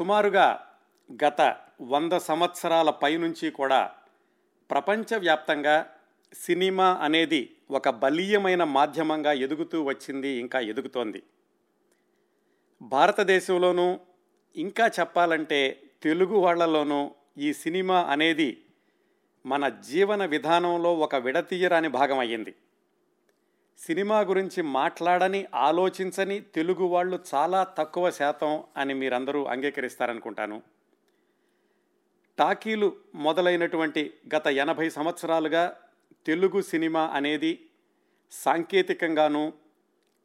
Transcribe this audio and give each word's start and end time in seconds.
సుమారుగా 0.00 0.66
గత 1.22 1.56
వంద 1.80 2.12
సంవత్సరాల 2.12 2.90
పైనుంచి 2.90 3.50
కూడా 3.50 3.92
ప్రపంచవ్యాప్తంగా 4.70 5.86
సినిమా 6.34 6.94
అనేది 6.94 7.56
ఒక 7.70 7.88
బలీయమైన 7.88 8.64
మాధ్యమంగా 8.64 9.32
ఎదుగుతూ 9.32 9.82
వచ్చింది 9.82 10.28
ఇంకా 10.28 10.60
ఎదుగుతోంది. 10.60 11.22
భారతదేశంలోనూ 12.82 13.98
ఇంకా 14.56 14.86
చెప్పాలంటే 14.86 15.82
తెలుగు 16.02 16.36
వాళ్ళలోనూ 16.38 17.10
ఈ 17.38 17.52
సినిమా 17.52 18.02
అనేది 18.02 18.64
మన 19.46 19.68
జీవన 19.68 20.24
విధానంలో 20.24 20.94
ఒక 20.94 21.14
విడతీయరాని 21.14 21.88
భాగం 21.88 22.18
అయ్యింది 22.18 22.54
సినిమా 23.86 24.20
గురించి 24.20 24.62
మాట్లాడని 24.62 25.46
ఆలోచించని 25.54 26.40
తెలుగు 26.40 26.84
వాళ్ళు 26.84 27.18
చాలా 27.34 27.64
తక్కువ 27.64 28.10
శాతం 28.10 28.64
అని 28.76 28.94
మీరందరూ 28.94 29.44
అంగీకరిస్తారనుకుంటాను. 29.44 30.62
టాకీలు 32.38 32.96
మొదలైనటువంటి 33.14 34.14
గత 34.36 34.46
ఎనభై 34.46 34.90
సంవత్సరాలుగా 34.90 35.76
తెలుగు 36.26 36.60
సినిమా 36.62 37.06
అనేది 37.06 37.68
సాంకేతికంగాను 38.30 39.52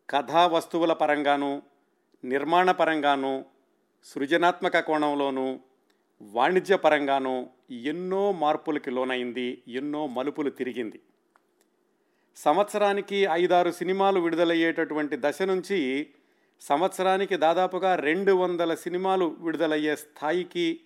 కథా 0.10 0.48
వస్తువుల 0.48 0.94
పరంగాను 0.94 1.62
నిర్మాణ 2.24 2.72
పరంగాను 2.72 3.46
సృజనాత్మక 4.04 4.80
కోణంలోనూ 4.80 5.60
వాణిజ్యపరంగానూ 6.22 7.48
ఎన్నో 7.72 8.32
మార్పులకి 8.32 8.92
లోనైంది 8.92 9.64
ఎన్నో 9.68 10.08
మలుపులు 10.08 10.50
తిరిగింది. 10.50 11.02
సంవత్సరానికి 12.36 13.16
ఐదారు 13.16 13.72
సినిమాలు 13.72 14.20
విడుదలయ్యేటటువంటి 14.20 15.18
దశ 15.20 15.42
నుంచి 15.42 16.10
సంవత్సరానికి 16.62 17.38
దాదాపుగా 17.38 17.96
రెండు 17.96 18.32
వందల 18.32 18.76
సినిమాలు 18.76 19.36
విడుదలయ్యే 19.40 19.96
స్థాయికి 19.96 20.80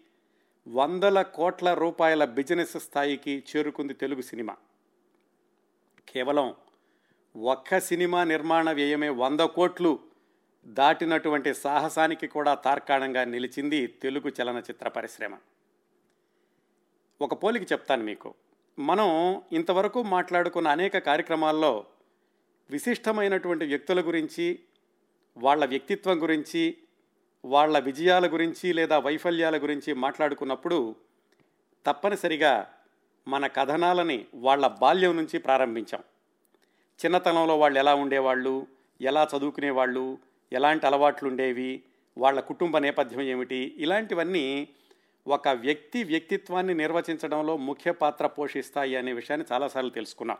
వందల 0.68 1.22
కోట్ల 1.22 1.74
రూపాయల 1.74 2.26
బిజినెస్ 2.26 2.78
స్థాయికి 2.78 3.44
చేరుకుంది 3.56 3.94
తెలుగు 3.94 4.22
సినిమా. 4.22 4.56
కేవలం 6.10 6.56
ఒక్క 7.36 7.80
సినిమా 7.80 8.24
నిర్మాణ 8.24 8.72
వ్యయమే 8.72 9.10
వంద 9.10 9.40
కోట్లు 9.40 10.00
దాటినటువంటి 10.66 11.54
సాహసానికి 11.54 12.28
కూడా 12.28 12.54
తార్కాణంగా 12.54 13.24
నిలిచింది 13.24 13.88
తెలుగు 13.88 14.32
చలనచిత్ర 14.42 14.88
పరిశ్రమ. 14.88 15.38
ఒక 17.22 17.44
పోలికి 17.44 17.66
చెప్తాను 17.66 18.04
మీకు. 18.04 18.34
మనం 18.80 19.42
ఇంతవరకు 19.52 20.04
మాట్లాడుకున్న 20.04 20.68
అనేక 20.68 20.98
కార్యక్రమాల్లో 20.98 21.86
విశిష్టమైనటువంటి 22.70 23.66
వ్యక్తుల 23.66 24.02
గురించి 24.02 24.60
వాళ్ళ 25.38 25.66
వ్యక్తిత్వం 25.66 26.22
గురించి 26.22 26.78
వాళ్ళ 27.46 27.80
విజయాల 27.80 28.28
గురించి 28.28 28.74
లేదా 28.74 29.00
వైఫల్యాల 29.00 29.58
గురించి 29.58 29.94
మాట్లాడుకున్నప్పుడు 29.94 30.96
తప్పనిసరిగా 31.86 32.74
మన 33.28 33.48
కథనాలని 33.48 34.26
వాళ్ళ 34.36 34.68
బాల్యం 34.68 35.18
నుంచి 35.18 35.40
ప్రారంభించాం. 35.40 36.04
చిన్నతనంలో 37.06 37.60
వాళ్ళు 37.60 37.80
ఎలా 37.80 37.96
ఉండేవాళ్ళు 37.96 38.68
ఎలా 39.02 39.28
చదువుకునేవాళ్ళు 39.38 40.18
ఎలాంటి 40.54 40.86
అలవాట్లు 40.86 41.30
ఉండేవి 41.30 41.82
వాళ్ళ 42.18 42.40
కుటుంబ 42.40 42.78
నేపథ్యం 42.78 43.22
ఏమిటి 43.22 43.76
ఇలాంటివన్నీ 43.78 44.68
ఒక 45.30 45.48
వ్యక్తి 45.48 46.04
వ్యక్తిత్వాన్ని 46.04 46.74
నిర్వచించడంలో 46.74 47.58
ముఖ్య 47.58 47.92
పాత్ర 47.92 48.28
పోషిస్తాయి 48.28 48.96
అనే 48.96 49.14
విషయాన్ని 49.14 49.54
చాలాసార్లు 49.54 49.90
తెలుసుకున్నాం. 49.90 50.38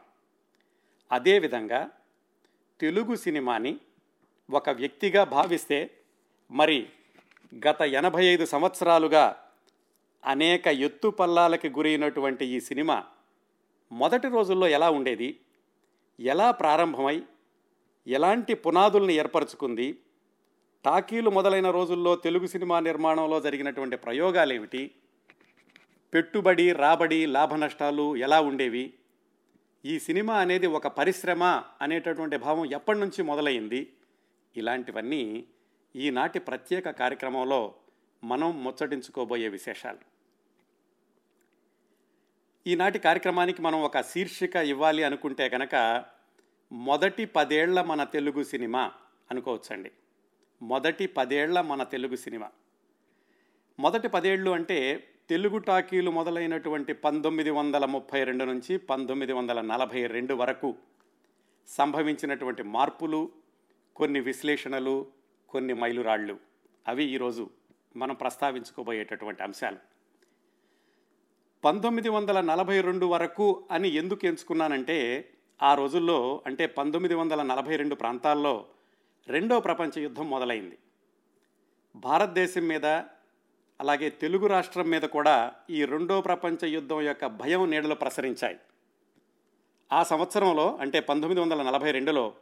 అదేవిధంగా 1.12 1.90
తెలుగు 2.82 3.16
సినిమాని 3.16 3.80
ఒక 4.52 4.70
వ్యక్తిగా 4.70 5.24
భావిస్తే 5.24 5.92
మరి 6.52 6.90
గత 7.68 7.82
ఎనభై 7.82 8.26
ఐదు 8.26 8.46
సంవత్సరాలుగా 8.46 9.44
అనేక 10.26 10.68
ఎత్తుపల్లాలకి 10.68 11.70
గురైనటువంటి 11.70 12.46
ఈ 12.46 12.60
సినిమా 12.60 13.04
మొదటి 13.92 14.28
రోజుల్లో 14.28 14.68
ఎలా 14.68 14.90
ఉండేది? 14.90 15.40
ఎలా 16.20 16.52
ప్రారంభమై? 16.52 17.24
ఎలాంటి 18.08 18.54
పునాదుల్ని 18.54 19.14
ఏర్పరచుకుంది? 19.14 20.00
టాకీలు 20.86 21.30
మొదలైన 21.30 21.72
రోజుల్లో 21.72 22.16
తెలుగు 22.16 22.48
సినిమా 22.48 22.80
నిర్మాణంలో 22.80 23.42
జరిగినటువంటి 23.42 23.96
ప్రయోగాలు 23.98 24.54
ఏమిటి 24.54 24.92
పెట్టుబడి 26.14 26.74
రాబడి 26.74 27.26
లాభ 27.26 27.54
నష్టాలు 27.54 28.16
ఎలా 28.16 28.42
ఉండేవి? 28.42 28.94
ఈ 29.86 30.00
సినిమా 30.00 30.36
అనేది 30.36 30.68
ఒక 30.68 30.88
పరిశ్రమ 30.88 31.64
అనేటటువంటి 31.82 32.38
భావం 32.38 32.66
ఎప్పటి 32.66 33.00
నుంచి 33.00 33.24
మొదలైంది? 33.24 33.94
ఇలాంటివన్నీ 34.58 35.46
ఈనాటి 35.96 36.40
ప్రత్యేక 36.40 36.90
కార్యక్రమంలో 36.90 37.76
మనం 38.24 38.64
ముచ్చటించుకోబోయే 38.64 39.48
విశేషాలు. 39.48 40.00
ఈనాటి 42.68 43.00
కార్యక్రమానికి 43.00 43.62
మనం 43.62 43.82
ఒక 43.82 44.02
శీర్షిక 44.02 44.56
ఇవ్వాలి 44.56 45.04
అనుకుంటే 45.04 45.50
కనుక 45.50 46.06
మొదటి 46.72 47.26
పదేళ్ళ 47.26 47.82
మన 47.82 48.04
తెలుగు 48.04 48.44
సినిమా 48.44 48.92
అనుకోవచ్చండి. 49.32 49.92
మొదటి 50.62 51.08
పదేళ్ళ 51.08 51.62
మన 51.62 51.84
తెలుగు 51.84 52.16
సినిమా. 52.16 52.50
మొదటి 53.80 54.08
పదేళ్ళు 54.08 54.52
అంటే 54.52 55.08
తెలుగు 55.30 55.58
టాకీలు 55.58 56.12
మొదలైనటువంటి 56.12 56.94
పంతొమ్మిది 56.94 57.50
వందల 57.50 57.86
ముప్పై 57.86 58.24
రెండు 58.24 58.44
నుంచి 58.44 58.78
పంతొమ్మిది 58.78 59.34
వందల 59.34 59.62
నలభై 59.62 60.08
రెండు 60.08 60.34
వరకు 60.34 60.76
సంభవించినటువంటి 61.68 62.64
మార్పులు 62.64 63.32
కొన్ని 63.96 64.20
విశ్లేషణలు 64.20 65.08
కొన్ని 65.50 65.74
మైలురాళ్ళు. 65.74 66.40
అవి 66.88 67.04
ఈరోజు 67.04 67.50
మనం 67.96 68.16
ప్రస్తావించుకోబోయేటటువంటి 68.16 69.44
అంశాలు. 69.44 69.78
పంతొమ్మిది 71.64 72.10
వందల 72.10 72.42
నలభై 72.42 72.82
రెండు 72.82 73.06
వరకు 73.06 73.64
అని 73.72 73.90
ఎందుకు 73.90 74.26
ఎంచుకున్నానంటే 74.26 75.30
ఆ 75.64 75.74
రోజుల్లో 75.74 76.42
అంటే 76.46 76.66
పంతొమ్మిది 76.66 77.16
వందల 77.16 77.42
నలభై 77.42 77.76
రెండు 77.76 77.96
ప్రాంతాల్లో 77.96 78.66
రెండో 79.28 79.60
ప్రపంచ 79.60 80.02
యుద్ధం 80.02 80.30
మొదలైంది. 80.30 80.78
భారతదేశం 81.96 82.68
మీద 82.68 82.86
అలాగే 83.80 84.10
తెలుగు 84.10 84.48
రాష్ట్రం 84.48 84.90
మీద 84.90 85.02
కూడా 85.02 85.52
ఈ 85.70 85.86
రెండో 85.86 86.22
ప్రపంచ 86.22 86.68
యుద్ధం 86.68 87.02
యొక్క 87.02 87.26
భయం 87.26 87.72
నీడలు 87.72 87.96
ప్రసరించాయి. 87.96 88.58
ఆ 89.92 90.04
సంవత్సరంలో 90.04 90.78
అంటే 90.82 91.00
పంతొమ్మిది 91.00 91.42
వందల 91.42 91.64
నలభై 91.64 91.92
రెండులో 91.92 92.34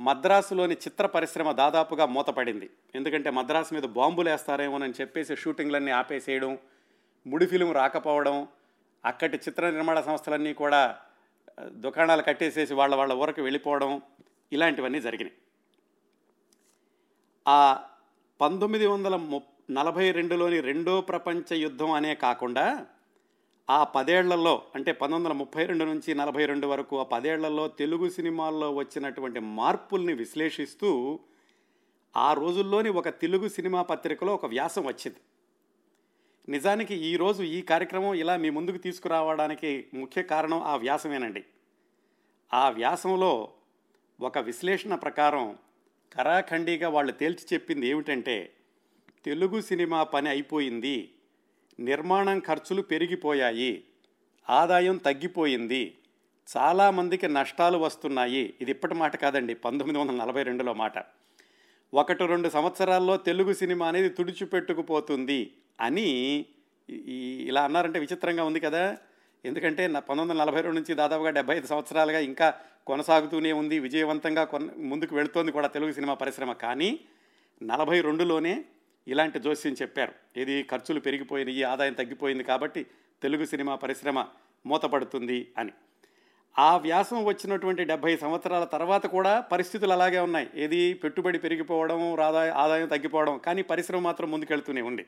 మద్రాసులోని 0.00 0.74
చిత్ర 0.74 1.06
పరిశ్రమ 1.06 1.52
దాదాపుగా 1.52 2.06
మూతపడింది. 2.06 2.70
ఎందుకంటే 2.94 3.30
మద్రాసు 3.30 3.74
మీద 3.74 3.82
బాంబులు 3.82 4.30
వేస్తారేమోనని 4.30 4.92
చెప్పేసి 5.00 5.36
షూటింగ్లన్నీ 5.36 5.90
ఆపేసేయడం 5.90 6.58
ముడి 7.26 7.46
ఫిలిం 7.46 7.72
రాకపోవడం 7.72 8.48
అక్కడి 9.04 9.36
చిత్ర 9.36 9.70
నిర్మాణ 9.70 10.00
సంస్థలన్నీ 10.00 10.52
కూడా 10.54 10.96
దుకాణాలు 11.58 12.22
కట్టేసేసి 12.22 12.74
వాళ్ళ 12.74 12.94
వాళ్ళ 12.94 13.12
ఊరకు 13.12 13.42
వెళ్ళిపోవడం 13.42 14.00
ఇలాంటివన్నీ 14.52 15.00
జరిగినాయి. 15.00 15.36
ఆ 17.48 17.80
పంతొమ్మిది 18.40 18.86
వందల 18.86 19.16
ము 19.16 19.42
నలభై 19.70 20.10
రెండులోని 20.10 20.60
రెండో 20.60 21.00
ప్రపంచ 21.00 21.54
యుద్ధం 21.54 21.90
అనే 21.90 22.14
కాకుండా 22.14 22.86
ఆ 23.70 23.84
పదేళ్ళలో 23.84 24.62
అంటే 24.74 24.92
పంతొమ్మిది 24.92 25.28
వందల 25.28 25.38
ముప్పై 25.38 25.64
రెండు 25.64 25.84
నుంచి 25.84 26.14
నలభై 26.14 26.46
రెండు 26.46 26.66
వరకు 26.66 27.00
ఆ 27.00 27.02
పదేళ్ళలో 27.02 27.68
తెలుగు 27.68 28.08
సినిమాల్లో 28.08 28.74
వచ్చినటువంటి 28.74 29.40
మార్పుల్ని 29.40 30.12
విశ్లేషిస్తూ 30.12 31.20
ఆ 32.16 32.32
రోజుల్లోని 32.32 32.88
ఒక 32.88 33.08
తెలుగు 33.08 33.48
సినిమా 33.48 33.82
పత్రికలో 33.82 34.34
ఒక 34.34 34.46
వ్యాసం 34.46 34.86
వచ్చింది. 34.86 35.16
నిజానికి 36.48 36.94
ఈరోజు 36.94 37.42
ఈ 37.42 37.60
కార్యక్రమం 37.62 38.14
ఇలా 38.14 38.36
మీ 38.36 38.50
ముందుకు 38.50 38.76
తీసుకురావడానికి 38.76 39.86
ముఖ్య 39.94 40.22
కారణం 40.22 40.62
ఆ 40.62 40.76
వ్యాసమేనండి. 40.76 41.44
ఆ 42.54 42.70
వ్యాసంలో 42.70 43.52
ఒక 44.20 44.38
విశ్లేషణ 44.38 44.94
ప్రకారం 44.94 45.58
కరాఖండిగా 46.12 46.88
వాళ్ళు 46.88 47.12
తేల్చి 47.12 47.54
చెప్పింది 47.54 47.86
ఏమిటంటే 47.86 48.52
తెలుగు 49.24 49.60
సినిమా 49.60 50.02
పని 50.02 50.28
అయిపోయింది 50.28 51.10
నిర్మాణం 51.80 52.38
ఖర్చులు 52.38 52.82
పెరిగిపోయాయి 52.82 53.84
ఆదాయం 54.50 54.96
తగ్గిపోయింది 54.96 55.96
చాలామందికి 56.56 57.28
నష్టాలు 57.28 57.78
వస్తున్నాయి. 57.78 58.54
ఇది 58.60 58.70
ఇప్పటి 58.70 58.94
మాట 58.94 59.16
కాదండి 59.16 59.54
పంతొమ్మిది 59.54 59.98
వందల 59.98 60.14
నలభై 60.14 60.42
రెండులో 60.42 60.74
మాట. 60.74 60.92
ఒకటి 61.94 62.26
రెండు 62.26 62.48
సంవత్సరాల్లో 62.48 63.16
తెలుగు 63.16 63.52
సినిమా 63.52 63.88
అనేది 63.88 64.08
తుడిచిపెట్టుకుపోతుంది 64.08 65.52
అని 65.80 66.08
ఇలా 67.46 67.64
అన్నారంటే 67.64 67.98
విచిత్రంగా 67.98 68.44
ఉంది 68.44 68.60
కదా. 68.60 68.98
ఎందుకంటే 69.44 69.86
నా 69.86 70.00
పంతొమ్మిది 70.00 70.30
వందల 70.30 70.44
నలభై 70.44 70.60
రెండు 70.60 70.76
నుంచి 70.76 70.94
దాదాపుగా 70.94 71.30
డెబ్బై 71.30 71.56
ఐదు 71.56 71.66
సంవత్సరాలుగా 71.66 72.18
ఇంకా 72.18 72.54
కొనసాగుతూనే 72.86 73.52
ఉంది 73.52 73.78
విజయవంతంగా 73.78 74.44
కొన 74.44 74.70
ముందుకు 74.76 75.14
వెళుతోంది 75.14 75.52
కూడా 75.52 75.68
తెలుగు 75.68 75.92
సినిమా 75.92 76.14
పరిశ్రమ. 76.14 76.52
కానీ 76.52 77.00
నలభై 77.62 78.00
రెండులోనే 78.00 78.64
ఇలాంటి 79.08 79.38
జోస్యం 79.38 79.72
చెప్పారు. 79.72 80.12
ఇది 80.36 80.62
ఖర్చులు 80.62 81.00
పెరిగిపోయినాయి 81.00 81.62
ఆదాయం 81.62 81.92
తగ్గిపోయింది 81.92 82.44
కాబట్టి 82.44 82.86
తెలుగు 83.22 83.44
సినిమా 83.44 83.74
పరిశ్రమ 83.74 84.26
మూతపడుతుంది 84.66 85.52
అని. 85.58 85.72
ఆ 86.58 86.76
వ్యాసం 86.76 87.24
వచ్చినటువంటి 87.24 87.84
డెబ్భై 87.84 88.16
సంవత్సరాల 88.16 88.64
తర్వాత 88.64 89.06
కూడా 89.06 89.40
పరిస్థితులు 89.40 89.92
అలాగే 89.92 90.18
ఉన్నాయి. 90.18 90.50
ఏది 90.54 90.94
పెట్టుబడి 90.94 91.38
పెరిగిపోవడం 91.38 92.20
ఆదాయ 92.20 92.50
ఆదాయం 92.50 92.88
తగ్గిపోవడం 92.88 93.38
కానీ 93.38 93.62
పరిశ్రమ 93.62 94.00
మాత్రం 94.00 94.30
ముందుకెళ్తూనే 94.30 94.82
ఉంది. 94.82 95.06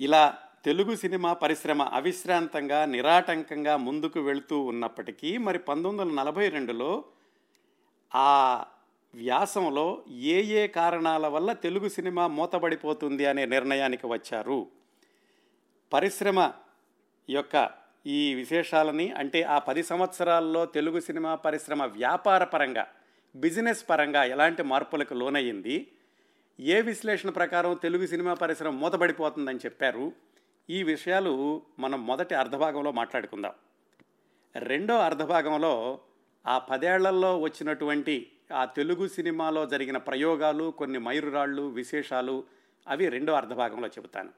ఇలా 0.00 0.38
తెలుగు 0.64 0.96
సినిమా 0.96 1.32
పరిశ్రమ 1.32 1.82
అవిశ్రాంతంగా 1.82 2.84
నిరాటంకంగా 2.84 3.76
ముందుకు 3.76 4.20
వెళుతూ 4.20 4.60
ఉన్నప్పటికీ 4.60 5.38
మరి 5.38 5.58
పంతొమ్మిది 5.58 6.10
వందల 6.10 6.22
నలభై 6.22 6.48
రెండులో 6.48 7.04
ఆ 8.14 8.64
వ్యాసంలో 9.14 10.02
ఏ 10.10 10.42
ఏ 10.42 10.66
కారణాల 10.66 11.26
వల్ల 11.26 11.52
తెలుగు 11.52 11.88
సినిమా 11.88 12.26
మూతబడిపోతుంది 12.26 13.26
అనే 13.26 13.46
నిర్ణయానికి 13.46 14.06
వచ్చారు. 14.06 14.66
పరిశ్రమ 15.92 16.52
యొక్క 17.28 17.70
ఈ 18.06 18.34
విశేషాలని 18.34 19.10
అంటే 19.10 19.42
ఆ 19.42 19.58
పది 19.58 19.82
సంవత్సరాల్లో 19.82 20.66
తెలుగు 20.66 21.00
సినిమా 21.00 21.34
పరిశ్రమ 21.34 21.82
వ్యాపార 21.82 22.44
పరంగా 22.44 22.86
బిజినెస్ 23.36 23.84
పరంగా 23.90 24.24
ఎలాంటి 24.24 24.62
మార్పులకు 24.62 25.14
లోనయ్యింది 25.14 25.90
ఏ 26.60 26.80
విశ్లేషణ 26.80 27.30
ప్రకారం 27.30 27.74
తెలుగు 27.74 28.06
సినిమా 28.06 28.34
పరిశ్రమ 28.34 28.74
మూతబడిపోతుందని 28.74 29.58
చెప్పారు 29.58 30.12
ఈ 30.70 30.82
విషయాలు 30.82 31.62
మనం 31.78 32.06
మొదటి 32.06 32.34
అర్ధభాగంలో 32.34 32.92
మాట్లాడుకుందాం. 32.92 33.52
రెండో 34.58 34.98
అర్ధభాగంలో 34.98 36.00
ఆ 36.46 36.58
పదేళ్ళలో 36.58 37.40
వచ్చినటువంటి 37.40 38.32
ఆ 38.54 38.64
తెలుగు 38.64 39.08
సినిమాలో 39.08 39.66
జరిగిన 39.66 39.96
ప్రయోగాలు 39.96 40.70
కొన్ని 40.70 40.98
మైరురాళ్ళు 40.98 41.62
విశేషాలు 41.62 42.44
అవి 42.88 43.08
రెండో 43.08 43.32
అర్ధభాగంలో 43.32 43.88
చెబుతాను. 43.88 44.30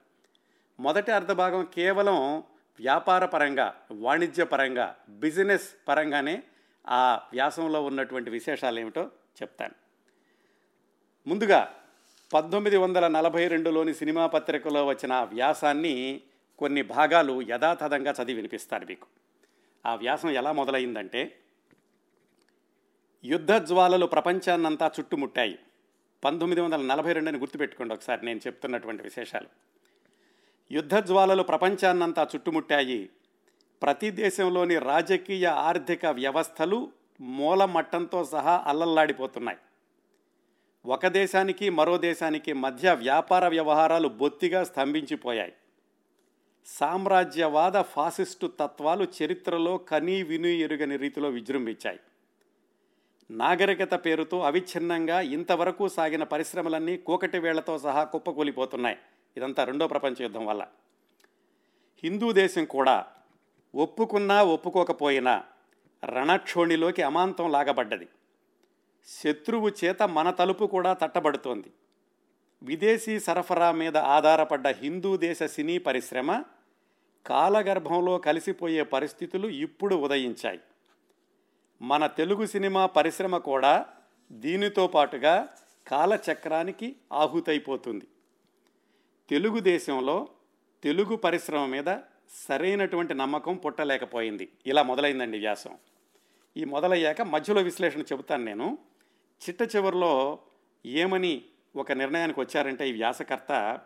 మొదటి 0.80 1.12
అర్ధభాగం 1.12 1.68
కేవలం 1.74 2.38
వ్యాపార 2.80 3.24
పరంగా 3.24 3.74
వాణిజ్య 3.90 4.44
పరంగా 4.44 4.96
బిజినెస్ 5.08 5.88
పరంగానే 5.88 6.42
ఆ 6.88 7.28
వ్యాసంలో 7.32 7.84
ఉన్నటువంటి 7.84 8.30
విశేషాలు 8.30 8.80
ఏమిటో 8.80 9.10
చెప్తాను. 9.42 9.74
ముందుగా 11.28 11.74
పంతొమ్మిది 12.32 12.76
వందల 12.76 13.08
నలభై 13.08 13.48
రెండులోని 13.48 13.94
సినిమా 13.94 14.26
పత్రికలో 14.26 14.86
వచ్చిన 14.86 15.12
ఆ 15.12 15.24
వ్యాసాన్ని 15.24 16.20
కొన్ని 16.58 16.82
భాగాలు 16.82 17.42
యథాతథంగా 17.42 18.10
చదివి 18.10 18.34
వినిపిస్తారు 18.34 18.86
మీకు. 18.86 19.06
ఆ 19.86 19.94
వ్యాసం 19.94 20.30
ఎలా 20.30 20.52
మొదలైందంటే 20.52 21.38
యుద్ధ 23.24 23.52
జ్వాలలు 23.52 24.06
ప్రపంచాన్నంతా 24.06 24.90
చుట్టుముట్టాయి. 25.00 25.58
పంతొమ్మిది 26.24 26.60
వందల 26.60 26.80
నలభై 26.82 27.12
రెండుని 27.12 27.38
గుర్తుపెట్టుకోండి 27.38 27.94
ఒకసారి 27.94 28.26
నేను 28.26 28.40
చెప్తున్నటువంటి 28.46 29.02
విశేషాలు. 29.02 29.46
యుద్ధ 30.72 30.96
జ్వాలలు 30.96 31.42
ప్రపంచాన్నంతా 31.42 32.22
చుట్టుముట్టాయి. 32.22 33.10
ప్రతి 33.82 34.10
దేశంలోని 34.10 34.78
రాజకీయ 34.78 35.46
ఆర్థిక 35.46 36.06
వ్యవస్థలు 36.06 36.92
మూల 37.20 37.64
మట్టంతో 37.64 38.24
సహా 38.24 38.64
అల్లల్లాడిపోతున్నాయి. 38.66 39.58
ఒక 40.86 41.06
దేశానికి 41.06 41.70
మరో 41.70 41.98
దేశానికి 41.98 42.52
మధ్య 42.52 42.92
వ్యాపార 42.92 43.48
వ్యవహారాలు 43.48 44.08
బొత్తిగా 44.08 44.64
స్తంభించిపోయాయి. 44.64 45.52
సామ్రాజ్యవాద 46.66 47.82
ఫాసిస్టు 47.82 48.52
తత్వాలు 48.60 49.06
చరిత్రలో 49.22 49.76
కనీ 49.76 50.22
విను 50.22 50.46
ఎరుగని 50.46 50.96
రీతిలో 50.96 51.28
విజృంభించాయి. 51.28 52.00
నాగరికత 53.30 53.94
పేరుతో 53.94 54.40
అవిచ్ఛిన్నంగా 54.40 55.20
ఇంతవరకు 55.20 55.88
సాగిన 55.88 56.22
పరిశ్రమలన్నీ 56.22 56.96
కూకటి 56.96 57.38
వేళ్ళతో 57.38 57.78
సహా 57.78 58.04
కుప్పకూలిపోతున్నాయి. 58.04 58.96
ఇదంతా 59.36 59.64
రెండో 59.64 59.86
ప్రపంచ 59.86 60.14
యుద్ధం 60.20 60.46
వల్ల. 60.46 60.66
హిందూ 62.02 62.32
దేశం 62.32 62.64
కూడా 62.64 63.06
ఒప్పుకున్నా 63.74 64.42
ఒప్పుకోకపోయినా 64.42 65.44
రణక్షోణిలోకి 66.04 67.02
అమాంతం 67.02 67.52
లాగబడ్డది. 67.52 68.08
శత్రువు 69.06 69.70
చేత 69.84 70.02
మన 70.02 70.30
తలుపు 70.30 70.64
కూడా 70.64 70.92
తట్టబడుతోంది. 70.92 71.72
విదేశీ 72.62 73.20
సరఫరా 73.20 73.72
మీద 73.72 73.96
ఆధారపడ్డ 73.96 74.68
హిందూ 74.68 75.16
దేశ 75.16 75.42
సినీ 75.42 75.78
పరిశ్రమ 75.78 76.42
కాలగర్భంలో 77.26 78.18
కలిసిపోయే 78.18 78.82
పరిస్థితులు 78.82 79.48
ఇప్పుడు 79.48 79.94
ఉదయించాయి. 79.94 80.60
మన 81.82 82.06
తెలుగు 82.06 82.46
సినిమా 82.46 82.86
పరిశ్రమ 82.86 83.38
కూడా 83.38 83.86
దీనితో 84.32 84.86
పాటుగా 84.86 85.48
కాలచక్రానికి 85.86 86.96
ఆహుతైపోతుంది. 87.12 88.04
తెలుగుదేశంలో 89.28 90.28
తెలుగు 90.82 91.16
పరిశ్రమ 91.16 91.66
మీద 91.66 91.96
సరైనటువంటి 92.48 93.14
నమ్మకం 93.14 93.56
పుట్టలేకపోయింది. 93.56 94.48
ఇలా 94.66 94.82
మొదలైందండి 94.82 95.38
వ్యాసం. 95.38 95.74
ఈ 96.56 96.64
మొదలయ్యాక 96.64 97.22
మధ్యలో 97.22 97.62
విశ్లేషణ 97.62 98.00
చెబుతాను 98.00 98.44
నేను. 98.44 98.78
చిట్ట 99.42 99.76
చివరిలో 99.76 100.38
ఏమని 100.86 101.42
ఒక 101.76 101.92
నిర్ణయానికి 101.92 102.40
వచ్చారంటే 102.40 102.88
ఈ 102.88 102.92
వ్యాసకర్త 102.92 103.78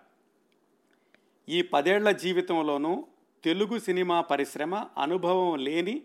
ఈ 1.49 1.63
పదేళ్ళ 1.63 2.11
జీవితంలోనూ 2.11 3.07
తెలుగు 3.45 3.79
సినిమా 3.79 4.21
పరిశ్రమ 4.21 4.75
అనుభవం 4.75 5.59
లేని 5.59 6.03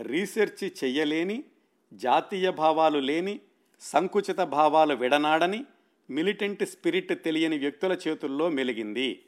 రీసెర్చ్ 0.00 0.84
చెయ్యలేని 0.84 1.44
జాతీయ 1.92 2.50
భావాలు 2.50 2.98
లేని 2.98 3.40
సంకుచిత 3.80 4.40
భావాలు 4.40 4.94
విడనాడని 4.94 5.64
మిలిటెంట్ 6.10 6.64
స్పిరిట్ 6.64 7.24
తెలియని 7.24 7.58
వ్యక్తుల 7.58 7.98
చేతుల్లో 8.08 8.48
మెలిగింది. 8.48 9.22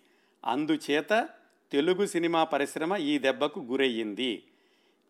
అందుచేత 0.44 1.28
తెలుగు 1.72 2.06
సినిమా 2.06 2.44
పరిశ్రమ 2.44 2.96
ఈ 2.96 3.18
దెబ్బకు 3.18 3.60
గురయ్యింది. 3.60 4.42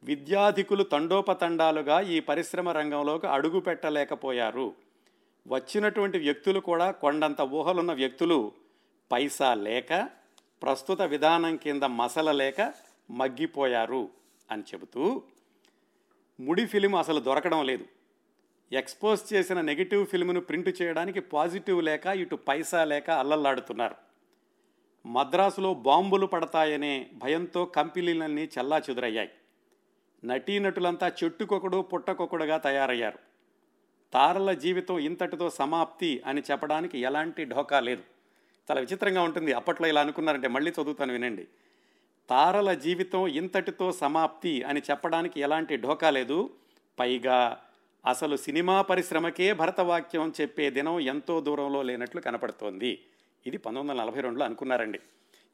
విద్యాధికులు 0.03 0.83
తండోపతండాలుగా 0.83 2.01
ఈ 2.01 2.21
పరిశ్రమ 2.21 2.69
రంగంలోకి 2.69 3.27
అడుగు 3.27 3.61
పెట్టలేకపోయారు. 3.61 4.75
వచ్చినటువంటి 5.49 6.19
వ్యక్తులు 6.19 6.61
కూడా 6.61 6.91
కొండంత 6.91 7.41
ఊహలున్న 7.41 7.93
వ్యక్తులు 7.93 8.53
పైసా 9.13 9.55
లేక 9.55 10.09
ప్రస్తుత 10.63 11.03
విధానం 11.03 11.57
కింద 11.57 11.83
మసల 11.83 12.33
లేక 12.33 12.75
మగ్గిపోయారు 13.11 14.09
అని 14.51 14.63
చెబుతూ 14.63 15.23
ముడి 16.41 16.67
ఫిలిం 16.67 16.95
అసలు 16.95 17.21
దొరకడం 17.21 17.67
లేదు. 17.67 17.85
ఎక్స్పోజ్ 18.73 19.33
చేసిన 19.33 19.61
నెగిటివ్ 19.61 20.07
ఫిల్మ్ను 20.07 20.41
ప్రింట్ 20.41 20.83
చేయడానికి 20.83 21.21
పాజిటివ్ 21.21 21.83
లేక 21.83 22.07
ఇటు 22.07 22.37
పైసా 22.37 22.85
లేక 22.85 23.11
అల్లల్లాడుతున్నారు. 23.11 23.95
మద్రాసులో 25.07 25.75
బాంబులు 25.75 26.27
పడతాయనే 26.27 27.11
భయంతో 27.15 27.65
కంపెనీలన్నీ 27.65 28.51
చల్లా 28.59 28.79
చెదురయ్యాయి 28.79 29.31
నటీనటులంతా 30.25 31.13
చెట్టుకొకడు 31.25 31.83
పుట్టకొకడుగా 31.83 32.57
తయారయ్యారు. 32.57 33.19
తారల 34.13 34.53
జీవితం 34.53 34.99
ఇంతటితో 34.99 35.51
సమాప్తి 35.51 36.23
అని 36.27 36.43
చెప్పడానికి 36.51 36.99
ఎలాంటి 36.99 37.45
ఢోకా 37.45 37.81
లేదు. 37.81 38.03
చాలా 38.71 38.81
విచిత్రంగా 38.81 39.23
ఉంటుంది. 39.23 39.53
అప్పట్లో 39.53 39.89
ఇలా 39.89 40.01
అనుకున్నారంటే 40.01 40.49
మళ్ళీ 40.49 40.71
చదువుతాను 40.71 41.13
వినండి. 41.13 41.49
తారల 42.31 42.75
జీవితం 42.75 43.27
ఇంతటితో 43.27 43.93
సమాప్తి 43.93 44.63
అని 44.63 44.83
చెప్పడానికి 44.91 45.41
ఎలాంటి 45.41 45.77
ఢోకా 45.77 46.11
లేదు. 46.11 46.51
పైగా 46.99 47.63
అసలు 48.07 48.37
సినిమా 48.37 48.83
పరిశ్రమకే 48.83 49.53
భరతవాక్యం 49.53 50.33
చెప్పే 50.41 50.71
దినం 50.71 51.01
ఎంతో 51.01 51.41
దూరంలో 51.41 51.83
లేనట్లు 51.83 52.21
కనపడుతోంది. 52.21 53.05
ఇది 53.47 53.57
పంతొమ్మిది 53.57 54.01
వందల 54.01 54.11
నలభై 54.11 54.21
రెండులో 54.21 54.45
అనుకున్నారండి. 54.45 55.01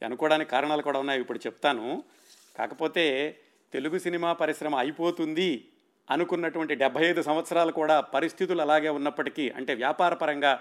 అనుకోవడానికి 0.05 0.51
కారణాలు 0.51 0.83
కూడా 0.83 0.99
ఉన్నాయి. 0.99 1.21
ఇప్పుడు 1.21 1.39
చెప్తాను. 1.39 2.03
కాకపోతే 2.59 3.37
తెలుగు 3.77 3.99
సినిమా 3.99 4.33
పరిశ్రమ 4.33 4.75
అయిపోతుంది 4.75 5.69
అనుకున్నటువంటి 6.11 6.75
డెబ్బై 6.75 7.03
ఐదు 7.07 7.23
సంవత్సరాలు 7.23 7.73
కూడా 7.73 8.01
పరిస్థితులు 8.01 8.61
అలాగే 8.61 8.89
ఉన్నప్పటికీ 8.89 9.51
అంటే 9.51 9.75
వ్యాపార 9.75 10.15
పరంగా 10.15 10.53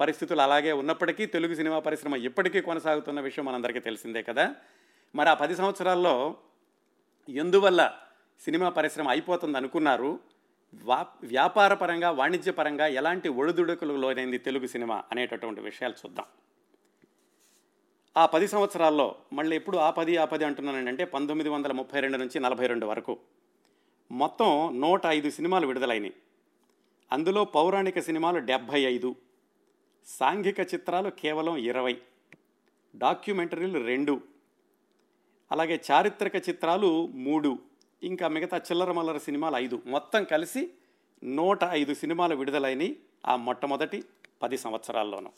పరిస్థితులు 0.00 0.40
అలాగే 0.40 0.72
ఉన్నప్పటికీ 0.72 1.26
తెలుగు 1.26 1.54
సినిమా 1.54 1.78
పరిశ్రమ 1.78 2.16
ఇప్పటికీ 2.16 2.60
కొనసాగుతున్న 2.60 3.20
విషయం 3.20 3.44
మనందరికీ 3.44 3.80
తెలిసిందే 3.80 4.22
కదా. 4.22 4.54
మరి 5.14 5.28
ఆ 5.28 5.34
పది 5.34 5.56
సంవత్సరాల్లో 5.56 6.36
ఎందువల్ల 7.28 7.92
సినిమా 8.44 8.68
పరిశ్రమ 8.68 9.08
అయిపోతుంది 9.08 9.58
అనుకున్నారు? 9.58 10.20
వా 10.84 11.06
వ్యాపార 11.22 11.74
పరంగా 11.74 12.10
వాణిజ్యపరంగా 12.10 12.86
ఎలాంటి 12.86 13.28
ఒడిదుడుకులు 13.28 13.94
లోనైంది 13.94 14.38
తెలుగు 14.38 14.66
సినిమా 14.66 15.02
అనేటటువంటి 15.12 15.60
విషయాలు 15.60 15.94
చూద్దాం. 16.06 16.26
ఆ 18.16 18.26
పది 18.26 18.48
సంవత్సరాల్లో 18.48 19.14
మళ్ళీ 19.32 19.56
ఎప్పుడు 19.56 19.78
ఆ 19.78 19.90
పది 19.90 20.16
ఆ 20.16 20.24
పది 20.24 20.44
అంటున్నానండి 20.44 20.90
అంటే 20.90 21.04
పంతొమ్మిది 21.04 21.48
వందల 21.48 21.72
ముప్పై 21.72 22.00
రెండు 22.00 22.16
నుంచి 22.16 22.40
నలభై 22.40 22.66
రెండు 22.66 22.86
వరకు. 22.86 23.18
మొత్తం 24.10 24.80
నూట 24.80 25.06
ఐదు 25.06 25.30
సినిమాలు 25.30 25.66
విడుదలైనవి 25.66 26.12
అందులో 27.12 27.44
పౌరాణిక 27.44 27.98
సినిమాలు 27.98 28.38
డెబ్భై 28.38 28.80
ఐదు. 28.80 29.16
సాంఘిక 30.06 30.60
చిత్రాలు 30.60 31.10
కేవలం 31.10 31.56
ఇరవై. 31.56 31.98
డాక్యుమెంటరీలు 32.96 33.84
రెండు. 33.84 34.20
అలాగే 35.52 35.80
చారిత్రక 35.90 36.36
చిత్రాలు 36.48 37.06
మూడు. 37.06 37.58
ఇంకా 38.02 38.28
మిగతా 38.28 38.56
చిల్లర 38.56 38.92
మల్లర 38.92 39.18
సినిమాలు 39.18 39.56
ఐదు. 39.56 39.82
మొత్తం 39.86 40.24
కలిసి 40.24 40.70
నూట 41.24 41.64
ఐదు 41.64 41.94
సినిమాలు 41.94 42.36
విడుదలైనవి 42.36 42.96
ఆ 43.26 43.36
మొట్టమొదటి 43.36 44.04
పది 44.42 44.58
సంవత్సరాల్లోనూ. 44.58 45.30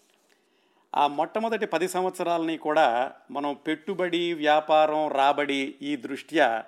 ఆ 0.97 1.07
మొట్టమొదటి 1.07 1.67
పది 1.67 1.89
సంవత్సరాలని 1.89 2.57
కూడా 2.57 3.13
మనం 3.31 3.55
పెట్టుబడి 3.55 4.33
వ్యాపారం 4.33 5.09
రాబడి 5.09 5.75
ఈ 5.83 5.97
దృష్ట్యా 5.97 6.65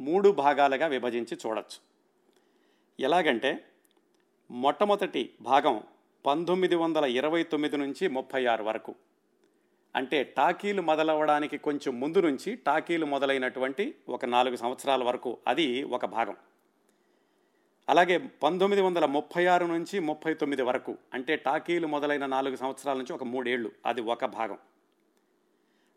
మూడు 0.00 0.28
భాగాలుగా 0.28 0.86
విభజించి 0.86 1.38
చూడవచ్చు 1.46 1.78
ఎలాగంటే 3.00 3.64
మొట్టమొదటి 4.50 5.30
భాగం 5.40 5.82
పంతొమ్మిది 6.26 6.74
వందల 6.74 7.04
ఇరవై 7.04 7.42
తొమ్మిది 7.42 7.76
నుంచి 7.76 8.08
ముప్పై 8.08 8.46
ఆరు 8.46 8.64
వరకు. 8.64 8.94
అంటే 9.96 10.24
టాకీలు 10.24 10.82
మొదలవడానికి 10.82 11.58
కొంచెం 11.58 12.00
ముందు 12.00 12.18
నుంచి 12.18 12.56
టాకీలు 12.56 13.06
మొదలైనటువంటి 13.06 13.94
ఒక 14.08 14.24
నాలుగు 14.24 14.56
సంవత్సరాల 14.56 15.04
వరకు 15.04 15.38
అది 15.46 15.82
ఒక 15.82 16.04
భాగం. 16.04 16.36
అలాగే 17.88 18.18
పంతొమ్మిది 18.18 18.82
వందల 18.82 19.06
ముప్పై 19.06 19.46
ఆరు 19.46 19.66
నుంచి 19.66 20.00
ముప్పై 20.00 20.34
తొమ్మిది 20.34 20.62
వరకు 20.62 20.98
అంటే 21.14 21.36
టాకీలు 21.36 21.86
మొదలైన 21.86 22.26
నాలుగు 22.26 22.56
సంవత్సరాల 22.56 22.96
నుంచి 22.96 23.12
ఒక 23.12 23.24
మూడేళ్ళు 23.24 23.72
అది 23.86 24.00
ఒక 24.00 24.24
భాగం. 24.24 24.58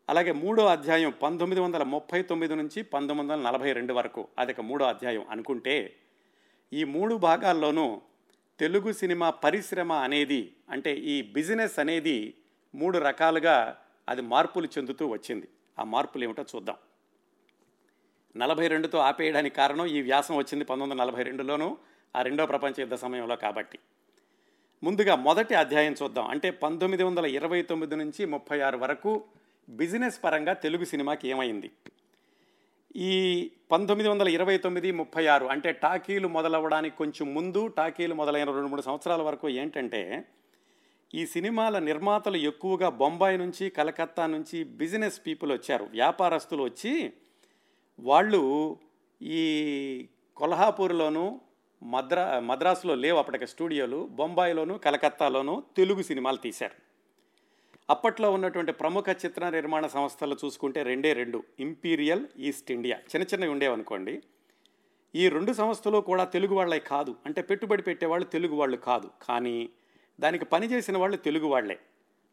అలాగే 0.08 0.32
మూడో 0.32 0.66
అధ్యాయం 0.66 1.12
పంతొమ్మిది 1.22 1.60
వందల 1.60 1.82
ముప్పై 1.82 2.22
తొమ్మిది 2.22 2.54
నుంచి 2.54 2.82
పంతొమ్మిది 2.82 3.32
వందల 3.32 3.46
నలభై 3.46 3.72
రెండు 3.72 3.94
వరకు 3.94 4.28
అది 4.38 4.52
ఒక 4.52 4.60
మూడో 4.60 4.84
అధ్యాయం 4.84 5.26
అనుకుంటే 5.30 5.96
ఈ 6.72 6.84
మూడు 6.84 7.14
భాగాల్లోనూ 7.14 8.00
తెలుగు 8.58 8.92
సినిమా 8.92 9.30
పరిశ్రమ 9.30 9.92
అనేది 9.92 10.52
అంటే 10.70 10.94
ఈ 10.94 11.32
బిజినెస్ 11.32 11.78
అనేది 11.78 12.34
మూడు 12.74 12.98
రకాలుగా 12.98 13.76
అది 14.08 14.22
మార్పులు 14.22 14.66
చెందుతూ 14.66 15.06
వచ్చింది. 15.06 15.48
ఆ 15.78 15.84
మార్పులు 15.84 16.24
ఏమిటో 16.24 16.44
చూద్దాం. 16.56 16.76
నలభై 18.36 18.66
రెండుతో 18.68 18.98
ఆపేయడానికి 18.98 19.56
కారణం 19.56 19.86
ఈ 19.86 20.02
వ్యాసం 20.02 20.36
వచ్చింది 20.36 20.64
పంతొమ్మిది 20.64 21.00
వందల 21.00 21.10
నలభై 21.10 21.22
రెండులోనూ 21.22 21.76
ఆ 22.16 22.22
రెండో 22.22 22.46
ప్రపంచ 22.46 22.72
యుద్ధ 22.78 22.94
సమయంలో 22.94 23.36
కాబట్టి. 23.36 23.78
ముందుగా 24.82 25.14
మొదటి 25.14 25.54
అధ్యాయం 25.54 25.94
చూద్దాం. 26.02 26.26
అంటే 26.26 26.50
పంతొమ్మిది 26.50 27.02
వందల 27.02 27.26
ఇరవై 27.26 27.62
తొమ్మిది 27.62 27.96
నుంచి 27.96 28.26
ముప్పై 28.26 28.60
ఆరు 28.60 28.78
వరకు 28.78 29.24
బిజినెస్ 29.68 30.24
పరంగా 30.24 30.52
తెలుగు 30.52 30.84
సినిమాకి 30.84 31.28
ఏమైంది? 31.28 31.70
ఈ 32.96 33.50
పంతొమ్మిది 33.72 34.08
వందల 34.08 34.28
ఇరవై 34.28 34.56
తొమ్మిది 34.58 34.92
ముప్పై 34.92 35.26
ఆరు 35.26 35.46
అంటే 35.46 35.72
టాకీలు 35.72 36.28
మొదలవ్వడానికి 36.28 36.96
కొంచెం 36.96 37.34
ముందు 37.34 37.66
టాకీలు 37.66 38.14
మొదలైన 38.14 38.50
రెండు 38.50 38.68
మూడు 38.68 38.82
సంవత్సరాల 38.82 39.22
వరకు 39.22 39.48
ఏంటంటే 39.48 40.24
ఈ 41.14 41.26
సినిమాల 41.26 41.78
నిర్మాతలు 41.78 42.36
ఎక్కువగా 42.36 42.88
బొంబాయి 42.88 43.38
నుంచి 43.38 43.70
కలకత్తా 43.70 44.26
నుంచి 44.26 44.64
బిజినెస్ 44.64 45.20
పీపుల్ 45.26 45.52
వచ్చారు 45.52 45.84
వ్యాపారస్తులు 45.84 46.62
వచ్చి 46.62 47.12
వాళ్ళు 48.00 48.76
ఈ 49.22 50.08
కొల్హాపూర్లోను 50.36 51.40
మద్రా 51.82 52.40
మద్రాసులో 52.40 52.94
లేవు 52.94 53.18
అప్పటికి 53.18 53.46
స్టూడియోలు 53.46 54.08
బొంబాయిలోను 54.10 54.78
కలకత్తాలోను 54.78 55.62
తెలుగు 55.76 56.02
సినిమాలు 56.02 56.36
తీశారు. 56.36 56.74
అప్పట్లో 57.90 58.30
ఉన్నటువంటి 58.30 58.72
ప్రముఖ 58.72 59.04
చిత్ర 59.08 59.48
నిర్మాణ 59.48 59.86
సంస్థలు 59.86 60.36
చూసుకుంటే 60.44 60.82
రెండే 60.82 61.12
రెండు 61.12 61.42
ఇంపీరియల్ 61.60 62.26
ఈస్ట్ 62.38 62.72
ఇండియా. 62.72 62.96
చిన్న 62.96 63.22
చిన్నవి 63.22 63.50
ఉండేవనుకోండి. 63.50 64.22
ఈ 65.14 65.28
రెండు 65.28 65.52
సంస్థలు 65.52 65.98
కూడా 65.98 66.24
తెలుగు 66.24 66.54
వాళ్ళే 66.54 66.78
కాదు. 66.78 67.16
అంటే 67.26 67.42
పెట్టుబడి 67.42 67.82
పెట్టేవాళ్ళు 67.82 68.26
తెలుగు 68.26 68.54
వాళ్ళు 68.54 68.76
కాదు. 68.76 69.10
కానీ 69.28 69.68
దానికి 70.20 70.44
పనిచేసిన 70.44 70.98
వాళ్ళు 70.98 71.16
తెలుగు 71.16 71.46
వాళ్ళే. 71.46 71.78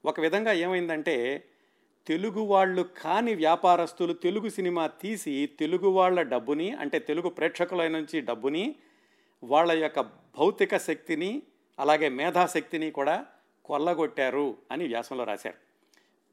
ఒక 0.06 0.20
విధంగా 0.20 0.52
ఏమైందంటే 0.52 1.46
తెలుగు 2.08 2.42
వాళ్ళు 2.42 2.82
కాని 3.02 3.36
వ్యాపారస్తులు 3.36 4.14
తెలుగు 4.14 4.50
సినిమా 4.50 4.88
తీసి 4.88 5.50
తెలుగు 5.60 5.90
వాళ్ళ 5.90 6.22
డబ్బుని 6.22 6.72
అంటే 6.72 7.00
తెలుగు 7.00 7.30
ప్రేక్షకుల 7.30 7.88
నుంచి 7.88 8.22
డబ్బుని 8.22 8.76
వాళ్ళ 9.44 9.72
యొక్క 9.72 10.00
భౌతిక 10.38 10.78
శక్తిని 10.78 11.42
అలాగే 11.80 12.10
మేధాశక్తిని 12.10 12.92
కూడా 12.92 13.26
కొల్లగొట్టారు 13.66 14.58
అని 14.72 14.88
వ్యాసంలో 14.88 15.24
రాశారు. 15.24 15.56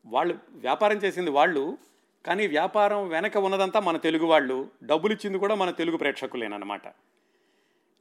వాళ్ళు 0.07 0.39
వ్యాపారం 0.51 0.97
చేసింది 0.97 1.31
వాళ్ళు 1.31 1.79
కానీ 2.27 2.47
వ్యాపారం 2.47 3.09
వెనక 3.09 3.37
ఉన్నదంతా 3.37 3.81
మన 3.81 3.97
తెలుగు 3.97 4.27
వాళ్ళు 4.27 4.69
డబ్బులు 4.85 5.13
ఇచ్చింది 5.13 5.39
కూడా 5.39 5.55
మన 5.55 5.71
తెలుగు 5.71 5.97
ప్రేక్షకులేనమాట 5.97 6.83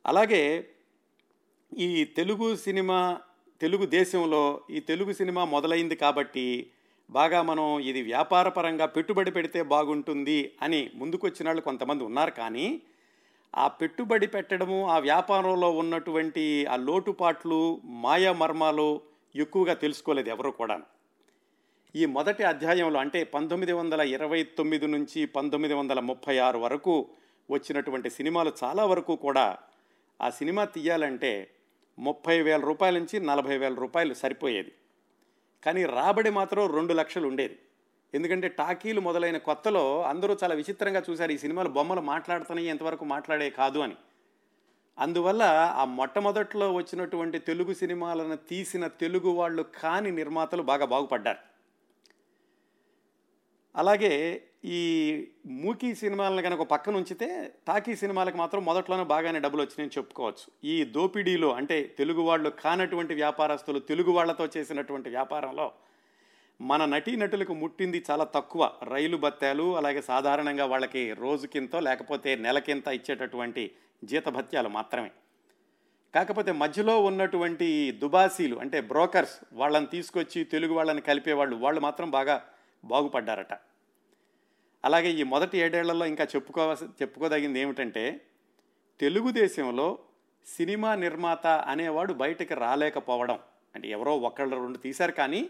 అలాగే 0.05 0.67
ఈ 1.77 2.05
తెలుగు 2.05 2.55
సినిమా 2.55 3.19
తెలుగు 3.61 3.85
దేశంలో 3.85 4.61
ఈ 4.69 4.79
తెలుగు 4.79 5.13
సినిమా 5.13 5.45
మొదలైంది 5.45 5.95
కాబట్టి 5.95 6.71
బాగా 7.09 7.41
మనం 7.41 7.79
ఇది 7.79 8.01
వ్యాపారపరంగా 8.01 8.85
పెట్టుబడి 8.85 9.31
పెడితే 9.31 9.61
బాగుంటుంది 9.63 10.53
అని 10.61 10.91
ముందుకొచ్చిన 10.95 11.47
వాళ్ళు 11.47 11.61
కొంతమంది 11.61 12.03
ఉన్నారు 12.03 12.31
కానీ 12.31 12.81
ఆ 13.53 13.67
పెట్టుబడి 13.67 14.27
పెట్టడము 14.27 14.87
ఆ 14.87 14.99
వ్యాపారంలో 14.99 15.71
ఉన్నటువంటి 15.71 16.65
ఆ 16.65 16.75
లోటుపాట్లు 16.75 17.79
మాయా 17.85 18.33
మర్మాలు 18.33 19.01
ఎక్కువగా 19.35 19.73
తెలుసుకోలేదు 19.73 20.29
ఎవరు 20.29 20.51
కూడా 20.51 20.77
ఈ 21.95 22.05
మొదటి 22.05 22.43
అధ్యాయంలో 22.43 22.99
అంటే 22.99 23.23
పంతొమ్మిది 23.23 23.71
వందల 23.71 24.01
ఇరవై 24.01 24.43
తొమ్మిది 24.43 24.87
నుంచి 24.87 25.25
పంతొమ్మిది 25.25 25.73
వందల 25.73 25.99
ముప్పై 25.99 26.37
ఆరు 26.37 26.59
వరకు 26.59 26.95
వచ్చినటువంటి 27.49 28.09
సినిమాలు 28.09 28.51
చాలా 28.63 28.85
వరకు 28.85 29.15
కూడా 29.15 29.57
ఆ 30.21 30.29
సినిమా 30.29 30.63
తీయాలంటే 30.65 31.31
ముప్పై 31.97 32.41
వేల 32.41 32.61
రూపాయల 32.61 32.95
నుంచి 32.97 33.19
నలభై 33.19 33.57
వేల 33.57 33.73
రూపాయలు 33.73 34.13
సరిపోయేది. 34.13 34.71
కానీ 35.65 35.85
రాబడి 35.85 36.29
మాత్రం 36.29 36.75
రెండు 36.75 36.93
లక్షలు 36.93 37.27
ఉండేది. 37.27 37.59
ఎందుకంటే 38.13 38.47
టాకీలు 38.47 39.01
మొదలైన 39.01 39.37
కొత్తలో 39.37 40.03
అందరూ 40.03 40.37
చాలా 40.43 40.55
విచిత్రంగా 40.55 41.03
చూశారు 41.09 41.31
ఈ 41.31 41.37
సినిమాలు 41.37 41.69
బొమ్మలు 41.69 42.01
మాట్లాడుతున్నాయి 42.01 42.67
ఎంతవరకు 42.67 43.05
మాట్లాడే 43.05 43.49
కాదు 43.49 43.79
అని. 43.79 43.95
అందువల్ల 44.99 45.43
ఆ 45.75 45.85
మొట్టమొదట్లో 45.85 46.73
వచ్చినటువంటి 46.73 47.39
తెలుగు 47.39 47.73
సినిమాలను 47.73 48.35
తీసిన 48.35 48.87
తెలుగు 48.87 49.29
వాళ్ళు 49.29 49.63
కాని 49.63 50.11
నిర్మాతలు 50.11 50.63
బాగా 50.63 50.85
బాగుపడ్డారు. 50.85 51.37
అలాగే 53.75 54.43
ఈ 54.65 55.27
మూకీ 55.45 55.95
సినిమాలను 55.95 56.41
కనుక 56.41 56.61
పక్కన 56.61 56.95
ఉంచితే 56.95 57.53
టాకీ 57.67 57.95
సినిమాలకు 57.95 58.37
మాత్రం 58.37 58.65
మొదట్లోనే 58.65 59.03
బాగానే 59.03 59.39
డబ్బులు 59.39 59.61
వచ్చినాయని 59.61 59.97
చెప్పుకోవచ్చు. 59.97 60.45
ఈ 60.63 60.83
దోపిడీలో 60.83 61.49
అంటే 61.49 61.83
తెలుగు 61.97 62.21
వాళ్ళు 62.21 62.49
కానటువంటి 62.49 63.13
వ్యాపారస్తులు 63.13 63.79
తెలుగు 63.79 64.11
వాళ్ళతో 64.11 64.47
చేసినటువంటి 64.57 65.09
వ్యాపారంలో 65.09 65.71
మన 66.61 66.85
నటీనటులకు 66.85 67.53
ముట్టింది 67.53 68.03
చాలా 68.11 68.23
తక్కువ. 68.23 68.71
రైలు 68.83 69.17
భత్యాలు 69.17 69.77
అలాగే 69.77 70.01
సాధారణంగా 70.01 70.65
వాళ్ళకి 70.65 71.13
రోజుకింతో 71.13 71.79
లేకపోతే 71.79 72.35
నెలకింత 72.35 72.87
ఇచ్చేటటువంటి 72.87 73.71
జీతభత్యాలు 74.03 74.69
మాత్రమే. 74.69 75.11
కాకపోతే 76.15 76.51
మధ్యలో 76.51 77.01
ఉన్నటువంటి 77.01 77.91
దుబాసీలు 77.91 78.55
అంటే 78.55 78.81
బ్రోకర్స్ 78.81 79.37
వాళ్ళని 79.53 79.85
తీసుకొచ్చి 79.85 80.43
తెలుగు 80.43 80.73
వాళ్ళని 80.73 81.01
కలిపేవాళ్ళు 81.01 81.55
వాళ్ళు 81.55 81.81
మాత్రం 81.81 82.09
బాగా 82.11 82.43
బాగుపడ్డారట. 82.85 83.53
అలాగే 84.85 85.11
ఈ 85.11 85.23
మొదటి 85.23 85.57
ఏడేళ్ళలో 85.57 86.05
ఇంకా 86.05 86.23
చెప్పుకోవాల్సి 86.23 86.85
చెప్పుకోదగింది 86.85 87.59
ఏమిటంటే 87.59 88.21
తెలుగుదేశంలో 88.99 89.99
సినిమా 90.47 90.95
నిర్మాత 90.95 91.47
అనేవాడు 91.47 92.13
బయటకు 92.13 92.53
రాలేకపోవడం. 92.53 93.39
అంటే 93.75 93.89
ఎవరో 93.89 94.17
ఒకళ్ళు 94.17 94.55
రెండు 94.55 94.77
తీశారు 94.77 95.11
కానీ 95.11 95.49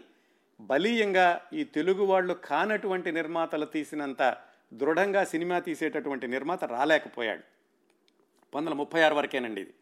బలీయంగా 0.60 1.40
ఈ 1.52 1.64
తెలుగు 1.64 2.04
వాళ్ళు 2.04 2.34
కానటువంటి 2.34 3.12
నిర్మాతలు 3.12 3.64
తీసినంత 3.64 4.36
దృఢంగా 4.74 5.24
సినిమా 5.24 5.58
తీసేటటువంటి 5.58 6.26
నిర్మాత 6.26 6.64
రాలేకపోయాడు. 6.64 7.40
పంతొమ్మిది 7.40 8.70
వందల 8.70 8.74
ముప్పై 8.74 9.00
ఆరు 9.02 9.14
వరకేనండి 9.14 9.60
ఇది. 9.60 9.74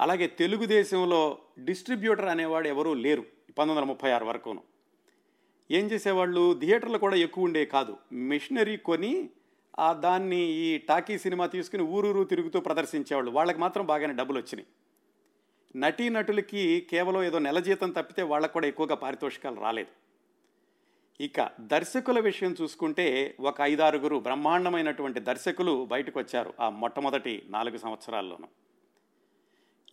అలాగే 0.00 0.26
తెలుగుదేశంలో 0.26 1.38
డిస్ట్రిబ్యూటర్ 1.64 2.24
అనేవాడు 2.24 2.68
ఎవరూ 2.68 2.94
లేరు 2.94 3.20
పంతొమ్మిది 3.20 3.78
వందల 3.78 3.88
ముప్పై 3.88 4.10
ఆరు 4.10 4.24
వరకును. 4.24 4.62
ఏం 5.70 5.86
చేసేవాళ్ళు? 5.86 6.54
థియేటర్లు 6.60 6.98
కూడా 6.98 7.16
ఎక్కువ 7.16 7.44
ఉండే 7.44 7.66
కాదు. 7.66 7.96
మిషనరీ 8.12 8.76
కొని 8.76 9.30
ఆ 9.78 9.92
దాన్ని 9.92 10.40
ఈ 10.42 10.78
టాకీ 10.78 11.18
సినిమా 11.18 11.46
తీసుకుని 11.46 11.82
ఊరూరు 11.82 12.24
తిరుగుతూ 12.24 12.60
ప్రదర్శించేవాళ్ళు. 12.60 13.30
వాళ్ళకి 13.30 13.58
మాత్రం 13.58 13.86
బాగానే 13.86 14.14
డబ్బులు 14.14 14.38
వచ్చినాయి. 14.38 14.66
నటీనటులకి 15.76 16.80
కేవలం 16.90 17.22
ఏదో 17.22 17.38
నెల 17.38 17.58
జీతం 17.58 17.90
తప్పితే 17.90 18.22
వాళ్ళకు 18.22 18.52
కూడా 18.52 18.66
ఎక్కువగా 18.66 18.94
పారితోషికాలు 18.94 19.60
రాలేదు. 19.60 19.88
ఇక 21.20 21.50
దర్శకుల 21.60 22.20
విషయం 22.20 22.56
చూసుకుంటే 22.62 23.36
ఒక 23.40 23.60
ఐదారుగురు 23.60 24.18
బ్రహ్మాండమైనటువంటి 24.18 25.20
దర్శకులు 25.20 25.84
బయటకు 25.84 26.18
వచ్చారు 26.18 26.54
ఆ 26.60 26.70
మొట్టమొదటి 26.70 27.42
నాలుగు 27.48 27.76
సంవత్సరాల్లోనూ. 27.76 28.48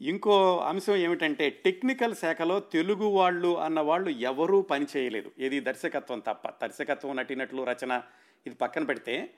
ఇంకో 0.01 0.57
అంశం 0.57 0.95
ఏమిటంటే 0.95 1.49
టెక్నికల్ 1.49 2.15
శాఖలో 2.15 2.59
తెలుగు 2.59 3.05
వాళ్ళు 3.05 3.57
అన్న 3.57 3.79
వాళ్ళు 3.79 4.09
ఎవరూ 4.09 4.61
పని 4.61 4.85
చేయలేదు. 4.97 5.31
ఇది 5.39 5.59
దర్శకత్వం 5.59 6.19
తప్ప. 6.19 6.49
దర్శకత్వం 6.49 7.15
నటినట్లు 7.15 7.63
రచన 7.63 8.01
ఇది 8.47 8.55
పక్కన 8.55 8.83
పెడితే 8.83 9.29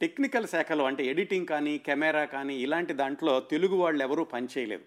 టెక్నికల్ 0.00 0.46
శాఖలో 0.46 0.84
అంటే 0.84 1.06
ఎడిటింగ్ 1.06 1.46
కానీ 1.46 1.78
కెమెరా 1.78 2.24
కానీ 2.24 2.56
ఇలాంటి 2.56 2.92
దాంట్లో 2.92 3.40
తెలుగు 3.40 3.76
వాళ్ళు 3.76 4.02
ఎవరూ 4.02 4.24
పని 4.24 4.48
చేయలేదు. 4.58 4.82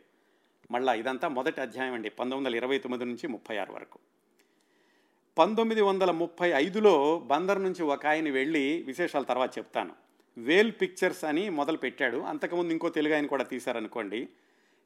మళ్ళా 0.71 0.93
ఇదంతా 0.93 1.27
మొదటి 1.27 1.61
అధ్యాయం 1.61 1.93
అండి. 1.93 2.09
పంతొమ్మిది 2.09 2.39
వందల 2.39 2.55
ఇరవై 2.55 2.77
తొమ్మిది 2.77 3.05
నుంచి 3.05 3.27
ముప్పై 3.27 3.57
ఆరు 3.57 3.73
వరకు. 3.73 3.99
పంతొమ్మిది 5.37 5.81
వందల 5.81 6.11
ముప్పై 6.11 6.49
ఐదులో 6.49 7.19
బందర్ 7.19 7.63
నుంచి 7.63 7.83
ఒక 7.83 8.05
ఆయన 8.05 8.29
వెళ్ళి 8.29 8.83
విశేషాల 8.87 9.23
తర్వాత 9.23 9.57
చెప్తాను. 9.57 9.91
వేల్ 10.37 10.71
పిక్చర్స్ 10.81 11.25
అని 11.25 11.49
మొదలు 11.49 11.77
పెట్టాడు. 11.77 12.17
అంతకుముందు 12.17 12.71
ఇంకో 12.71 12.89
తెలుగు 12.89 13.13
ఆయన 13.13 13.25
కూడా 13.25 13.43
తీశారనుకోండి. 13.43 14.29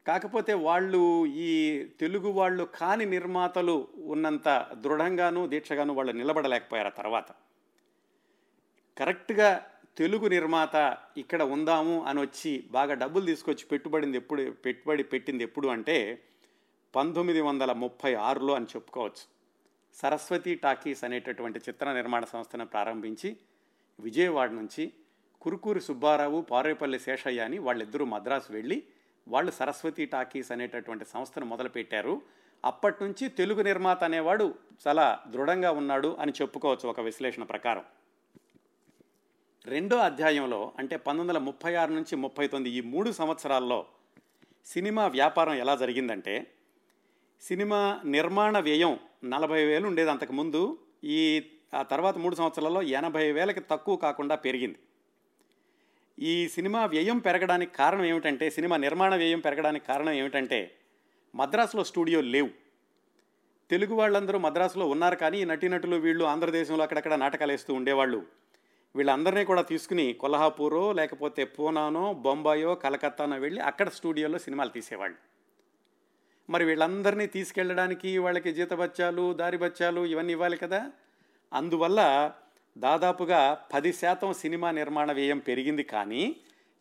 కాకపోతే 0.08 0.54
వాళ్ళు 0.54 1.26
ఈ 1.26 1.52
తెలుగు 2.00 2.30
వాళ్ళు 2.30 2.64
కాని 2.64 3.06
నిర్మాతలు 3.06 3.88
ఉన్నంత 3.98 4.72
దృఢంగాను 4.74 5.48
దీక్షగాను 5.48 5.94
వాళ్ళు 5.94 6.12
నిలబడలేకపోయారు 6.12 6.88
ఆ 6.88 7.02
తర్వాత. 7.02 7.26
కరెక్ట్గా 8.98 9.66
తెలుగు 9.98 10.28
నిర్మాత 10.28 10.98
ఇక్కడ 11.18 11.42
ఉందాము 11.44 12.04
అని 12.04 12.22
వచ్చి 12.22 12.64
బాగా 12.72 12.94
డబ్బులు 12.94 13.26
తీసుకొచ్చి 13.26 13.66
పెట్టుబడింది 13.66 14.18
ఎప్పుడు 14.18 14.52
పెట్టుబడి 14.52 15.04
పెట్టింది 15.04 15.44
ఎప్పుడు 15.44 15.68
అంటే 15.68 16.24
పంతొమ్మిది 16.96 17.42
వందల 17.42 17.72
ముప్పై 17.74 18.14
ఆరులో 18.14 18.54
అని 18.54 18.66
చెప్పుకోవచ్చు. 18.66 19.24
సరస్వతి 19.96 20.56
టాకీస్ 20.56 21.04
అనేటటువంటి 21.04 21.60
చిత్ర 21.60 21.94
నిర్మాణ 21.94 22.26
సంస్థను 22.26 22.66
ప్రారంభించి 22.66 23.38
విజయవాడ 24.00 24.52
నుంచి 24.52 24.94
కురుకూరి 25.42 25.82
సుబ్బారావు 25.82 26.42
పారేపల్లి 26.42 27.00
శేషయ్య 27.00 27.42
అని 27.42 27.60
వాళ్ళిద్దరూ 27.60 28.06
మద్రాసు 28.06 28.52
వెళ్ళి 28.52 28.84
వాళ్ళు 29.27 29.51
సరస్వతి 29.51 30.06
టాకీస్ 30.06 30.51
అనేటటువంటి 30.51 31.06
సంస్థను 31.06 31.46
మొదలుపెట్టారు. 31.46 32.22
అప్పటి 32.65 33.03
నుంచి 33.03 33.27
తెలుగు 33.30 33.62
నిర్మాత 33.62 34.03
అనేవాడు 34.03 34.56
చాలా 34.88 35.24
దృఢంగా 35.27 35.72
ఉన్నాడు 35.72 36.18
అని 36.20 36.34
చెప్పుకోవచ్చు 36.42 36.89
ఒక 36.89 37.00
విశ్లేషణ 37.00 37.44
ప్రకారం. 37.44 37.84
రెండో 39.65 39.98
అధ్యాయంలో 39.98 40.74
అంటే 40.80 40.96
పంతొమ్మిది 40.96 41.27
వందల 41.27 41.38
ముప్పై 41.38 41.75
ఆరు 41.75 41.92
నుంచి 41.92 42.15
ముప్పై 42.15 42.48
తొమ్మిది 42.48 42.75
ఈ 42.75 42.82
మూడు 42.82 43.12
సంవత్సరాల్లో 43.12 43.86
సినిమా 44.65 45.08
వ్యాపారం 45.08 45.53
ఎలా 45.53 45.75
జరిగిందంటే 45.75 46.48
సినిమా 47.42 48.01
నిర్మాణ 48.06 48.60
వ్యయం 48.60 49.00
నలభై 49.24 49.65
వేలు 49.65 49.88
ఉండేది 49.88 50.12
అంతకుముందు 50.12 50.77
ఈ 51.03 51.50
ఆ 51.74 51.82
తర్వాత 51.82 52.18
మూడు 52.18 52.36
సంవత్సరాల్లో 52.36 52.82
ఎనభై 52.82 53.32
వేలకి 53.32 53.60
తక్కువ 53.60 53.96
కాకుండా 53.96 54.36
పెరిగింది. 54.36 54.80
ఈ 56.20 56.48
సినిమా 56.48 56.86
వ్యయం 56.86 57.20
పెరగడానికి 57.20 57.75
కారణం 57.75 58.05
ఏమిటంటే 58.05 58.50
సినిమా 58.50 58.77
నిర్మాణ 58.77 59.15
వ్యయం 59.15 59.39
పెరగడానికి 59.39 59.86
కారణం 59.86 60.12
ఏమిటంటే 60.12 60.75
మద్రాసులో 61.36 61.84
స్టూడియో 61.84 62.22
లేవు. 62.22 62.50
తెలుగు 63.70 63.96
వాళ్ళందరూ 63.96 64.39
మద్రాసులో 64.39 64.88
ఉన్నారు 64.88 65.15
కానీ 65.15 65.41
ఈ 65.41 65.46
నటీనటులు 65.46 65.96
వీళ్ళు 65.96 66.25
ఆంధ్రదేశంలో 66.25 66.84
అక్కడక్కడ 66.84 67.13
నాటకాలు 67.13 67.51
వేస్తూ 67.51 67.74
ఉండేవాళ్ళు. 67.74 68.25
వీళ్ళందరినీ 68.96 69.46
కూడా 69.46 69.62
తీసుకుని 69.62 70.13
కొల్హాపూరో 70.13 70.93
లేకపోతే 70.93 71.46
పూనానో 71.46 72.13
బొంబాయో 72.13 72.75
కలకత్తానో 72.75 73.38
వెళ్ళి 73.38 73.62
అక్కడ 73.62 73.89
స్టూడియోలో 73.89 74.38
సినిమాలు 74.38 74.70
తీసేవాళ్ళు. 74.70 75.17
మరి 76.50 76.65
వీళ్ళందరినీ 76.65 77.27
తీసుకెళ్ళడానికి 77.27 78.17
వాళ్ళకి 78.17 78.53
జీతబత్యాలు 78.53 79.34
దారి 79.34 79.58
బత్యాలు 79.58 80.05
ఇవన్నీ 80.05 80.34
ఇవ్వాలి 80.34 80.58
కదా? 80.58 80.91
అందువల్ల 81.53 82.32
దాదాపుగా 82.77 83.63
పది 83.74 83.94
శాతం 83.94 84.34
సినిమా 84.34 84.72
నిర్మాణ 84.72 85.12
వ్యయం 85.12 85.39
పెరిగింది 85.39 85.84
కానీ 85.84 86.36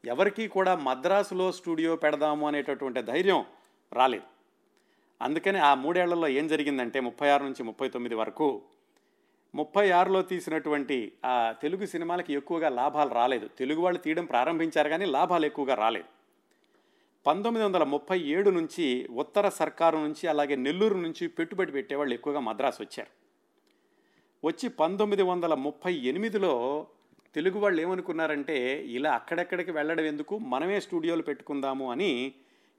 ఎవరికీ 0.05 0.49
కూడా 0.49 0.77
మద్రాసులో 0.77 1.53
స్టూడియో 1.53 1.97
పెడదాము 1.97 2.47
అనేటటువంటి 2.47 3.03
ధైర్యం 3.03 3.45
రాలేదు. 3.93 4.23
అందుకని 5.23 5.59
ఆ 5.59 5.75
మూడేళ్ళలో 5.75 6.29
ఏం 6.29 6.49
జరిగిందంటే 6.49 7.01
ముప్పై 7.01 7.29
ఆరు 7.29 7.45
నుంచి 7.45 7.63
ముప్పై 7.63 7.89
తొమ్మిది 7.89 8.15
వరకు 8.15 8.63
ముప్పై 9.55 9.91
ఆరులో 9.91 10.23
తీసినటువంటి 10.23 11.13
ఆ 11.25 11.55
తెలుగు 11.63 11.87
సినిమాలకి 11.87 12.35
ఎక్కువగా 12.35 12.69
లాభాలు 12.69 13.11
రాలేదు. 13.11 13.49
తెలుగు 13.49 13.81
వాళ్ళు 13.81 14.01
తీయడం 14.01 14.25
ప్రారంభించారు 14.25 14.89
కానీ 14.89 15.05
లాభాలు 15.05 15.47
ఎక్కువగా 15.47 15.75
రాలేదు. 15.75 16.05
పంతొమ్మిది 17.27 17.67
వందల 17.67 17.83
ముప్పై 17.83 18.21
ఏడు 18.21 18.51
నుంచి 18.51 19.09
ఉత్తర 19.11 19.49
సర్కారు 19.49 19.99
నుంచి 19.99 20.29
అలాగే 20.29 20.57
నెల్లూరు 20.57 20.95
నుంచి 20.95 21.29
పెట్టుబడి 21.29 21.73
పెట్టేవాళ్ళు 21.73 22.15
ఎక్కువగా 22.15 22.41
మద్రాసు 22.41 22.83
వచ్చారు. 22.83 23.22
వచ్చి 24.45 24.69
పంతొమ్మిది 24.69 25.23
వందల 25.23 25.55
ముప్పై 25.55 25.93
ఎనిమిదిలో 25.95 26.87
తెలుగు 27.35 27.59
వాళ్ళు 27.59 27.83
ఏమనుకున్నారంటే 27.83 28.85
ఇలా 28.85 29.13
అక్కడెక్కడికి 29.13 29.71
వెళ్ళడం 29.71 30.05
ఎందుకు? 30.05 30.39
మనమే 30.39 30.81
స్టూడియోలు 30.81 31.23
పెట్టుకుందాము 31.23 31.91
అని 31.91 32.35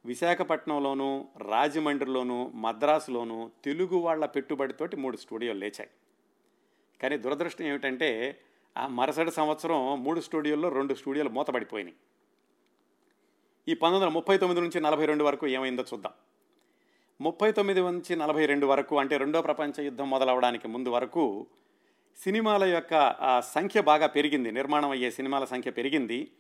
విశాఖపట్నంలోను 0.05 1.27
రాజమండ్రిలోను 1.37 2.51
మద్రాసులోను 2.55 3.51
తెలుగు 3.65 3.97
వాళ్ళ 3.97 4.25
పెట్టుబడితోటి 4.25 4.95
మూడు 4.95 5.17
స్టూడియోలు 5.17 5.59
లేచాయి. 5.59 5.89
కానీ 7.01 7.17
దురదృష్టం 7.17 7.65
ఏమిటంటే 7.65 8.39
ఆ 8.77 8.87
మరుసటి 8.87 9.31
సంవత్సరం 9.31 10.03
మూడు 10.03 10.19
స్టూడియోల్లో 10.19 10.69
రెండు 10.69 10.93
స్టూడియోలు 10.93 11.29
మూతపడిపోయినాయి. 11.29 11.95
ఈ 13.67 13.73
పంతొమ్మిది 13.73 14.05
వందల 14.05 14.15
ముప్పై 14.15 14.37
తొమ్మిది 14.37 14.61
నుంచి 14.61 14.81
నలభై 14.81 15.05
రెండు 15.05 15.23
వరకు 15.23 15.47
ఏమైందో 15.47 15.83
చూద్దాం. 15.93 16.13
ముప్పై 17.21 17.51
తొమ్మిది 17.51 17.79
నుంచి 17.79 18.15
నలభై 18.15 18.45
రెండు 18.45 18.65
వరకు 18.65 18.99
అంటే 18.99 19.17
రెండో 19.17 19.41
ప్రపంచ 19.41 19.81
యుద్ధం 19.81 20.09
మొదలవడానికి 20.09 20.67
ముందు 20.67 20.89
వరకు 20.89 21.47
సినిమాల 22.23 22.63
యొక్క 22.63 23.15
సంఖ్య 23.53 23.81
బాగా 23.81 24.07
పెరిగింది. 24.07 24.51
నిర్మాణం 24.51 24.89
అయ్యే 24.89 25.11
సినిమాల 25.11 25.45
సంఖ్య 25.45 25.71
పెరిగింది. 25.71 26.31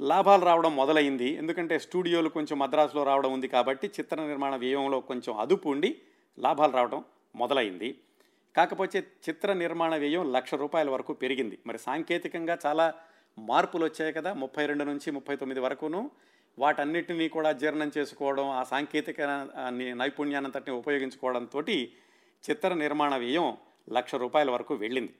లాభాలు 0.00 0.44
రావడం 0.44 0.76
మొదలైంది. 0.76 1.28
ఎందుకంటే 1.28 1.78
స్టూడియోలు 1.78 2.28
కొంచెం 2.28 2.58
మద్రాసులో 2.58 3.02
రావడం 3.02 3.32
ఉంది 3.32 3.48
కాబట్టి 3.48 3.86
చిత్ర 3.86 4.16
నిర్మాణ 4.20 4.56
వ్యయంలో 4.56 5.00
కొంచెం 5.00 5.38
అదుపు 5.38 5.68
ఉండి 5.68 5.96
లాభాలు 6.38 6.72
రావడం 6.72 7.04
మొదలైంది. 7.36 7.98
కాకపోతే 8.56 8.98
చిత్ర 8.98 9.52
నిర్మాణ 9.52 9.96
వ్యయం 9.96 10.32
లక్ష 10.32 10.54
రూపాయల 10.54 10.90
వరకు 10.90 11.12
పెరిగింది. 11.12 11.58
మరి 11.66 11.78
సాంకేతికంగా 11.78 12.58
చాలా 12.66 12.94
మార్పులు 13.38 13.84
వచ్చాయి 13.84 14.12
కదా. 14.12 14.32
ముప్పై 14.32 14.66
రెండు 14.66 14.84
నుంచి 14.84 15.10
ముప్పై 15.10 15.36
తొమ్మిది 15.36 15.60
వరకును 15.60 16.10
వాటన్నిటినీ 16.58 17.26
కూడా 17.28 17.50
జీర్ణం 17.52 17.90
చేసుకోవడం 17.98 18.46
ఆ 18.50 18.62
సాంకేతిక 18.62 19.20
నైపుణ్యానంతటిని 20.00 20.76
ఉపయోగించుకోవడంతో 20.76 21.62
చిత్ర 22.44 22.70
నిర్మాణ 22.74 23.14
వ్యయం 23.16 23.48
లక్ష 23.92 24.14
రూపాయల 24.14 24.50
వరకు 24.50 24.74
వెళ్ళింది. 24.74 25.14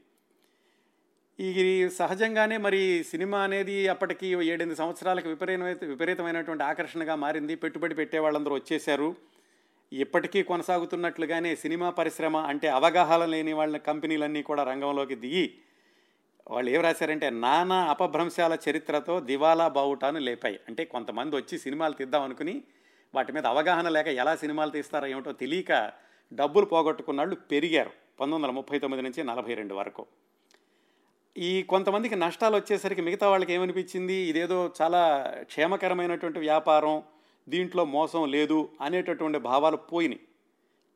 ఇది 1.39 1.65
సహజంగానే 1.91 2.57
మరి 2.57 2.81
సినిమా 3.11 3.39
అనేది 3.39 3.77
అప్పటికి 3.89 4.27
ఏడెనిమిది 4.27 4.79
సంవత్సరాలకు 4.79 5.29
విపరీతమైన 5.29 5.77
విపరీతమైనటువంటి 5.83 6.65
ఆకర్షణగా 6.65 7.15
మారింది. 7.15 7.57
పెట్టుబడి 7.57 7.95
పెట్టే 7.95 8.19
వాళ్ళందరూ 8.19 8.55
వచ్చేశారు. 8.55 9.17
ఇప్పటికీ 9.93 10.43
కొనసాగుతున్నట్లుగానే 10.43 11.57
సినిమా 11.57 11.91
పరిశ్రమ 11.91 12.37
అంటే 12.37 12.69
అవగాహన 12.69 13.25
లేని 13.25 13.53
వాళ్ళ 13.53 13.77
కంపెనీలన్నీ 13.77 14.43
కూడా 14.43 14.63
రంగంలోకి 14.65 15.15
దిగి 15.15 15.45
వాళ్ళు 16.51 16.71
ఏం 16.71 16.81
రాశారంటే 16.81 17.31
నానా 17.31 17.85
అపభ్రంశాల 17.85 18.59
చరిత్రతో 18.69 19.21
దివాలా 19.21 19.69
బావుటాను 19.69 20.19
లేపాయి. 20.19 20.61
అంటే 20.69 20.85
కొంతమంది 20.85 21.37
వచ్చి 21.37 21.59
సినిమాలు 21.59 21.95
తీద్దాం 21.95 22.23
అనుకుని 22.23 22.63
వాటి 23.15 23.33
మీద 23.33 23.47
అవగాహన 23.47 23.89
లేక 23.89 24.09
ఎలా 24.09 24.37
సినిమాలు 24.37 24.71
తీస్తారో 24.71 25.07
ఏమిటో 25.07 25.33
తెలియక 25.33 25.93
డబ్బులు 26.33 26.67
పోగొట్టుకున్న 26.67 27.21
వాళ్ళు 27.21 27.37
పెరిగారు 27.51 27.91
పంతొమ్మిది 28.21 28.37
వందల 28.37 28.51
ముప్పై 28.51 28.79
తొమ్మిది 28.79 29.03
నుంచి 29.03 29.25
నలభై 29.25 29.55
రెండు 29.55 29.75
వరకు. 29.75 30.07
ఈ 31.37 31.63
కొంతమందికి 31.63 32.17
నష్టాలు 32.17 32.57
వచ్చేసరికి 32.57 33.03
మిగతా 33.03 33.29
వాళ్ళకి 33.29 33.53
ఏమనిపించింది? 33.53 34.15
ఇదేదో 34.15 34.73
చాలా 34.83 35.03
క్షేమకరమైనటువంటి 35.43 36.39
వ్యాపారం 36.39 37.03
దీంట్లో 37.49 37.85
మోసం 37.85 38.31
లేదు 38.31 38.69
అనేటటువంటి 38.81 39.39
భావాలు 39.39 39.77
పోయినాయి. 39.77 40.21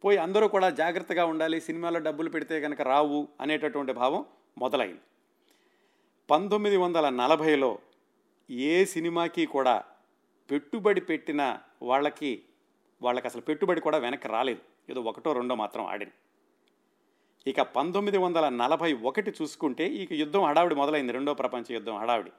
పోయి 0.05 0.19
అందరూ 0.19 0.49
కూడా 0.49 0.71
జాగ్రత్తగా 0.71 1.25
ఉండాలి 1.25 1.61
సినిమాలో 1.61 1.99
డబ్బులు 1.99 2.31
పెడితే 2.31 2.61
కనుక 2.61 2.83
రావు 2.83 3.29
అనేటటువంటి 3.41 3.93
భావం 3.93 4.25
మొదలైంది. 4.59 5.01
పంతొమ్మిది 6.31 6.77
వందల 6.77 7.09
నలభైలో 7.09 7.79
ఏ 8.51 8.85
సినిమాకి 8.85 9.47
కూడా 9.47 9.85
పెట్టుబడి 10.51 11.01
పెట్టిన 11.01 11.59
వాళ్ళకి 11.83 12.43
వాళ్ళకి 13.03 13.27
అసలు 13.27 13.41
పెట్టుబడి 13.41 13.81
కూడా 13.81 13.99
వెనక్కి 13.99 14.29
రాలేదు. 14.29 14.61
ఏదో 14.91 15.01
ఒకటో 15.01 15.33
రెండో 15.33 15.55
మాత్రం 15.55 15.87
ఆడింది. 15.87 16.15
ఇక 17.47 17.61
పంతొమ్మిది 17.61 18.19
వందల 18.19 18.49
నలభై 18.49 18.93
ఒకటి 18.93 19.31
చూసుకుంటే 19.43 19.87
ఇక 19.87 20.13
యుద్ధం 20.13 20.45
హడావిడి 20.45 20.75
మొదలైంది 20.75 21.13
రెండో 21.13 21.35
ప్రపంచ 21.35 21.65
యుద్ధం 21.71 21.97
హడావిడి. 21.99 22.33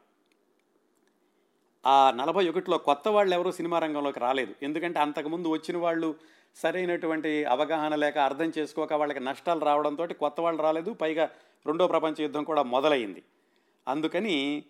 ఆ 1.86 2.12
నలభై 2.16 2.50
ఒకటిలో 2.50 2.78
కొత్త 2.78 3.08
వాళ్ళు 3.08 3.36
ఎవరూ 3.36 3.52
సినిమా 3.52 3.80
రంగంలోకి 3.80 4.20
రాలేదు. 4.20 4.56
ఎందుకంటే 4.64 5.00
అంతకుముందు 5.00 5.48
వచ్చిన 5.48 5.78
వాళ్ళు 5.78 6.16
సరైనటువంటి 6.56 7.46
అవగాహన 7.46 7.96
లేక 7.96 8.18
అర్థం 8.18 8.52
చేసుకోక 8.58 8.94
వాళ్ళకి 8.94 9.20
నష్టాలు 9.20 9.60
రావడంతో 9.60 10.08
కొత్త 10.08 10.42
వాళ్ళు 10.42 10.62
రాలేదు. 10.62 10.94
పైగా 10.94 11.30
రెండో 11.68 11.88
ప్రపంచ 11.88 12.22
యుద్ధం 12.22 12.44
కూడా 12.44 12.64
మొదలైంది. 12.64 13.24
అందుకని 13.88 14.64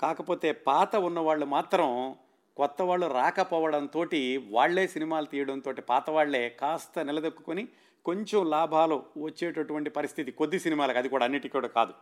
కాకపోతే 0.00 0.52
పాత 0.52 0.96
ఉన్నవాళ్ళు 0.96 1.46
మాత్రం 1.46 2.16
కొత్త 2.56 2.82
వాళ్ళు 2.82 3.06
రాకపోవడంతో 3.06 4.04
వాళ్ళే 4.50 4.88
సినిమాలు 4.88 5.26
తీయడంతో 5.26 5.72
పాత 5.88 6.10
వాళ్ళే 6.10 6.48
కాస్త 6.48 6.98
నిలదొక్కుని 6.98 7.68
కొంచెం 8.04 8.50
లాభాలు 8.50 9.04
వచ్చేటటువంటి 9.16 9.90
పరిస్థితి 9.90 10.32
కొద్ది 10.32 10.58
సినిమాలకు 10.58 10.98
అది 10.98 11.08
కూడా 11.08 11.24
అన్నిటికీ 11.24 11.52
కూడా 11.52 11.68
కాదు. 11.68 11.94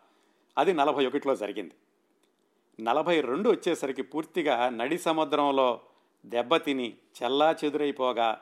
అది 0.59 0.73
నలభై 0.73 1.07
ఒకటిలో 1.07 1.37
జరిగింది. 1.37 1.75
నలభై 2.81 3.21
రెండు 3.21 3.51
వచ్చేసరికి 3.51 4.03
పూర్తిగా 4.03 4.69
నడి 4.69 4.99
సముద్రంలో 4.99 5.81
దెబ్బతిని 6.25 6.97
చెల్లా 7.23 7.57
చెదురైపోగా 7.65 8.39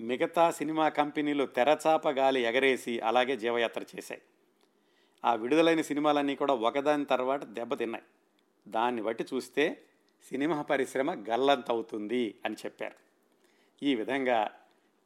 మిగతా 0.00 0.50
సినిమా 0.50 0.88
కంపెనీలు 0.88 1.46
తెరచాప 1.46 2.08
గాలి 2.08 2.40
ఎగరేసి 2.40 3.00
అలాగే 3.00 3.36
జీవయాత్ర 3.36 3.82
చేశాయి. 3.96 4.20
ఆ 5.24 5.34
విడుదలైన 5.34 5.80
సినిమాలన్నీ 5.80 6.34
కూడా 6.34 6.54
ఒకదాని 6.68 7.04
తర్వాత 7.04 7.44
దెబ్బతిన్నాయి 7.44 8.04
దాన్ని 8.66 9.02
బట్టి 9.02 9.24
చూస్తే 9.32 9.64
సినిమా 10.24 10.62
పరిశ్రమ 10.62 11.10
గల్లంతవుతుంది 11.30 12.34
అని 12.46 12.56
చెప్పారు. 12.64 12.96
ఈ 13.82 13.94
విధంగా 13.94 14.38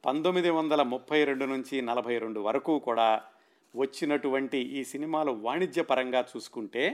పంతొమ్మిది 0.04 0.50
వందల 0.50 0.82
ముప్పై 0.82 1.24
రెండు 1.24 1.44
నుంచి 1.44 1.82
నలభై 1.82 2.18
రెండు 2.18 2.40
వరకు 2.40 2.78
కూడా 2.78 3.08
వచ్చినటువంటి 3.74 4.58
ఈ 4.78 4.84
సినిమాలు 4.84 5.32
వాణిజ్యపరంగా 5.46 6.20
చూసుకుంటే 6.30 6.84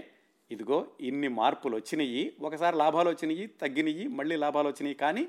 ఇదిగో 0.51 0.87
ఇన్ని 1.01 1.29
మార్పులు 1.29 1.77
వచ్చినాయి 1.77 2.23
ఒకసారి 2.41 2.77
లాభాలు 2.77 3.09
వచ్చినాయి 3.09 3.47
తగ్గినాయి 3.63 4.05
మళ్ళీ 4.09 4.37
లాభాలు 4.37 4.69
వచ్చినాయి 4.69 4.95
కానీ 4.95 5.25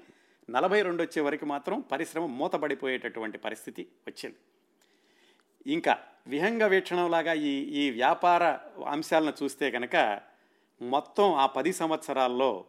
నలభై 0.49 0.82
రెండు 0.82 1.02
వచ్చే 1.04 1.21
వరకు 1.21 1.45
మాత్రం 1.45 1.82
పరిశ్రమ 1.91 2.25
మూతపడిపోయేటటువంటి 2.25 3.38
పరిస్థితి 3.38 3.88
వచ్చింది. 4.08 4.39
ఇంకా 5.67 5.98
విహంగ 6.28 6.63
వీక్షణంలాగా 6.63 7.34
ఈ 7.34 7.63
ఈ 7.63 7.89
వ్యాపార 7.89 8.43
అంశాలను 8.88 9.34
చూస్తే 9.43 9.72
కనుక 9.72 10.22
మొత్తం 10.82 11.34
ఆ 11.34 11.45
పది 11.45 11.74
సంవత్సరాల్లో 11.74 12.65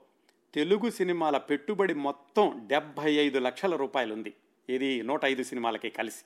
తెలుగు 0.55 0.91
సినిమాల 0.91 1.37
పెట్టుబడి 1.39 1.95
మొత్తం 1.95 2.65
డెబ్భై 2.67 3.13
ఐదు 3.13 3.39
లక్షల 3.39 3.77
రూపాయలు 3.77 4.13
ఉంది 4.13 4.35
ఇది 4.69 5.03
నూట 5.03 5.25
ఐదు 5.25 5.43
సినిమాలకి 5.43 5.91
కలిసి. 5.91 6.25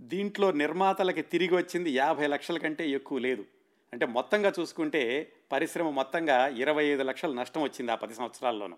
దీంట్లో 0.00 0.52
నిర్మాతలకి 0.52 1.22
తిరిగి 1.22 1.54
వచ్చింది 1.54 1.90
యాభై 1.90 2.26
లక్షల 2.26 2.58
కంటే 2.58 2.90
ఎక్కువ 2.90 3.18
లేదు. 3.18 3.44
అంటే 3.92 4.06
మొత్తంగా 4.06 4.52
చూసుకుంటే 4.60 5.32
పరిశ్రమ 5.52 5.90
మొత్తంగా 5.90 6.48
ఇరవై 6.48 6.84
ఐదు 6.84 7.02
లక్షలు 7.02 7.32
నష్టం 7.32 7.62
వచ్చింది 7.62 7.92
ఆ 7.92 7.94
పది 7.94 8.14
సంవత్సరాల్లోనూ. 8.14 8.76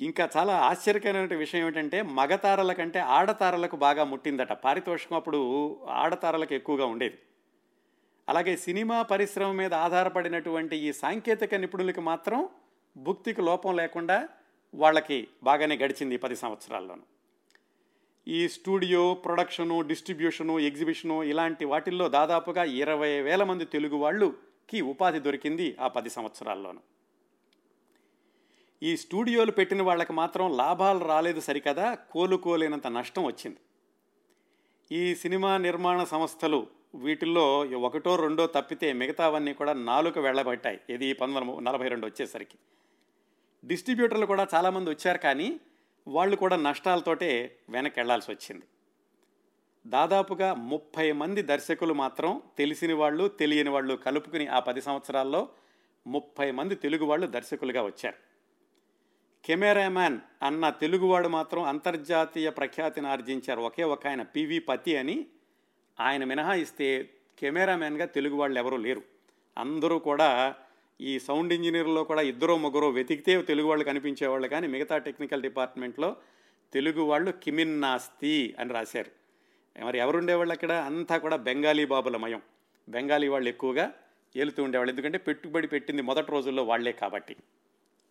ఇంకా 0.00 0.30
చాలా 0.36 0.56
ఆశ్చర్యకరమైన 0.56 1.36
విషయం 1.36 1.62
ఏమిటంటే 1.62 2.02
మగతారల 2.02 2.72
కంటే 2.72 2.98
ఆడతారలకు 2.98 3.76
బాగా 3.76 4.04
ముట్టిందట. 4.04 4.52
పారితోషికం 4.52 5.16
అప్పుడు 5.16 5.40
ఆడతారలకు 5.88 6.54
ఎక్కువగా 6.54 6.86
ఉండేది. 6.86 7.18
అలాగే 8.28 8.56
సినిమా 8.56 9.02
పరిశ్రమ 9.02 9.52
మీద 9.52 9.74
ఆధారపడినటువంటి 9.74 10.76
ఈ 10.76 10.92
సాంకేతిక 10.92 11.54
నిపుణులకి 11.54 12.00
మాత్రం 12.00 12.48
భుక్తికి 12.96 13.42
లోపం 13.42 13.76
లేకుండా 13.76 14.28
వాళ్ళకి 14.74 15.28
బాగానే 15.42 15.76
గడిచింది 15.76 16.14
ఈ 16.14 16.18
పది 16.18 16.36
సంవత్సరాల్లోనూ. 16.36 17.02
ఈ 18.28 18.48
స్టూడియో 18.48 19.14
ప్రొడక్షను 19.14 19.80
డిస్ట్రిబ్యూషను 19.80 20.58
ఎగ్జిబిషను 20.58 21.22
ఇలాంటి 21.22 21.64
వాటిల్లో 21.64 22.08
దాదాపుగా 22.08 22.64
ఇరవై 22.64 23.20
వేల 23.20 23.44
మంది 23.44 23.64
తెలుగు 23.64 23.96
వాళ్ళుకి 23.96 24.80
ఉపాధి 24.80 25.18
దొరికింది 25.18 25.76
ఆ 25.80 25.88
పది 25.88 26.10
సంవత్సరాల్లోనూ. 26.10 26.93
ఈ 28.82 28.96
స్టూడియోలు 28.96 29.50
పెట్టిన 29.50 29.82
వాళ్ళకి 29.82 30.12
మాత్రం 30.12 30.56
లాభాలు 30.56 31.04
రాలేదు 31.04 31.40
సరికదా 31.40 31.94
కోలుకోలేనంత 31.94 32.86
నష్టం 32.86 33.24
వచ్చింది. 33.24 33.56
ఈ 34.92 35.14
సినిమా 35.14 35.58
నిర్మాణ 35.58 36.04
సంస్థలు 36.04 36.66
వీటిల్లో 36.94 37.60
ఒకటో 37.60 38.16
రెండో 38.16 38.46
తప్పితే 38.46 38.92
మిగతావన్నీ 38.92 39.52
కూడా 39.52 39.72
నాలుగు 39.72 40.20
వెళ్ళబట్టాయి. 40.20 40.80
ఇది 40.90 41.12
పంతొమ్మిది 41.12 41.60
నలభై 41.60 41.88
రెండు 41.88 42.06
వచ్చేసరికి. 42.06 42.58
డిస్ట్రిబ్యూటర్లు 43.64 44.26
కూడా 44.26 44.46
చాలామంది 44.54 44.90
వచ్చారు 44.90 45.18
కానీ 45.18 45.60
వాళ్ళు 46.08 46.36
కూడా 46.36 46.56
నష్టాలతోటే 46.56 47.56
వెనక్కి 47.68 48.00
వెళ్ళాల్సి 48.00 48.30
వచ్చింది. 48.30 48.66
దాదాపుగా 49.86 50.54
ముప్పై 50.54 51.12
మంది 51.12 51.42
దర్శకులు 51.42 51.94
మాత్రం 51.94 52.42
తెలిసిన 52.58 52.94
వాళ్ళు 52.94 53.28
తెలియని 53.28 53.70
వాళ్ళు 53.70 53.94
కలుపుకుని 53.94 54.46
ఆ 54.46 54.58
పది 54.58 54.80
సంవత్సరాల్లో 54.80 55.48
ముప్పై 56.06 56.50
మంది 56.50 56.74
తెలుగు 56.74 57.04
వాళ్ళు 57.04 57.26
దర్శకులుగా 57.26 57.82
వచ్చారు. 57.82 58.33
కెమెరామ్యాన్ 59.44 60.18
అన్న 60.42 60.70
తెలుగువాడు 60.70 61.28
మాత్రం 61.28 61.62
అంతర్జాతీయ 61.62 62.50
ప్రఖ్యాతిని 62.50 63.06
ఆర్జించారు. 63.06 63.60
ఒకే 63.60 63.82
ఒక 63.82 64.06
ఆయన 64.06 64.22
పివి 64.22 64.58
పతి 64.58 64.96
అని 64.96 65.26
ఆయన 66.00 66.24
మినహాయిస్తే 66.24 67.10
కెమెరామ్యాన్గా 67.38 68.04
తెలుగు 68.04 68.34
వాళ్ళు 68.34 68.58
ఎవరూ 68.58 68.76
లేరు. 68.76 69.02
అందరూ 69.58 69.98
కూడా 69.98 70.54
ఈ 71.00 71.18
సౌండ్ 71.18 71.52
ఇంజనీర్లో 71.52 72.04
కూడా 72.04 72.22
ఇద్దరో 72.22 72.56
ముగ్గురో 72.56 72.90
వెతికితే 72.90 73.42
తెలుగు 73.42 73.66
వాళ్ళు 73.66 73.84
కనిపించేవాళ్ళు 73.84 74.48
కానీ 74.48 74.66
మిగతా 74.66 74.98
టెక్నికల్ 74.98 75.42
డిపార్ట్మెంట్లో 75.42 76.16
తెలుగు 76.72 77.02
వాళ్ళు 77.02 77.30
కిమిన్నాస్తి 77.30 78.54
అని 78.58 78.72
రాశారు. 78.72 79.10
మరి 79.84 79.98
ఎవరుండేవాళ్ళు 79.98 80.52
అక్కడ? 80.52 80.72
అంతా 80.72 81.16
కూడా 81.16 81.36
బెంగాలీ 81.36 81.84
బాబుల 81.84 82.16
మయం. 82.16 82.42
బెంగాలీ 82.88 83.28
వాళ్ళు 83.28 83.48
ఎక్కువగా 83.48 83.92
ఏలుతూ 84.36 84.62
ఉండేవాళ్ళు. 84.62 84.90
ఎందుకంటే 84.92 85.18
పెట్టుబడి 85.18 85.66
పెట్టింది 85.66 86.02
మొదటి 86.02 86.32
రోజుల్లో 86.32 86.64
వాళ్ళే 86.64 86.92
కాబట్టి. 86.92 87.36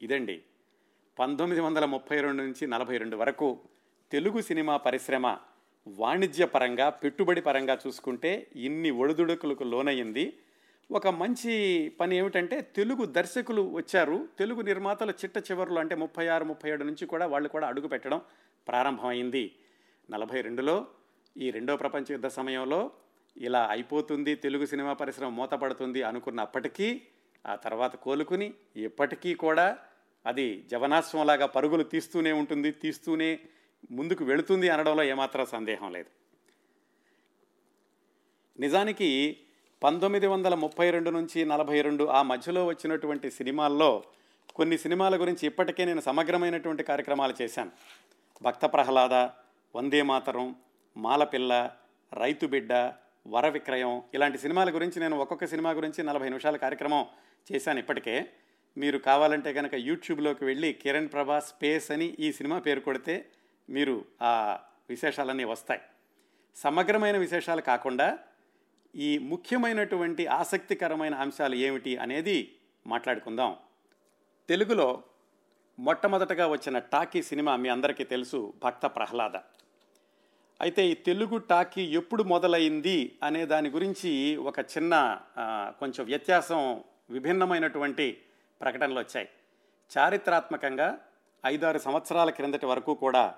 ఇదండి 0.02 0.41
పంతొమ్మిది 1.17 1.62
వందల 1.62 1.86
ముప్పై 1.86 2.21
రెండు 2.21 2.43
నుంచి 2.43 2.67
నలభై 2.67 2.97
రెండు 2.97 3.15
వరకు 3.15 3.60
తెలుగు 4.12 4.41
సినిమా 4.41 4.78
పరిశ్రమ 4.78 5.38
వాణిజ్యపరంగా 5.88 6.89
పెట్టుబడి 6.89 7.41
పరంగా 7.41 7.78
చూసుకుంటే 7.88 8.47
ఇన్ని 8.56 8.91
ఒడిదుడుకులకు 8.91 9.63
లోనయ్యింది. 9.63 10.34
ఒక 10.91 11.08
మంచి 11.08 11.54
పని 11.99 12.17
ఏమిటంటే 12.17 12.62
తెలుగు 12.62 13.06
దర్శకులు 13.06 13.62
వచ్చారు. 13.62 14.30
తెలుగు 14.39 14.62
నిర్మాతల 14.62 15.10
చిట్ట 15.10 15.52
చివరిలో 15.52 15.80
అంటే 15.80 15.95
ముప్పై 15.95 16.28
ఆరు 16.28 16.45
ముప్పై 16.45 16.69
ఏడు 16.69 16.84
నుంచి 16.84 17.06
కూడా 17.06 17.26
వాళ్ళు 17.26 17.49
కూడా 17.49 17.67
అడుగు 17.67 17.88
పెట్టడం 17.88 18.21
ప్రారంభమైంది. 18.67 19.56
నలభై 20.12 20.41
రెండులో 20.41 20.86
ఈ 21.38 21.49
రెండో 21.49 21.78
ప్రపంచ 21.78 22.06
యుద్ధ 22.10 22.28
సమయంలో 22.28 22.91
ఇలా 23.38 23.67
అయిపోతుంది 23.67 24.36
తెలుగు 24.36 24.65
సినిమా 24.65 24.93
పరిశ్రమ 24.93 25.30
మూతపడుతుంది 25.30 26.04
అనుకున్నప్పటికీ 26.04 27.02
ఆ 27.47 27.56
తర్వాత 27.56 27.95
కోలుకుని 27.95 28.54
ఇప్పటికీ 28.76 29.34
కూడా 29.36 29.78
అది 30.25 30.65
జవనాశ్వంలాగా 30.71 31.45
పరుగులు 31.45 31.83
తీస్తూనే 31.83 32.31
ఉంటుంది 32.31 32.71
తీస్తూనే 32.71 33.39
ముందుకు 33.91 34.23
వెళుతుంది 34.23 34.69
అనడంలో 34.69 35.03
ఏమాత్రం 35.03 35.45
సందేహం 35.45 35.91
లేదు. 35.91 36.09
నిజానికి 38.59 39.38
పంతొమ్మిది 39.83 40.27
వందల 40.27 40.55
ముప్పై 40.55 40.91
రెండు 40.91 41.09
నుంచి 41.09 41.45
నలభై 41.45 41.81
రెండు 41.81 42.03
ఆ 42.03 42.21
మధ్యలో 42.21 42.65
వచ్చినటువంటి 42.65 43.31
సినిమాల్లో 43.31 44.03
కొన్ని 44.55 44.77
సినిమాల 44.77 45.21
గురించి 45.21 45.47
ఇప్పటికే 45.47 45.86
నేను 45.86 46.01
సమగ్రమైనటువంటి 46.01 46.83
కార్యక్రమాలు 46.83 47.33
చేశాను. 47.41 47.71
భక్త 48.41 48.65
ప్రహ్లాద 48.65 49.13
వందే 49.75 50.01
మాతరం 50.01 50.55
మాలపిల్ల 50.97 51.71
రైతు 52.13 52.47
బిడ్డ 52.47 52.73
వర 53.27 53.47
విక్రయం 53.47 54.01
ఇలాంటి 54.13 54.38
సినిమాల 54.38 54.75
గురించి 54.75 54.99
నేను 54.99 55.17
ఒక్కొక్క 55.17 55.45
సినిమా 55.45 55.71
గురించి 55.71 56.03
నలభై 56.03 56.29
నిమిషాల 56.29 56.55
కార్యక్రమం 56.55 57.05
చేశాను 57.51 57.79
ఇప్పటికే. 57.79 58.29
మీరు 58.77 58.97
కావాలంటే 58.97 59.53
కనుక 59.53 59.73
యూట్యూబ్లోకి 59.73 60.45
వెళ్ళి 60.45 60.73
కిరణ్ 60.73 61.09
ప్రభా 61.09 61.39
స్పేస్ 61.39 61.91
అని 61.91 62.05
ఈ 62.19 62.31
సినిమా 62.31 62.59
పేరు 62.59 62.79
కొడితే 62.79 63.29
మీరు 63.69 64.05
ఆ 64.21 64.59
విశేషాలన్నీ 64.89 65.43
వస్తాయి. 65.43 65.81
సమగ్రమైన 66.55 67.17
విశేషాలు 67.17 67.62
కాకుండా 67.62 68.19
ఈ 68.95 69.17
ముఖ్యమైనటువంటి 69.17 70.27
ఆసక్తికరమైన 70.27 71.15
అంశాలు 71.15 71.55
ఏమిటి 71.55 71.97
అనేది 71.97 72.55
మాట్లాడుకుందాం. 72.88 73.55
తెలుగులో 74.49 75.03
మొట్టమొదటగా 75.79 76.47
వచ్చిన 76.47 76.79
టాకీ 76.79 77.21
సినిమా 77.23 77.55
మీ 77.55 77.69
అందరికీ 77.69 78.03
తెలుసు 78.03 78.53
భక్త 78.63 78.86
ప్రహ్లాద. 78.86 79.36
అయితే 80.62 80.88
ఈ 80.88 80.93
తెలుగు 80.93 81.38
టాకీ 81.38 81.81
ఎప్పుడు 81.81 82.23
మొదలైంది 82.23 83.17
అనే 83.23 83.45
దాని 83.45 83.69
గురించి 83.69 84.36
ఒక 84.36 84.59
చిన్న 84.59 85.21
కొంచెం 85.79 86.05
వ్యత్యాసం 86.05 86.83
విభిన్నమైనటువంటి 87.09 88.21
ప్రకటనలు 88.63 88.99
వచ్చాయి. 88.99 89.30
చారిత్రాత్మకంగా 89.97 90.99
ఐదారు 91.45 91.78
సంవత్సరాల 91.78 92.30
క్రిందటి 92.30 92.65
వరకు 92.65 92.93
కూడా 92.93 93.34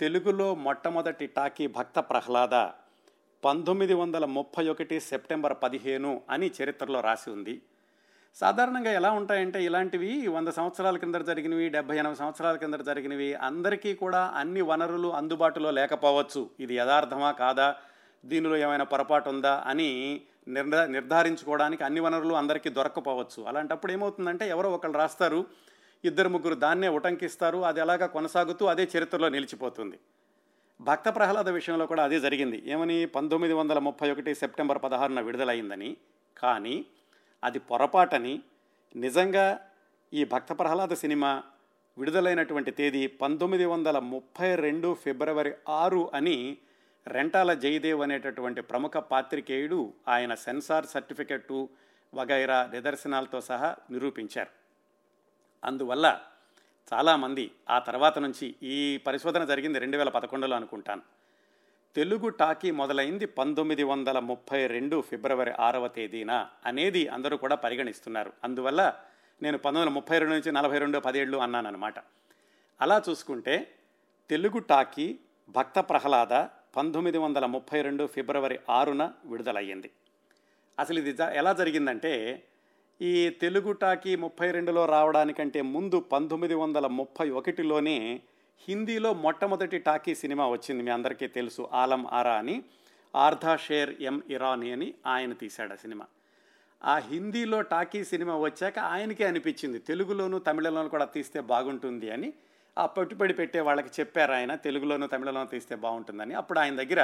తెలుగులో 0.00 0.54
మొట్టమొదటి 0.54 1.26
టాకీ 1.26 1.66
భక్త 1.66 1.98
ప్రహ్లాద 1.98 2.68
పంతొమ్మిది 3.44 3.94
వందల 3.94 4.24
ముప్పై 4.24 4.68
ఒకటి 4.68 5.00
సెప్టెంబర్ 5.00 5.56
పదిహేను 5.62 6.22
అని 6.30 6.50
చరిత్రలో 6.62 7.00
రాసి 7.00 7.30
ఉంది. 7.30 7.62
సాధారణంగా 8.34 8.92
ఎలా 8.92 9.10
ఉంటాయంటే 9.10 9.64
ఇలాంటివి 9.64 10.26
వంద 10.26 10.48
సంవత్సరాల 10.48 10.96
కింద 10.96 11.14
జరిగినవి 11.14 11.68
డెబ్బై 11.68 11.96
ఎనభై 11.96 12.14
సంవత్సరాల 12.14 12.56
కింద 12.56 12.74
జరిగినవి 12.74 13.34
అందరికీ 13.34 13.94
కూడా 13.94 14.32
అన్ని 14.36 14.60
వనరులు 14.60 15.08
అందుబాటులో 15.08 15.70
లేకపోవచ్చు. 15.70 16.50
ఇది 16.60 16.74
యథార్థమా 16.74 17.32
కాదా? 17.32 17.76
దీనిలో 18.26 18.56
ఏమైనా 18.56 18.84
పొరపాటు 18.84 19.28
ఉందా? 19.28 19.64
అని 19.66 20.20
నిర్ధారించుకోవడానికి 20.86 21.84
అన్ని 21.84 22.00
వనరులు 22.00 22.34
అందరికీ 22.34 22.70
దొరకపోవచ్చు 22.70 23.44
అలాంటప్పుడు 23.44 23.92
ఏమవుతుందంటే 23.92 24.48
ఎవరో 24.48 24.70
ఒకళ్ళు 24.72 24.98
రాస్తారు 24.98 25.46
ఇద్దరు 26.04 26.28
ముగ్గురు 26.28 26.54
దాన్నే 26.54 26.88
ఉటంకిస్తారు 26.88 27.58
అది 27.58 27.80
ఎలాగా 27.80 28.06
కొనసాగుతూ 28.06 28.66
అదే 28.66 28.88
చరిత్రలో 28.96 29.28
నిలిచిపోతుంది. 29.28 29.98
భక్త 30.80 31.16
ప్రహ్లాద 31.16 31.48
విషయంలో 31.48 31.86
కూడా 31.86 32.04
అదే 32.04 32.20
జరిగింది. 32.20 32.62
ఏమని 32.66 33.06
పంతొమ్మిది 33.06 33.52
వందల 33.52 33.78
ముప్పై 33.78 34.10
ఒకటి 34.10 34.34
సెప్టెంబర్ 34.34 34.82
పదహారున 34.84 35.20
విడుదలైందని. 35.20 35.96
కానీ 36.36 36.86
అది 37.44 37.58
పొరపాటని 37.58 38.42
నిజంగా 38.96 39.60
ఈ 40.12 40.24
భక్త 40.24 40.52
ప్రహ్లాద 40.52 40.92
సినిమా 40.92 41.42
విడుదలైనటువంటి 41.98 42.70
తేదీ 42.70 43.06
పంతొమ్మిది 43.06 43.64
వందల 43.64 43.98
ముప్పై 43.98 44.54
రెండు 44.54 44.96
ఫిబ్రవరి 45.04 45.52
ఆరు 45.68 46.10
అని 46.14 46.58
రెంటాల 47.08 47.54
జయదేవ్ 47.54 48.02
అనేటటువంటి 48.02 48.60
ప్రముఖ 48.60 48.96
పాత్రికేయుడు 48.96 49.92
ఆయన 50.08 50.34
సెన్సార్ 50.34 50.86
సర్టిఫికెట్టు 50.86 51.68
వగైరా 52.14 52.70
నిదర్శనాలతో 52.72 53.40
సహా 53.40 53.76
నిరూపించారు. 53.90 54.50
అందువల్ల 55.64 56.20
చాలామంది 56.92 57.50
ఆ 57.70 57.78
తర్వాత 57.78 58.18
నుంచి 58.18 58.54
ఈ 58.62 58.96
పరిశోధన 58.96 59.44
జరిగింది 59.44 59.78
రెండు 59.78 59.96
వేల 59.96 60.08
పదకొండులో 60.08 60.56
అనుకుంటాను. 60.56 61.02
తెలుగు 61.94 62.28
టాకీ 62.28 62.70
మొదలైంది 62.70 63.26
పంతొమ్మిది 63.26 63.82
వందల 63.82 64.18
ముప్పై 64.18 64.66
రెండు 64.66 65.00
ఫిబ్రవరి 65.00 65.50
ఆరవ 65.50 65.88
తేదీన 65.88 66.48
అనేది 66.66 67.08
అందరూ 67.08 67.36
కూడా 67.36 67.56
పరిగణిస్తున్నారు. 67.56 68.32
అందువల్ల 68.44 68.94
నేను 69.42 69.58
పంతొమ్మిది 69.58 69.86
వందల 69.86 69.94
ముప్పై 69.94 70.18
రెండు 70.18 70.34
నుంచి 70.34 70.52
నలభై 70.52 70.78
రెండు 70.78 70.98
పదేళ్ళు 70.98 71.38
అన్నానమాట 71.38 71.94
అలా 72.80 73.02
చూసుకుంటే 73.10 73.74
తెలుగు 74.30 74.58
టాకీ 74.58 75.18
భక్త 75.48 75.78
ప్రహ్లాద 75.80 76.32
పంతొమ్మిది 76.78 77.18
వందల 77.18 77.46
ముప్పై 77.46 77.82
రెండు 77.82 78.06
ఫిబ్రవరి 78.06 78.58
ఆరున 78.70 79.12
విడుదలయ్యింది. 79.24 79.90
అసలు 80.78 80.98
ఇది 80.98 81.22
ఎలా 81.32 81.52
జరిగిందంటే 81.52 82.42
ఈ 83.02 83.28
తెలుగు 83.28 83.72
టాకీ 83.72 84.16
ముప్పై 84.16 84.50
రెండులో 84.50 84.86
రావడానికంటే 84.86 85.62
ముందు 85.62 86.00
పంతొమ్మిది 86.00 86.54
వందల 86.54 86.86
ముప్పై 86.86 87.30
ఒకటిలోనే 87.30 88.20
హిందీలో 88.68 89.12
మొట్టమొదటి 89.12 89.78
టాకీ 89.78 90.14
సినిమా 90.14 90.48
వచ్చింది 90.48 90.82
మీ 90.82 90.90
అందరికీ 90.90 91.26
తెలుసు 91.26 91.68
ఆలం 91.72 92.06
ఆరా 92.06 92.34
అని. 92.34 92.62
ఆర్ధా 93.16 93.56
షేర్ 93.56 94.02
ఎం 94.02 94.22
ఇరానీ 94.30 94.70
అని 94.70 94.94
ఆయన 95.06 95.32
తీశాడు 95.32 95.72
ఆ 95.72 95.76
సినిమా. 95.76 96.06
ఆ 96.84 96.96
హిందీలో 96.96 97.60
టాకీ 97.60 98.04
సినిమా 98.04 98.36
వచ్చాక 98.36 98.78
ఆయనకే 98.78 99.24
అనిపించింది 99.24 99.78
తెలుగులోను 99.78 100.38
తమిళంలోనూ 100.38 100.88
కూడా 100.88 101.04
తీస్తే 101.04 101.40
బాగుంటుంది 101.40 102.10
అని. 102.10 102.32
ఆ 102.82 102.84
పెట్టుబడి 102.96 103.34
పెట్టే 103.40 103.60
వాళ్ళకి 103.68 103.90
చెప్పారు 103.98 104.32
ఆయన 104.38 104.52
తెలుగులోనూ 104.66 105.06
తమిళంలోనూ 105.12 105.50
తీస్తే 105.54 105.74
బాగుంటుందని. 105.84 106.34
అప్పుడు 106.40 106.58
ఆయన 106.62 106.74
దగ్గర 106.82 107.02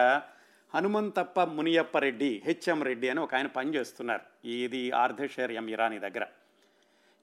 హనుమంతప్ప 0.73 1.41
మునియప్ప 1.57 1.97
రెడ్డి 1.99 2.31
హెచ్ఎం 2.47 2.79
రెడ్డి 2.89 3.07
అని 3.11 3.21
ఒక 3.25 3.35
ఆయన 3.39 3.49
పనిచేస్తున్నారు. 3.59 4.25
ఇది 4.57 4.83
ఆర్ధేశ్వర్ 5.03 5.53
ఎం 5.53 5.67
ఇరానీ 5.75 5.99
దగ్గర. 6.07 6.25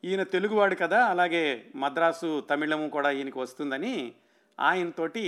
ఈయన 0.04 0.24
తెలుగువాడు 0.34 0.76
కదా 0.84 1.00
అలాగే 1.14 1.44
మద్రాసు 1.76 2.30
తమిళము 2.50 2.86
కూడా 2.90 3.10
ఈయనకి 3.18 3.40
వస్తుందని 3.40 3.96
ఆయనతోటి 4.60 5.26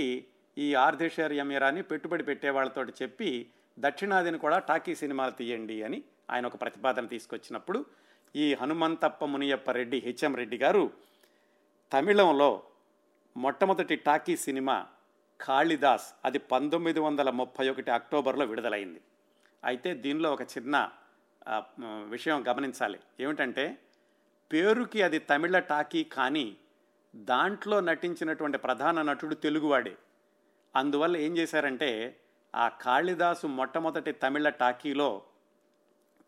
ఈ 0.56 0.68
ఆర్ధేశ్వర్ 0.86 1.34
ఎం 1.42 1.50
ఇరానీ 1.52 1.82
పెట్టుబడి 1.82 2.24
పెట్టే 2.24 2.50
వాళ్ళతోటి 2.56 2.92
చెప్పి 3.02 3.30
దక్షిణాదిని 3.78 4.38
కూడా 4.38 4.58
టాకీ 4.68 4.92
సినిమాలు 5.02 5.32
తీయండి 5.40 5.76
అని 5.86 5.98
ఆయన 6.30 6.44
ఒక 6.46 6.56
ప్రతిపాదన 6.60 7.06
తీసుకొచ్చినప్పుడు 7.06 7.78
ఈ 8.34 8.46
హనుమంతప్ప 8.60 9.24
మునియప్ప 9.24 9.70
రెడ్డి 9.70 9.98
హెచ్ఎం 10.06 10.32
రెడ్డి 10.40 10.58
గారు 10.58 10.84
తమిళంలో 11.92 12.50
మొట్టమొదటి 13.36 13.96
టాకీ 13.96 14.36
సినిమా 14.36 14.86
కాళిదాస్ 15.40 16.14
అది 16.24 16.38
పంతొమ్మిది 16.38 17.00
వందల 17.00 17.30
ముప్పై 17.30 17.68
ఒకటి 17.68 17.90
అక్టోబర్లో 17.90 18.44
విడుదలైంది. 18.44 19.00
అయితే 19.64 19.94
దీనిలో 19.94 20.32
ఒక 20.32 20.42
చిన్న 20.42 20.90
విషయం 22.08 22.44
గమనించాలి. 22.48 22.98
ఏమిటంటే 23.20 23.78
పేరుకి 24.52 25.02
అది 25.02 25.18
తమిళ 25.18 25.58
టాకీ 25.58 26.04
కానీ 26.04 26.56
దాంట్లో 27.16 27.80
నటించినటువంటి 27.80 28.58
ప్రధాన 28.58 29.02
నటుడు 29.02 29.34
తెలుగువాడే. 29.34 29.96
అందువల్ల 30.76 31.16
ఏం 31.16 31.36
చేశారంటే 31.36 32.20
ఆ 32.54 32.68
కాళిదాసు 32.68 33.46
మొట్టమొదటి 33.46 34.12
తమిళ 34.12 34.48
టాకీలో 34.48 35.22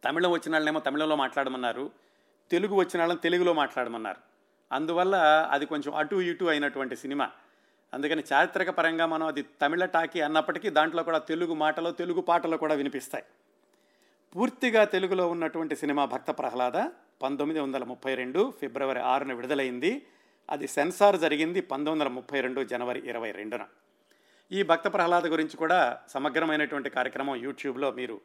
తమిళం 0.05 0.31
వచ్చిన 0.31 0.53
వాళ్ళనేమో 0.53 0.81
తమిళంలో 0.81 1.17
మాట్లాడమన్నారు 1.17 1.91
తెలుగు 2.51 2.75
వచ్చిన 2.75 2.99
వాళ్ళని 3.01 3.21
తెలుగులో 3.21 3.53
మాట్లాడమన్నారు. 3.53 4.21
అందువల్ల 4.73 5.15
అది 5.51 5.67
కొంచెం 5.67 5.95
అటు 5.95 6.17
ఇటు 6.17 6.45
అయినటువంటి 6.45 6.97
సినిమా. 6.97 7.31
అందుకని 7.95 8.23
చారిత్రక 8.33 8.71
పరంగా 8.71 9.07
మనం 9.07 9.27
అది 9.27 9.43
తమిళ 9.43 9.85
టాకీ 9.85 10.21
అన్నప్పటికీ 10.21 10.71
దాంట్లో 10.71 11.03
కూడా 11.03 11.19
తెలుగు 11.19 11.55
మాటలు 11.55 11.91
తెలుగు 11.91 12.21
పాటలు 12.21 12.57
కూడా 12.57 12.75
వినిపిస్తాయి. 12.75 13.25
పూర్తిగా 14.37 14.85
తెలుగులో 14.85 15.29
ఉన్నటువంటి 15.29 15.77
సినిమా 15.77 16.05
భక్త 16.05 16.31
ప్రహ్లాద 16.31 16.89
పంతొమ్మిది 17.23 17.61
వందల 17.61 17.85
ముప్పై 17.85 18.15
రెండు 18.15 18.53
ఫిబ్రవరి 18.61 19.01
ఆరున 19.01 19.33
విడుదలైంది. 19.33 20.07
అది 20.51 20.69
సెన్సార్ 20.69 21.19
జరిగింది 21.19 21.61
పంతొమ్మిది 21.61 21.91
వందల 21.91 22.09
ముప్పై 22.09 22.41
రెండు 22.41 22.65
జనవరి 22.65 23.09
ఇరవై 23.09 23.31
రెండున. 23.31 23.67
ఈ 24.53 24.63
భక్త 24.63 24.89
ప్రహ్లాద 24.89 25.27
గురించి 25.27 25.57
కూడా 25.57 25.99
సమగ్రమైనటువంటి 26.09 26.91
కార్యక్రమం 26.91 27.37
యూట్యూబ్లో 27.37 27.91
మీరు 27.91 28.21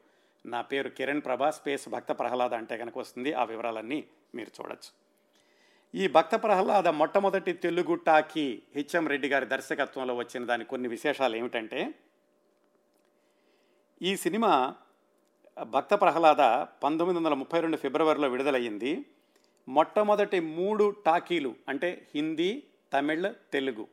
నా 0.45 0.61
పేరు 0.61 0.89
కిరణ్ 0.89 1.21
ప్రభా 1.21 1.51
స్పేస్ 1.51 1.89
భక్త 1.89 2.11
ప్రహ్లాద 2.11 2.53
అంటే 2.53 2.77
కనుక 2.77 2.97
వస్తుంది. 2.97 3.33
ఆ 3.33 3.43
వివరాలన్నీ 3.43 4.03
మీరు 4.35 4.61
చూడొచ్చు. 4.61 5.10
ఈ 5.93 6.07
భక్త 6.07 6.35
ప్రహ్లాద 6.35 6.87
మొట్టమొదటి 6.87 7.53
తెలుగు 7.53 7.95
టాకీ 7.95 8.61
హెచ్ఎం 8.75 9.07
రెడ్డి 9.07 9.27
గారి 9.27 9.45
దర్శకత్వంలో 9.45 10.15
వచ్చిన 10.15 10.45
దాని 10.45 10.65
కొన్ని 10.65 10.87
విశేషాలు 10.89 11.35
ఏమిటంటే 11.35 11.93
ఈ 14.01 14.15
సినిమా 14.15 14.75
భక్త 15.67 15.93
ప్రహ్లాద 15.93 16.65
పంతొమ్మిది 16.83 17.19
వందల 17.19 17.33
ముప్పై 17.33 17.59
రెండు 17.59 17.77
ఫిబ్రవరిలో 17.77 18.27
విడుదలయ్యింది. 18.27 19.05
మొట్టమొదటి 19.67 20.39
మూడు 20.39 20.95
టాకీలు 21.05 21.55
అంటే 21.69 22.07
హిందీ 22.15 22.63
తమిళ్ 22.93 23.27
తెలుగు. 23.53 23.87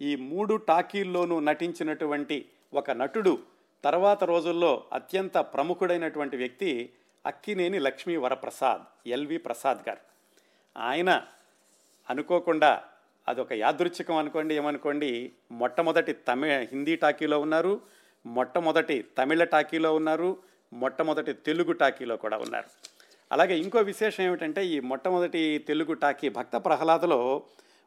ఈ 0.00 0.16
మూడు 0.16 0.56
టాకీల్లోనూ 0.56 1.40
నటించినటువంటి 1.40 2.48
ఒక 2.74 2.90
నటుడు 2.90 3.38
తర్వాత 3.84 4.24
రోజుల్లో 4.24 4.84
అత్యంత 4.92 5.38
ప్రముఖుడైనటువంటి 5.38 6.36
వ్యక్తి 6.36 6.92
అక్కినేని 7.26 7.78
లక్ష్మీ 7.78 8.16
వరప్రసాద్ 8.16 9.08
ఎల్వి 9.08 9.38
ప్రసాద్ 9.38 9.88
గారు. 9.88 10.00
ఆయన 10.76 11.26
అనుకోకుండా 12.10 12.82
అదొక 13.28 13.52
యాదృచ్ఛికం 13.52 14.16
అనుకోండి 14.16 14.54
ఏమనుకోండి 14.54 15.32
మొట్టమొదటి 15.50 16.12
తమిళ 16.12 16.58
హిందీ 16.58 16.96
టాకీలో 16.96 17.40
ఉన్నారు 17.40 17.80
మొట్టమొదటి 18.26 19.04
తమిళ 19.18 19.44
టాకీలో 19.44 19.94
ఉన్నారు 19.94 20.38
మొట్టమొదటి 20.72 21.32
తెలుగు 21.32 21.72
టాకీలో 21.72 22.16
కూడా 22.16 22.38
ఉన్నారు. 22.38 22.64
అలాగే 23.32 23.58
ఇంకో 23.58 23.78
విశేషం 23.78 24.24
ఏమిటంటే 24.24 24.66
ఈ 24.66 24.80
మొట్టమొదటి 24.80 25.64
తెలుగు 25.68 25.92
టాకీ 25.92 26.28
భక్త 26.28 26.56
ప్రహ్లాదలో 26.56 27.42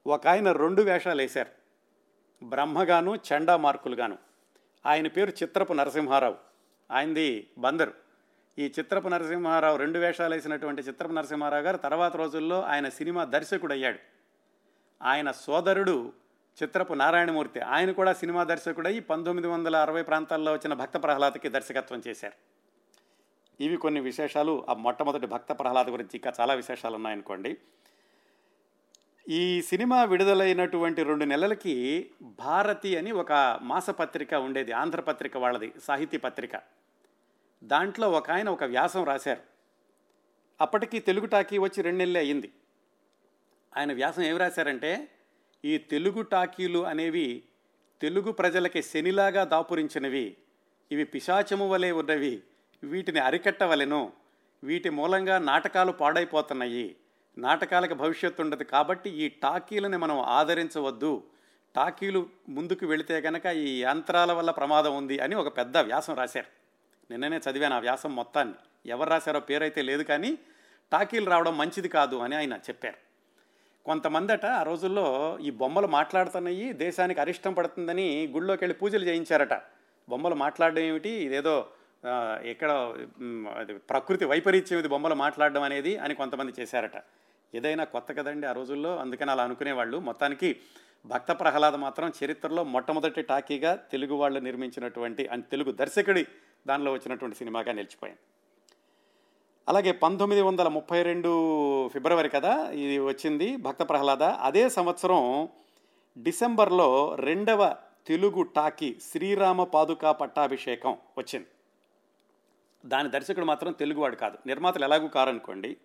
ఒక 0.07 0.27
ఆయన 0.27 0.51
రెండు 0.51 0.81
వేషాలు 0.81 1.21
వేశారు. 1.21 1.49
బ్రహ్మగాను 2.45 3.15
చండా 3.15 3.57
మార్కులుగాను. 3.57 4.17
ఆయన 4.85 5.07
పేరు 5.07 5.29
చిత్రపు 5.29 5.73
నరసింహారావు. 5.73 6.35
ఆయనది 6.91 7.47
బందరు. 7.57 7.93
ఈ 8.61 8.73
చిత్రపు 8.79 9.07
నరసింహారావు 9.07 9.77
రెండు 9.77 9.99
వేషాలు 9.99 10.33
వేసినటువంటి 10.33 10.81
చిత్రపు 10.81 11.11
నరసింహారావు 11.11 11.63
గారు 11.63 11.77
తర్వాత 11.77 12.15
రోజుల్లో 12.15 12.61
ఆయన 12.61 12.89
సినిమా 12.89 13.23
దర్శకుడు 13.23 13.73
అయ్యాడు 13.73 13.99
ఆయన 15.01 15.31
సోదరుడు 15.31 16.13
చిత్రపు 16.63 16.93
నారాయణమూర్తి. 16.93 17.59
ఆయన 17.59 17.91
కూడా 17.91 18.13
సినిమా 18.13 18.43
దర్శకుడై 18.43 18.99
పంతొమ్మిది 18.99 19.47
వందల 19.47 19.75
అరవై 19.75 20.03
ప్రాంతాల్లో 20.03 20.53
వచ్చిన 20.53 20.73
భక్త 20.73 20.97
ప్రహ్లాదకి 20.97 21.49
దర్శకత్వం 21.49 22.01
చేశారు. 22.07 22.33
ఇవి 23.63 23.77
కొన్ని 23.77 23.99
విశేషాలు. 23.99 24.65
ఆ 24.69 24.73
మొట్టమొదటి 24.73 25.27
భక్త 25.27 25.51
ప్రహ్లాద 25.51 25.89
గురించి 25.89 26.09
ఇంకా 26.13 26.33
చాలా 26.41 26.53
విశేషాలు 26.53 26.95
ఉన్నాయనుకోండి. 26.95 27.57
ఈ 29.29 29.61
సినిమా 29.61 30.03
విడుదలైనటువంటి 30.03 31.03
రెండు 31.03 31.25
నెలలకి 31.25 32.09
భారతి 32.21 32.97
అని 32.97 33.11
ఒక 33.11 33.59
మాసపత్రిక 33.61 34.33
ఉండేది. 34.33 34.71
ఆంధ్రపత్రిక 34.71 35.37
వాళ్ళది 35.37 35.73
సాహితీ 35.83 36.17
పత్రిక. 36.17 36.80
దాంట్లో 37.63 38.11
ఒక 38.11 38.31
ఆయన 38.31 38.49
ఒక 38.49 38.63
వ్యాసం 38.63 39.03
రాశారు. 39.03 39.41
అప్పటికి 40.61 40.99
తెలుగు 40.99 41.25
టాకీ 41.25 41.57
వచ్చి 41.57 41.83
రెండు 41.83 41.97
నెలలే 41.97 42.19
అయ్యింది. 42.19 42.51
ఆయన 43.77 43.93
వ్యాసం 43.93 44.21
ఏమి 44.21 44.39
రాశారంటే 44.39 45.07
ఈ 45.65 45.77
తెలుగు 45.77 46.21
టాకీలు 46.21 46.85
అనేవి 46.85 47.43
తెలుగు 48.01 48.31
ప్రజలకి 48.31 48.81
శనిలాగా 48.81 49.43
దాపురించినవి. 49.43 50.37
ఇవి 50.91 51.03
పిశాచము 51.05 51.69
వలె 51.69 51.91
ఉన్నవి. 51.91 52.43
వీటిని 52.83 53.19
అరికట్టవలెను. 53.19 54.13
వీటి 54.63 54.89
మూలంగా 54.89 55.39
నాటకాలు 55.39 55.91
పాడైపోతున్నాయి. 55.91 56.95
నాటకాలకు 57.37 57.93
భవిష్యత్తు 57.93 58.41
ఉండదు 58.41 58.63
కాబట్టి 58.63 59.09
ఈ 59.09 59.29
టాకీలని 59.29 59.97
మనం 59.97 60.19
ఆదరించవద్దు. 60.19 61.23
టాకీలు 61.75 62.29
ముందుకు 62.49 62.85
వెళితే 62.85 63.21
కనుక 63.21 63.45
ఈ 63.45 63.83
యంత్రాల 63.83 64.31
వల్ల 64.31 64.51
ప్రమాదం 64.51 64.97
ఉంది 64.97 65.19
అని 65.19 65.35
ఒక 65.35 65.57
పెద్ద 65.57 65.77
వ్యాసం 65.77 66.15
రాశారు. 66.15 66.60
నిన్ననే 67.09 67.37
చదివాను 67.37 67.75
ఆ 67.75 67.79
వ్యాసం 67.79 68.15
మొత్తాన్ని. 68.15 68.53
ఎవరు 68.85 69.09
రాశారో 69.09 69.39
పేరైతే 69.39 69.81
లేదు 69.81 70.03
కానీ 70.03 70.37
టాకీలు 70.91 71.29
రావడం 71.29 71.57
మంచిది 71.57 71.87
కాదు 71.87 72.15
అని 72.15 72.35
ఆయన 72.35 72.53
చెప్పారు. 72.69 72.99
కొంతమందట 73.85 74.45
ఆ 74.45 74.63
రోజుల్లో 74.63 75.05
ఈ 75.41 75.49
బొమ్మలు 75.51 75.87
మాట్లాడుతున్నాయి 75.87 76.73
దేశానికి 76.73 77.19
అరిష్టం 77.19 77.53
పడుతుందని 77.53 78.27
గుళ్ళోకి 78.27 78.63
వెళ్ళి 78.63 78.77
పూజలు 78.77 79.05
చేయించారట. 79.05 79.53
బొమ్మలు 80.09 80.35
మాట్లాడడం 80.35 80.81
ఏమిటి? 80.81 81.09
ఇదేదో 81.09 81.55
ఎక్కడ 82.43 82.71
అది 83.57 83.73
ప్రకృతి 83.77 84.25
వైపరీత్యం 84.25 84.79
ఇది 84.79 84.87
బొమ్మలు 84.87 85.15
మాట్లాడడం 85.15 85.63
అనేది 85.63 85.97
అని 85.97 86.13
కొంతమంది 86.15 86.53
చేశారట. 86.59 86.97
ఏదైనా 87.55 87.83
కొత్త 87.83 88.11
కదండి 88.11 88.47
ఆ 88.47 88.51
రోజుల్లో? 88.51 88.97
అందుకని 88.97 89.31
అలా 89.31 89.43
అనుకునేవాళ్ళు. 89.43 89.97
మొత్తానికి 89.99 90.49
భక్త 91.05 91.31
ప్రహ్లాద 91.31 91.75
మాత్రం 91.75 92.11
చరిత్రలో 92.23 92.63
మొట్టమొదటి 92.63 93.21
టాకీగా 93.21 93.75
తెలుగు 93.75 94.15
వాళ్ళు 94.15 94.39
నిర్మించినటువంటి 94.39 95.27
అండ్ 95.27 95.45
తెలుగు 95.45 95.71
దర్శకుడి 95.71 96.27
దానిలో 96.67 96.93
వచ్చినటువంటి 96.93 97.37
సినిమాగా 97.37 97.71
నిలిచిపోయింది 97.71 98.21
అలాగే 99.67 99.91
పంతొమ్మిది 99.91 100.41
వందల 100.41 100.67
ముప్పై 100.67 101.03
రెండు 101.03 101.31
ఫిబ్రవరి 101.87 102.29
కదా 102.29 102.69
ఇది 102.69 102.99
వచ్చింది 102.99 103.55
భక్త 103.55 103.89
ప్రహ్లాద. 103.89 104.23
అదే 104.23 104.69
సంవత్సరం 104.69 105.49
డిసెంబర్లో 106.17 107.15
రెండవ 107.15 107.75
తెలుగు 108.07 108.41
టాకీ 108.41 108.99
శ్రీరామ 109.11 109.63
పాదుకా 109.63 110.11
పట్టాభిషేకం 110.11 110.97
వచ్చింది. 111.17 111.47
దాని 112.85 113.09
దర్శకుడు 113.09 113.45
మాత్రం 113.45 113.71
తెలుగువాడు 113.71 114.15
కాదు 114.15 114.37
నిర్మాతలు 114.45 114.83
ఎలాగూ 114.83 115.07
కారనుకోండి. 115.07 115.77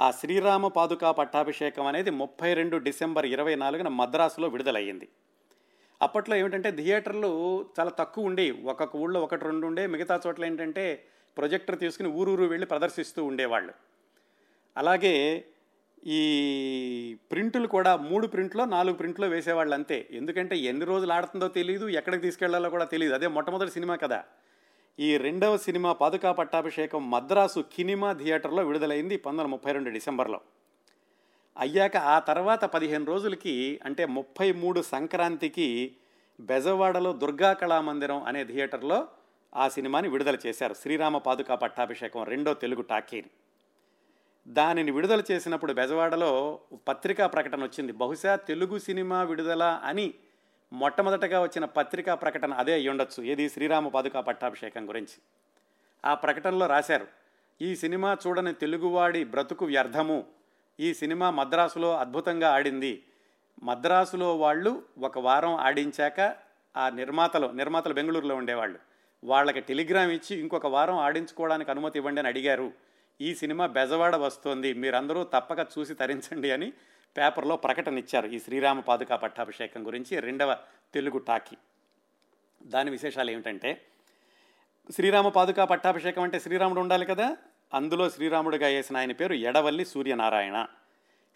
ఆ 0.00 0.10
శ్రీరామ 0.10 0.68
పాదుకా 0.68 1.12
పట్టాభిషేకం 1.12 1.86
అనేది 1.86 2.10
ముప్పై 2.10 2.54
రెండు 2.54 2.76
డిసెంబర్ 2.76 3.26
ఇరవై 3.26 3.54
నాలుగున 3.54 3.88
మద్రాసులో 3.88 4.48
విడుదలయ్యింది. 4.48 5.08
అప్పట్లో 6.00 6.36
ఏమిటంటే 6.36 6.70
థియేటర్లు 6.72 7.30
చాలా 7.80 7.90
తక్కువ 7.90 8.26
ఉండేవి. 8.26 8.62
ఒక్కొక్క 8.64 8.96
ఊళ్ళో 8.96 9.20
ఒకటి 9.20 9.44
రెండు 9.44 9.66
ఉండే 9.66 9.86
మిగతా 9.86 10.20
చోట్ల 10.26 10.44
ఏంటంటే 10.44 11.04
ప్రొజెక్టర్ 11.36 11.78
తీసుకుని 11.78 12.08
ఊరూరు 12.08 12.44
వెళ్ళి 12.44 12.66
ప్రదర్శిస్తూ 12.66 13.24
ఉండేవాళ్ళు. 13.24 13.72
అలాగే 14.76 15.44
ఈ 16.06 16.20
ప్రింటులు 17.32 17.66
కూడా 17.66 17.96
మూడు 17.96 18.26
ప్రింట్లో 18.26 18.64
నాలుగు 18.64 18.96
ప్రింట్లో 18.96 19.28
వేసేవాళ్ళు 19.28 19.74
అంతే. 19.74 20.08
ఎందుకంటే 20.10 20.58
ఎన్ని 20.58 20.84
రోజులు 20.84 21.12
ఆడుతుందో 21.12 21.48
తెలియదు 21.48 21.88
ఎక్కడికి 21.88 22.22
తీసుకెళ్ళాలో 22.22 22.70
కూడా 22.70 22.84
తెలియదు 22.84 23.14
అదే 23.14 23.26
మొట్టమొదటి 23.26 23.70
సినిమా 23.70 23.96
కదా 23.96 24.24
ఈ 24.98 25.16
రెండవ 25.16 25.56
సినిమా 25.56 25.92
పాదుకా 25.92 26.32
పట్టాభిషేకం 26.32 27.10
మద్రాసు 27.10 27.60
కినిమా 27.72 28.12
థియేటర్లో 28.12 28.64
విడుదలైంది 28.64 29.16
పంతొమ్మిది 29.16 29.50
ముప్పై 29.50 29.72
రెండు 29.72 29.90
డిసెంబర్లో. 29.90 30.40
అయ్యాక 31.58 31.96
ఆ 31.96 32.18
తర్వాత 32.18 32.64
పదిహేను 32.64 33.04
రోజులకి 33.04 33.80
అంటే 33.84 34.06
ముప్పై 34.06 34.52
మూడు 34.52 34.82
సంక్రాంతికి 34.82 35.96
బెజవాడలో 36.40 37.12
దుర్గా 37.12 37.52
కళామందిరం 37.52 38.22
అనే 38.22 38.44
థియేటర్లో 38.44 39.08
ఆ 39.56 39.68
సినిమాని 39.68 40.08
విడుదల 40.08 40.36
చేశారు. 40.46 40.74
శ్రీరామ 40.74 41.18
పాదుకా 41.18 41.54
పట్టాభిషేకం 41.54 42.22
రెండో 42.22 42.54
తెలుగు 42.54 42.82
టాకీని. 42.82 43.30
దానిని 44.48 44.90
విడుదల 44.90 45.22
చేసినప్పుడు 45.30 45.72
బెజవాడలో 45.72 46.60
పత్రికా 46.88 47.26
ప్రకటన 47.26 47.62
వచ్చింది. 47.62 47.92
బహుశా 47.92 48.36
తెలుగు 48.36 48.78
సినిమా 48.78 49.22
విడుదల 49.22 49.80
అని 49.84 50.14
మొట్టమొదటగా 50.72 51.42
వచ్చిన 51.42 51.64
పత్రికా 51.64 52.14
ప్రకటన 52.14 52.52
అదే 52.52 52.72
అయ్యుండొచ్చు 52.72 53.20
ఉండొచ్చు. 53.20 53.32
ఏది? 53.32 53.48
శ్రీరామ 53.48 53.88
పాదుకా 53.88 54.20
పట్టాభిషేకం 54.20 54.88
గురించి. 54.88 55.22
ఆ 56.04 56.14
ప్రకటనలో 56.14 56.66
రాశారు 56.66 57.06
ఈ 57.62 57.76
సినిమా 57.76 58.16
చూడని 58.26 58.54
తెలుగువాడి 58.54 59.24
బ్రతుకు 59.24 59.66
వ్యర్థము. 59.66 60.37
ఈ 60.80 60.94
సినిమా 60.94 61.30
మద్రాసులో 61.30 61.98
అద్భుతంగా 61.98 62.50
ఆడింది. 62.50 63.04
మద్రాసులో 63.62 64.36
వాళ్ళు 64.36 64.82
ఒక 64.98 65.18
వారం 65.18 65.54
ఆడించాక 65.54 66.36
ఆ 66.76 66.88
నిర్మాతలు 66.88 67.46
నిర్మాతలు 67.46 67.94
బెంగళూరులో 67.94 68.36
ఉండేవాళ్ళు. 68.36 68.78
వాళ్ళకి 69.24 69.60
టెలిగ్రామ్ 69.60 70.10
ఇచ్చి 70.10 70.40
ఇంకొక 70.40 70.66
వారం 70.66 70.96
ఆడించుకోవడానికి 70.96 71.70
అనుమతి 71.70 71.98
ఇవ్వండి 71.98 72.18
అని 72.18 72.28
అడిగారు. 72.28 72.72
ఈ 73.20 73.34
సినిమా 73.34 73.66
బెజవాడ 73.66 74.16
వస్తోంది 74.16 74.74
మీరందరూ 74.74 75.24
తప్పక 75.24 75.66
చూసి 75.78 75.94
తరించండి 75.94 76.50
అని 76.50 76.72
పేపర్లో 77.16 77.56
ప్రకటన 77.56 77.98
ఇచ్చారు 77.98 78.26
ఈ 78.26 78.38
శ్రీరామ 78.38 78.80
పాదుకా 78.80 79.16
పట్టాభిషేకం 79.16 79.86
గురించి 79.86 80.20
రెండవ 80.20 80.56
తెలుగు 80.94 81.18
టాకీ. 81.18 81.56
దాని 82.62 82.90
విశేషాలు 82.90 83.30
ఏమిటంటే 83.30 83.84
శ్రీరామ 84.90 85.28
పాదుకా 85.28 85.64
పట్టాభిషేకం 85.64 86.22
అంటే 86.22 86.40
శ్రీరాముడు 86.40 86.80
ఉండాలి 86.80 87.06
కదా? 87.06 87.36
అందులో 87.72 88.10
శ్రీరాముడిగా 88.10 88.68
వేసిన 88.68 88.96
ఆయన 88.96 89.12
పేరు 89.12 89.34
ఎడవల్లి 89.34 89.84
సూర్యనారాయణ. 89.84 90.66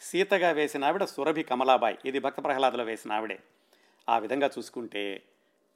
సీతగా 0.00 0.50
వేసిన 0.50 0.84
ఆవిడ 0.84 1.04
సురభి 1.04 1.42
కమలాబాయి. 1.42 1.98
ఇది 2.04 2.18
భక్త 2.18 2.44
ప్రహ్లాదలో 2.44 2.84
వేసిన 2.84 3.12
ఆవిడే. 3.12 3.38
ఆ 4.08 4.18
విధంగా 4.18 4.50
చూసుకుంటే 4.58 5.22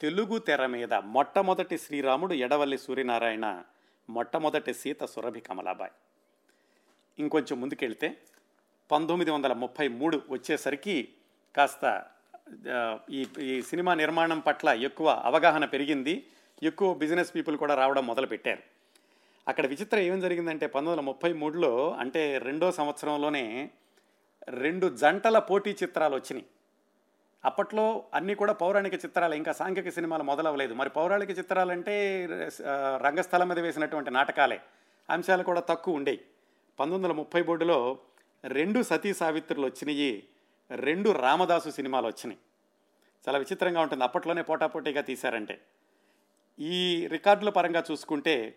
తెలుగు 0.01 0.39
తెర 0.39 0.67
మీద 0.67 0.95
మొట్టమొదటి 0.95 1.79
శ్రీరాముడు 1.79 2.35
ఎడవల్లి 2.35 2.79
సూర్యనారాయణ 2.79 3.63
మొట్టమొదటి 4.11 4.75
సీత 4.75 5.05
సురభి 5.05 5.41
కమలాబాయి. 5.41 5.93
ఇంకొంచెం 7.19 7.61
ముందుకెళ్తే 7.61 8.17
పంతొమ్మిది 8.91 9.31
వందల 9.31 9.53
ముప్పై 9.53 9.89
మూడు 9.89 10.23
వచ్చేసరికి 10.31 11.09
కాస్త 11.57 12.05
ఈ 13.11 13.27
ఈ 13.39 13.63
సినిమా 13.63 13.95
నిర్మాణం 13.95 14.41
పట్ల 14.41 14.69
ఎక్కువ 14.69 15.23
అవగాహన 15.25 15.65
పెరిగింది. 15.65 16.27
ఎక్కువ 16.63 16.95
బిజినెస్ 16.95 17.35
పీపుల్ 17.35 17.57
కూడా 17.57 17.75
రావడం 17.75 18.07
మొదలుపెట్టారు. 18.07 18.76
అక్కడ 19.47 19.67
విచిత్రం 19.67 20.01
ఏం 20.01 20.21
జరిగిందంటే 20.21 20.67
పంతొమ్మిది 20.67 20.91
వందల 20.91 21.05
ముప్పై 21.07 21.33
మూడులో 21.33 21.73
అంటే 21.93 22.39
రెండో 22.39 22.73
సంవత్సరంలోనే 22.73 23.71
రెండు 24.49 24.87
జంటల 24.97 25.39
పోటీ 25.39 25.77
చిత్రాలు 25.83 26.15
వచ్చినాయి. 26.15 26.47
అప్పట్లో 27.45 27.85
అన్నీ 28.15 28.35
కూడా 28.35 28.53
పౌరాణిక 28.53 28.95
చిత్రాలు 28.95 29.35
ఇంకా 29.35 29.53
సాంఘిక 29.53 29.89
సినిమాలు 29.89 30.23
మొదలవ్వలేదు. 30.23 30.75
మరి 30.75 30.91
పౌరాణిక 30.91 31.39
చిత్రాలంటే 31.39 32.27
రంగస్థలం 33.07 33.49
మీద 33.49 33.59
వేసినటువంటి 33.59 34.11
నాటకాలే 34.11 34.61
అంశాలు 35.11 35.43
కూడా 35.43 35.61
తక్కువ 35.61 35.95
ఉండేవి 35.95 36.21
పంతొమ్మిది 36.79 37.05
వందల 37.05 37.17
ముప్పై 37.17 37.43
మూడులో 37.43 37.99
రెండు 38.45 38.83
సతీ 38.83 39.15
సావిత్రులు 39.15 39.67
వచ్చినాయి 39.67 40.13
రెండు 40.71 41.11
రామదాసు 41.11 41.71
సినిమాలు 41.71 42.07
వచ్చినాయి. 42.07 42.39
చాలా 43.25 43.39
విచిత్రంగా 43.39 43.81
ఉంటుంది. 43.81 44.05
అప్పట్లోనే 44.05 44.43
పోటాపోటీగా 44.43 45.01
తీశారంటే. 45.01 45.61
ఈ 46.59 47.07
రికార్డుల 47.07 47.49
పరంగా 47.49 47.85
చూసుకుంటే 47.91 48.57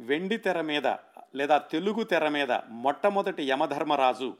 వెండి 0.00 0.36
తెర 0.36 0.60
మీద 0.60 0.86
లేదా 1.34 1.58
తెలుగు 1.58 2.02
తెర 2.02 2.28
మీద 2.28 2.52
మొట్టమొదటి 2.68 3.42
యమధర్మరాజు 3.42 4.36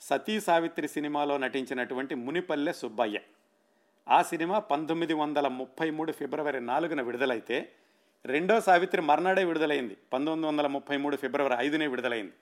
సతీ 0.00 0.40
సావిత్రి 0.40 0.88
సినిమాలో 0.88 1.38
నటించినటువంటి 1.38 2.14
మునిపల్లె 2.14 2.72
సుబ్బయ్య. 2.72 3.18
ఆ 4.08 4.22
సినిమా 4.22 4.58
పంతొమ్మిది 4.58 5.14
వందల 5.14 5.48
ముప్పై 5.48 5.90
మూడు 5.90 6.12
ఫిబ్రవరి 6.12 6.60
నాలుగున 6.60 7.02
విడుదలైతే 7.02 7.72
రెండో 8.26 8.60
సావిత్రి 8.60 9.02
మర్నాడే 9.02 9.44
విడుదలైంది. 9.44 9.96
పంతొమ్మిది 10.12 10.46
వందల 10.46 10.66
ముప్పై 10.66 10.96
మూడు 10.96 11.16
ఫిబ్రవరి 11.16 11.54
ఐదునే 11.58 11.86
విడుదలైంది. 11.86 12.32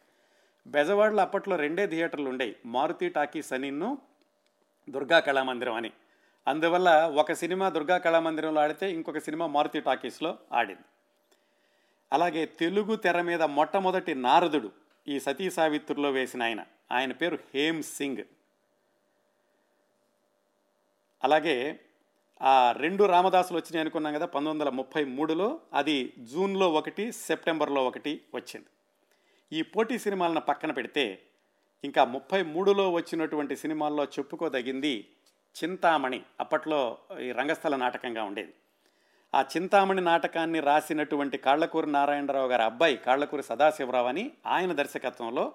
బెజవాడలో 0.67 1.23
అప్పట్లో 1.23 1.57
రెండే 1.57 1.87
థియేటర్లు 1.87 2.29
ఉండేవి 2.29 2.57
మారుతి 2.67 3.09
టాకీ 3.09 3.43
సనీన్ను 3.43 3.99
దుర్గా 4.91 5.19
కళామందిరం 5.19 5.75
అని. 5.75 5.91
అందువల్ల 6.49 7.13
ఒక 7.15 7.33
సినిమా 7.33 7.69
దుర్గా 7.69 7.99
కళామందిరంలో 7.99 8.61
ఆడితే 8.61 8.93
ఇంకొక 8.93 9.19
సినిమా 9.19 9.47
మారుతి 9.47 9.81
టాకీస్లో 9.81 10.39
ఆడింది. 10.53 10.83
అలాగే 12.13 12.47
తెలుగు 12.47 12.97
తెర 12.97 13.23
మీద 13.23 13.43
మొట్టమొదటి 13.43 14.15
నారదుడు 14.15 14.71
ఈ 15.09 15.21
సతీ 15.21 15.51
సావిత్రిలో 15.51 16.11
వేసిన 16.11 16.43
ఆయన. 16.43 16.65
ఆయన 16.93 17.13
పేరు 17.13 17.39
హేమ్ 17.55 17.83
సింగ్. 17.83 18.25
అలాగే 21.25 21.81
ఆ 22.43 22.73
రెండు 22.73 23.05
రామదాసులు 23.05 23.59
వచ్చినాయి 23.59 23.81
అనుకున్నాం 23.81 24.15
కదా 24.15 24.27
పంతొమ్మిది 24.27 24.53
వందల 24.55 24.69
ముప్పై 24.69 25.05
మూడులో 25.05 25.61
అది 25.75 26.13
జూన్లో 26.19 26.73
ఒకటి 26.73 27.13
సెప్టెంబర్లో 27.13 27.85
ఒకటి 27.85 28.21
వచ్చింది. 28.35 28.67
ఈ 29.53 29.63
పోటీ 29.63 29.99
సినిమాలను 29.99 30.41
పక్కన 30.41 30.71
పెడితే 30.71 31.23
ఇంకా 31.85 32.05
ముప్పై 32.05 32.43
మూడులో 32.43 32.91
వచ్చినటువంటి 32.91 33.57
సినిమాల్లో 33.57 34.05
చెప్పుకోదగింది 34.05 35.09
చింతామణి. 35.65 36.23
అప్పట్లో 36.41 36.99
ఈ 37.21 37.33
రంగస్థల 37.33 37.77
నాటకంగా 37.77 38.25
ఉండేది. 38.25 38.55
ఆ 39.35 39.45
చింతామణి 39.57 40.01
నాటకాన్ని 40.01 40.61
రాసినటువంటి 40.61 41.39
కాళ్ళకూరి 41.39 41.93
నారాయణరావు 41.93 42.49
గారి 42.49 42.63
అబ్బాయి 42.63 42.97
కాళ్ళకూరి 42.97 43.43
సదాశివరావు 43.43 44.09
అని 44.09 44.31
ఆయన 44.47 44.73
దర్శకత్వంలో 44.73 45.53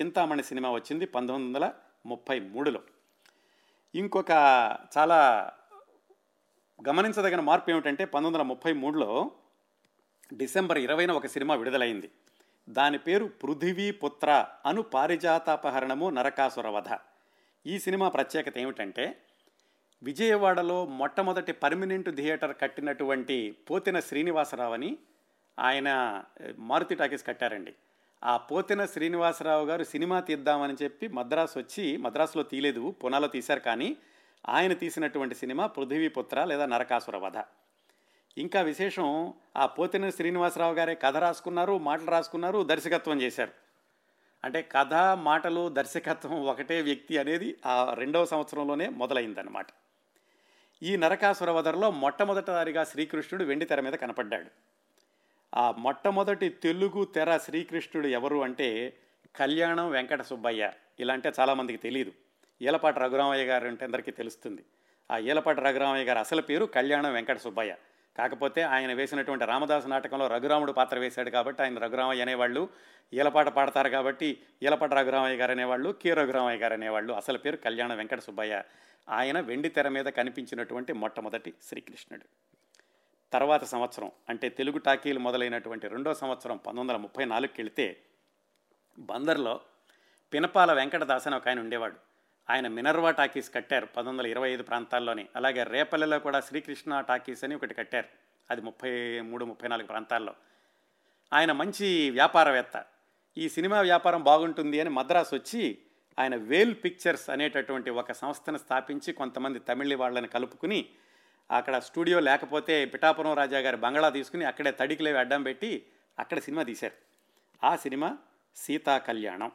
చింతామణి 0.00 0.42
సినిమా 0.42 0.70
వచ్చింది 0.70 1.06
పంతొమ్మిది 1.06 1.58
వందల 1.58 1.72
ముప్పై 2.06 2.40
మూడులో. 2.40 2.80
ఇంకొక 3.94 4.30
చాలా 4.98 5.52
గమనించదగిన 6.88 7.40
మార్పు 7.40 7.70
ఏమిటంటే 7.70 8.04
పంతొమ్మిది 8.04 8.36
వందల 8.36 8.48
ముప్పై 8.48 8.72
మూడులో 8.72 9.30
డిసెంబర్ 10.34 10.78
ఇరవైన 10.78 11.12
ఒక 11.12 11.26
సినిమా 11.26 11.54
విడుదలైంది. 11.54 12.10
దాని 12.68 12.98
పేరు 12.98 13.24
పృథివీ 13.24 13.90
పుత్ర 13.90 14.46
అను 14.66 14.82
పారిజాతాపహరణము 14.82 16.10
నరకాసుర 16.10 16.68
వధ. 16.68 16.98
ఈ 17.66 17.78
సినిమా 17.78 18.08
ప్రత్యేకత 18.08 18.58
ఏమిటంటే 18.58 19.23
విజయవాడలో 20.02 20.86
మొట్టమొదటి 20.86 21.52
పర్మనెంట్ 21.52 22.16
థియేటర్ 22.16 22.56
కట్టినటువంటి 22.60 23.56
పోతిన 23.70 24.00
శ్రీనివాసరావుని 24.00 24.98
ఆయన 25.58 25.88
మారుతి 26.58 26.94
టాకీస్ 26.94 27.26
కట్టారండి. 27.26 27.74
ఆ 28.24 28.36
పోతిన 28.36 28.84
శ్రీనివాసరావు 28.84 29.66
గారు 29.66 29.84
సినిమా 29.84 30.20
తీద్దామని 30.20 30.74
చెప్పి 30.82 31.08
మద్రాసు 31.08 31.58
వచ్చి 31.58 31.96
మద్రాసులో 31.96 32.44
తీయలేదు 32.44 32.90
పునాలో 32.90 33.28
తీశారు 33.28 33.60
కానీ 33.60 33.96
ఆయన 34.48 34.72
తీసినటువంటి 34.72 35.34
సినిమా 35.34 35.66
పృథ్వీపుత్ర 35.66 36.44
లేదా 36.44 36.66
నరకాసుర 36.66 37.16
వధ. 37.16 37.42
ఇంకా 38.38 38.60
విశేషం 38.60 39.34
ఆ 39.56 39.66
పోతిన 39.66 40.10
శ్రీనివాసరావు 40.10 40.74
గారే 40.74 40.94
కథ 40.94 41.16
రాసుకున్నారు 41.16 41.78
మాటలు 41.78 42.10
రాసుకున్నారు 42.10 42.62
దర్శకత్వం 42.62 43.22
చేశారు. 43.22 43.52
అంటే 44.44 44.68
కథ 44.72 44.94
మాటలు 45.22 45.68
దర్శకత్వం 45.68 46.46
ఒకటే 46.46 46.82
వ్యక్తి 46.82 47.18
అనేది 47.18 47.56
ఆ 47.66 47.94
రెండవ 47.94 48.24
సంవత్సరంలోనే 48.24 48.88
మొదలైందనమాట 48.88 49.66
ఈ 50.84 50.96
నరకాసుర 50.96 51.50
వధలో 51.50 51.90
మొట్టమొదటిసారిగా 51.90 52.84
శ్రీకృష్ణుడు 52.84 53.44
వెండి 53.44 53.64
తెర 53.64 53.80
మీద 53.80 53.92
కనపడ్డాడు. 53.92 54.46
ఆ 55.54 55.70
మొట్టమొదటి 55.70 56.48
తెలుగు 56.48 57.04
తెర 57.04 57.36
శ్రీకృష్ణుడు 57.36 58.06
ఎవరు 58.06 58.42
అంటే 58.44 58.96
కళ్యాణం 59.36 59.90
వెంకట 59.90 60.22
సుబ్బయ్య. 60.22 60.72
ఇలా 61.00 61.14
అంటే 61.14 61.32
చాలామందికి 61.40 61.78
తెలియదు 61.78 62.12
ఈలపాటి 62.62 63.00
రఘురామయ్య 63.00 63.44
గారు 63.44 63.68
అంటే 63.68 63.84
అందరికీ 63.84 64.10
తెలుస్తుంది. 64.10 64.64
ఆ 65.10 65.18
ఈలపాటి 65.18 65.60
రఘురామయ్య 65.60 66.04
గారు 66.04 66.18
అసలు 66.18 66.42
పేరు 66.42 66.64
కళ్యాణం 66.64 67.12
వెంకట 67.12 67.38
సుబ్బయ్య. 67.38 67.76
కాకపోతే 68.18 68.62
ఆయన 68.62 68.92
వేసినటువంటి 68.92 69.44
రామదాసు 69.44 69.88
నాటకంలో 69.88 70.26
రఘురాముడు 70.26 70.72
పాత్ర 70.72 70.98
వేశాడు 70.98 71.30
కాబట్టి 71.30 71.62
ఆయన 71.62 71.78
రఘురామయ్య 71.78 72.22
అనేవాళ్ళు 72.22 72.68
ఈలపాట 73.14 73.48
పాడతారు 73.48 73.88
కాబట్టి 73.88 74.40
ఈలపాట 74.62 74.94
రఘురామయ్య 74.94 75.36
గారు 75.36 75.50
అనేవాళ్ళు 75.50 75.90
కే 75.90 76.14
రఘురామయ్య 76.14 76.58
గారు 76.58 76.72
అనేవాళ్ళు. 76.72 77.12
అసలు 77.12 77.38
పేరు 77.38 77.56
కళ్యాణ 77.56 77.94
వెంకట 77.94 78.20
సుబ్బయ్య. 78.20 78.62
ఆయన 79.08 79.40
వెండి 79.40 79.68
తెర 79.68 79.88
మీద 79.88 80.04
కనిపించినటువంటి 80.04 80.92
మొట్టమొదటి 80.92 81.54
శ్రీకృష్ణుడు. 81.62 82.24
తర్వాత 83.32 83.64
సంవత్సరం 83.64 84.10
అంటే 84.28 84.48
తెలుగు 84.48 84.78
టాకీలు 84.78 85.18
మొదలైనటువంటి 85.18 85.88
రెండో 85.88 86.14
సంవత్సరం 86.14 86.56
పంతొమ్మిది 86.56 86.80
వందల 86.80 86.96
ముప్పై 86.96 87.24
నాలుగుకి 87.24 87.62
వెళితే 87.62 88.02
బందర్లో 88.98 89.60
పినపాల 90.34 90.72
వెంకటదాస్ 90.72 91.26
అని 91.26 91.36
ఒక 91.36 91.48
ఆయన 91.48 91.60
ఉండేవాడు. 91.60 91.94
ఆయన 92.50 92.68
మినర్వా 92.68 93.10
టాకీస్ 93.10 93.54
కట్టారు 93.54 93.86
పంతొమ్మిది 93.86 94.18
వందల 94.18 94.30
ఇరవై 94.30 94.50
ఐదు 94.50 94.62
ప్రాంతాల్లోనే. 94.62 95.28
అలాగే 95.36 95.62
రేపల్లెలో 95.62 96.18
కూడా 96.18 96.40
శ్రీకృష్ణ 96.40 97.00
టాకీస్ 97.00 97.44
అని 97.44 97.54
ఒకటి 97.54 97.74
కట్టారు. 97.74 98.08
అది 98.50 98.60
ముప్పై 98.60 99.20
మూడు 99.20 99.44
ముప్పై 99.44 99.68
నాలుగు 99.68 99.86
ప్రాంతాల్లో. 99.86 100.34
ఆయన 101.32 101.52
మంచి 101.52 102.10
వ్యాపారవేత్త. 102.10 102.84
ఈ 103.38 103.48
సినిమా 103.48 103.80
వ్యాపారం 103.80 104.22
బాగుంటుంది 104.22 104.80
అని 104.80 104.90
మద్రాసు 104.90 105.34
వచ్చి 105.34 105.78
ఆయన 106.18 106.36
వేల్ 106.36 106.74
పిక్చర్స్ 106.84 107.30
అనేటటువంటి 107.30 107.90
ఒక 107.90 108.12
సంస్థను 108.12 108.58
స్థాపించి 108.58 109.12
కొంతమంది 109.12 109.58
తమిళి 109.58 109.94
వాళ్ళని 109.94 110.28
కలుపుకుని 110.28 110.86
అక్కడ 111.50 111.78
స్టూడియో 111.78 112.20
లేకపోతే 112.20 112.84
పిఠాపురం 112.84 113.34
రాజా 113.34 113.58
గారి 113.58 113.76
బంగళా 113.76 114.08
తీసుకుని 114.08 114.44
అక్కడే 114.44 114.70
తడికిలేవి 114.70 115.18
అడ్డం 115.18 115.42
పెట్టి 115.42 115.86
అక్కడ 116.18 116.38
సినిమా 116.38 116.62
తీశారు. 116.62 116.92
ఆ 117.66 117.76
సినిమా 117.76 118.18
సీతా 118.56 118.98
కళ్యాణం. 118.98 119.52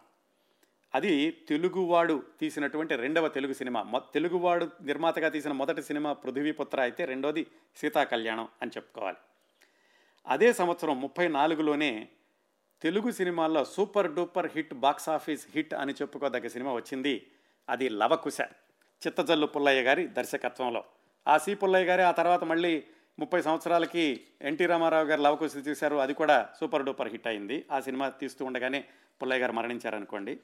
అది 0.96 1.32
తెలుగువాడు 1.32 2.24
తీసినటువంటి 2.40 2.96
రెండవ 2.96 3.28
తెలుగు 3.28 3.54
సినిమా. 3.54 4.02
తెలుగువాడు 4.14 4.70
నిర్మాతగా 4.82 5.30
తీసిన 5.30 5.52
మొదటి 5.52 5.84
సినిమా 5.84 6.14
పృథ్వీపుత్ర 6.14 6.82
అయితే 6.82 7.06
రెండోది 7.06 7.48
సీతా 7.76 8.04
కళ్యాణం 8.04 8.48
అని 8.62 8.72
చెప్పుకోవాలి. 8.78 9.18
అదే 10.28 10.54
సంవత్సరం 10.54 11.02
ముప్పై 11.02 11.28
నాలుగులోనే 11.28 12.08
తెలుగు 12.82 13.12
సినిమాల్లో 13.12 13.66
super 13.66 14.12
duper 14.12 14.52
hit 14.56 14.74
box 14.74 15.10
office 15.10 15.48
hit 15.56 15.74
అని 15.74 15.94
చెప్పుకోదగ్గ 15.94 16.48
సినిమా 16.48 16.74
వచ్చింది. 16.74 17.28
అది 17.70 17.90
లవకుశ. 17.90 18.38
చిత్తజల్లు 19.08 19.46
పుల్లయ్య 19.46 19.82
గారి 19.82 20.08
దర్శకత్వంలో. 20.08 20.84
ఆ 21.28 21.38
సి 21.38 21.56
పుల్లయ్య 21.56 21.86
గారి 21.86 22.02
ఆ 22.02 22.12
తర్వాత 22.12 22.44
మళ్ళీ 22.44 22.84
ముప్పై 23.20 23.42
సంవత్సరాలకి 23.42 24.22
ఎన్టీ 24.42 24.66
రామారావు 24.66 25.06
గారు 25.06 25.22
లవకుశ 25.22 25.52
తీశారు 25.64 25.96
అది 25.96 26.14
కూడా 26.14 26.50
సూపర్ 26.60 26.84
డూపర్ 26.84 27.08
హిట్ 27.08 27.28
అయింది. 27.28 27.66
ఆ 27.72 27.80
సినిమా 27.80 28.10
తీస్తూ 28.10 28.46
ఉండగానే 28.46 28.86
పుల్లయ్య 29.22 29.42
గారు 29.42 29.52
మరణించారనుకోండి. 29.52 30.40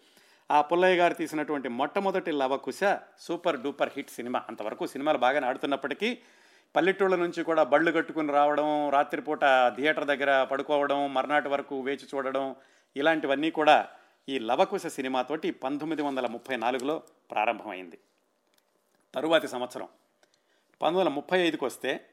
ఆ 0.51 0.61
పుల్లయ్య 0.61 0.97
గారు 0.97 1.13
తీసినటువంటి 1.13 1.69
మొట్టమొదటి 1.69 2.31
లవకుశ 2.31 2.79
సూపర్ 3.19 3.59
డూపర్ 3.59 3.89
హిట్ 3.95 4.09
సినిమా. 4.09 4.43
అంతవరకు 4.47 4.87
సినిమాలు 4.87 5.17
బాగానే 5.17 5.47
ఆడుతున్నప్పటికీ 5.47 6.17
పల్లెటూళ్ళ 6.75 7.15
నుంచి 7.15 7.43
కూడా 7.43 7.63
బళ్ళు 7.63 7.91
కట్టుకుని 7.91 8.31
రావడం 8.31 8.89
రాత్రిపూట 8.89 9.39
థియేటర్ 9.75 10.05
దగ్గర 10.05 10.43
పడుకోవడం 10.43 11.13
మర్నాటి 11.13 11.49
వరకు 11.49 11.79
వేచి 11.79 12.07
చూడడం 12.15 12.55
ఇలాంటివన్నీ 12.97 13.51
కూడా 13.51 13.87
ఈ 14.29 14.39
లవకుశ 14.39 14.87
సినిమాతోటి 14.87 15.51
పంతొమ్మిది 15.51 16.01
వందల 16.01 16.27
ముప్పై 16.27 16.55
నాలుగులో 16.55 17.03
ప్రారంభమైంది. 17.31 17.99
తరువాతి 19.15 19.47
సంవత్సరం. 19.47 19.85
పంతొమ్మిది 19.85 20.99
వందల 20.99 21.15
ముప్పై 21.15 21.39
ఐదుకి 21.39 21.65
వస్తే 21.65 22.05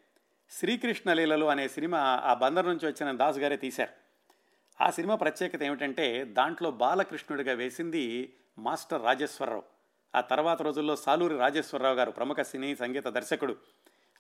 శ్రీకృష్ణ 0.51 1.13
లీలలు 1.13 1.47
అనే 1.47 1.69
సినిమా 1.69 1.99
ఆ 1.99 2.35
బందర్ 2.35 2.67
నుంచి 2.67 2.87
వచ్చిన 2.87 3.17
దాస్ 3.17 3.39
గారే 3.39 3.57
తీశారు. 3.57 3.91
ఆ 4.85 4.91
సినిమా 4.91 5.15
ప్రత్యేకత 5.15 5.63
ఏమిటంటే 5.63 6.25
దాంట్లో 6.25 6.71
బాలకృష్ణుడిగా 6.71 7.53
వేసింది 7.53 8.35
మాస్టర్ 8.59 9.05
రాజేశ్వరరావు. 9.05 9.63
ఆ 10.15 10.21
తర్వాత 10.21 10.63
రోజుల్లో 10.63 10.97
సాలూరి 10.97 11.39
రాజేశ్వరరావు 11.39 11.95
గారు 11.95 12.11
ప్రముఖ 12.11 12.41
సినీ 12.41 12.77
సంగీత 12.77 13.09
దర్శకుడు. 13.09 13.57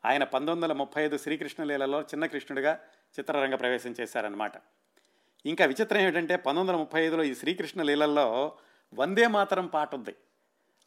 ఆయన 0.05 0.25
పంతొమ్మిది 0.25 0.55
వందల 0.57 0.73
ముప్పై 0.73 1.05
ఐదు 1.05 1.17
శ్రీకృష్ణలీలలో 1.17 2.01
చిన్న 2.03 2.27
కృష్ణుడిగా 2.27 2.81
చిత్రరంగ 3.19 3.55
ప్రవేశం 3.55 3.95
చేశారనమాట 4.01 4.53
ఇంకా 5.45 5.65
విచిత్రం 5.65 6.01
ఏమిటంటే 6.01 6.37
పంతొమ్మిది 6.37 6.71
వందల 6.71 6.77
ముప్పై 6.77 7.05
ఐదులో 7.05 7.23
ఈ 7.23 7.35
శ్రీకృష్ణ 7.35 7.83
లీలల్లో 7.83 8.53
వందే 8.95 9.27
మాతరం 9.27 9.67
పాట 9.67 9.95
ఉంది. 9.95 10.15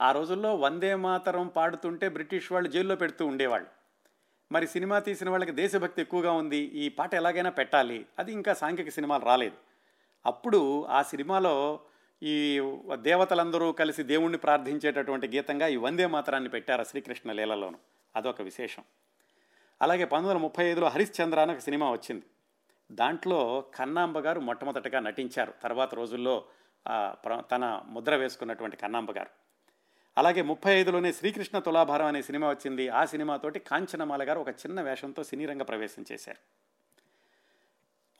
ఆ 0.01 0.11
రోజుల్లో 0.11 0.55
వందే 0.55 0.95
మాతరం 0.95 1.47
పాడుతుంటే 1.47 2.09
బ్రిటిష్ 2.09 2.51
వాళ్ళు 2.51 2.69
జైల్లో 2.69 2.95
పెడుతూ 2.95 3.25
ఉండేవాళ్ళు. 3.25 3.67
మరి 4.51 4.67
సినిమా 4.67 4.99
తీసిన 4.99 5.29
వాళ్ళకి 5.29 5.51
దేశభక్తి 5.51 6.01
ఎక్కువగా 6.01 6.31
ఉంది 6.31 6.57
ఈ 6.57 6.89
పాట 6.89 7.13
ఎలాగైనా 7.13 7.49
పెట్టాలి 7.49 8.05
అది 8.19 8.31
ఇంకా 8.31 8.53
సాంఘిక 8.53 8.89
సినిమాలు 8.89 9.25
రాలేదు. 9.25 9.57
అప్పుడు 10.25 10.85
ఆ 10.85 11.01
సినిమాలో 11.01 11.79
ఈ 12.23 12.59
దేవతలందరూ 13.01 13.71
కలిసి 13.71 14.03
దేవుణ్ణి 14.03 14.37
ప్రార్థించేటటువంటి 14.37 15.27
గీతంగా 15.27 15.67
ఈ 15.67 15.75
వందే 15.75 16.05
మాతరాన్ని 16.05 16.49
పెట్టారు 16.49 16.83
శ్రీకృష్ణ 16.83 17.31
లీలలోను 17.31 17.79
అదొక 18.15 18.41
విశేషం. 18.41 18.83
అలాగే 19.81 20.05
పంతొమ్మిది 20.05 20.33
వందల 20.33 20.41
ముప్పై 20.41 20.65
ఐదులో 20.65 20.87
హరిశ్చంద్ర 20.87 21.39
అని 21.39 21.51
ఒక 21.51 21.59
సినిమా 21.59 21.91
వచ్చింది. 21.91 22.25
దాంట్లో 22.91 23.63
కన్నాంబ 23.75 24.19
గారు 24.19 24.39
మొట్టమొదటగా 24.39 24.99
నటించారు. 24.99 25.53
తర్వాత 25.63 25.95
రోజుల్లో 25.95 26.45
తన 27.29 27.81
ముద్ర 27.85 28.15
వేసుకున్నటువంటి 28.15 28.77
కన్నాంబ 28.77 29.11
గారు. 29.11 29.29
అలాగే 30.17 30.41
ముప్పై 30.41 30.75
ఐదులోనే 30.75 31.13
శ్రీకృష్ణ 31.13 31.59
తులాభారం 31.59 32.05
అనే 32.05 32.21
సినిమా 32.21 32.49
వచ్చింది. 32.49 32.89
ఆ 32.89 33.05
సినిమాతోటి 33.05 33.59
కాంచనమాల 33.59 34.29
గారు 34.29 34.39
ఒక 34.39 34.49
చిన్న 34.49 34.81
వేషంతో 34.81 35.23
సినీరంగ 35.23 35.61
ప్రవేశం 35.61 36.05
చేశారు. 36.11 36.37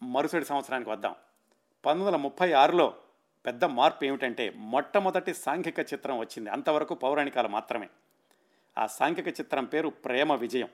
మరుసటి 0.05 0.45
సంవత్సరానికి 0.45 0.89
వద్దాం. 0.89 1.11
పంతొమ్మిది 1.85 2.07
వందల 2.07 2.21
ముప్పై 2.21 2.51
ఆరులో 2.51 2.93
పెద్ద 3.45 3.65
మార్పు 3.65 4.05
ఏమిటంటే 4.05 4.49
మొట్టమొదటి 4.55 5.33
సాంఘిక 5.33 5.79
చిత్రం 5.79 6.17
వచ్చింది. 6.17 6.49
అంతవరకు 6.49 6.95
పౌరాణికాలు 6.95 7.47
మాత్రమే. 7.47 7.89
ఆ 8.77 8.87
సాంఘిక 8.87 9.27
చిత్రం 9.27 9.65
పేరు 9.65 9.89
ప్రేమ 9.89 10.33
విజయం. 10.33 10.69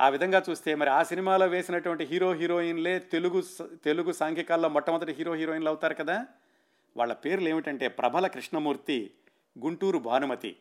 ఆ 0.00 0.08
విధంగా 0.08 0.42
చూస్తే 0.50 0.74
మరి 0.74 0.90
ఆ 0.90 1.02
సినిమాలో 1.02 1.46
వేసినటువంటి 1.46 2.04
హీరో 2.04 2.32
హీరోయిన్లే 2.32 2.98
తెలుగు 2.98 3.42
తెలుగు 3.84 4.12
సాంఘికాల్లో 4.12 4.68
మొట్టమొదటి 4.68 5.12
హీరో 5.12 5.34
హీరోయిన్లు 5.34 5.68
అవుతారు 5.68 5.94
కదా? 5.94 6.26
వాళ్ళ 6.96 7.12
పేర్లు 7.12 7.48
ఏమిటంటే 7.48 7.88
ప్రభల 7.88 8.26
కృష్ణమూర్తి 8.26 9.10
గుంటూరు 9.58 9.98
భానుమతి. 9.98 10.56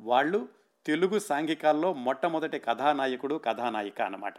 వాళ్ళు 0.00 0.48
తెలుగు 0.86 1.18
సాంఘికాల్లో 1.18 1.92
మొట్టమొదటి 1.92 2.58
కథానాయకుడు 2.58 3.34
కథానాయిక 3.34 4.02
అన్నమాట. 4.02 4.34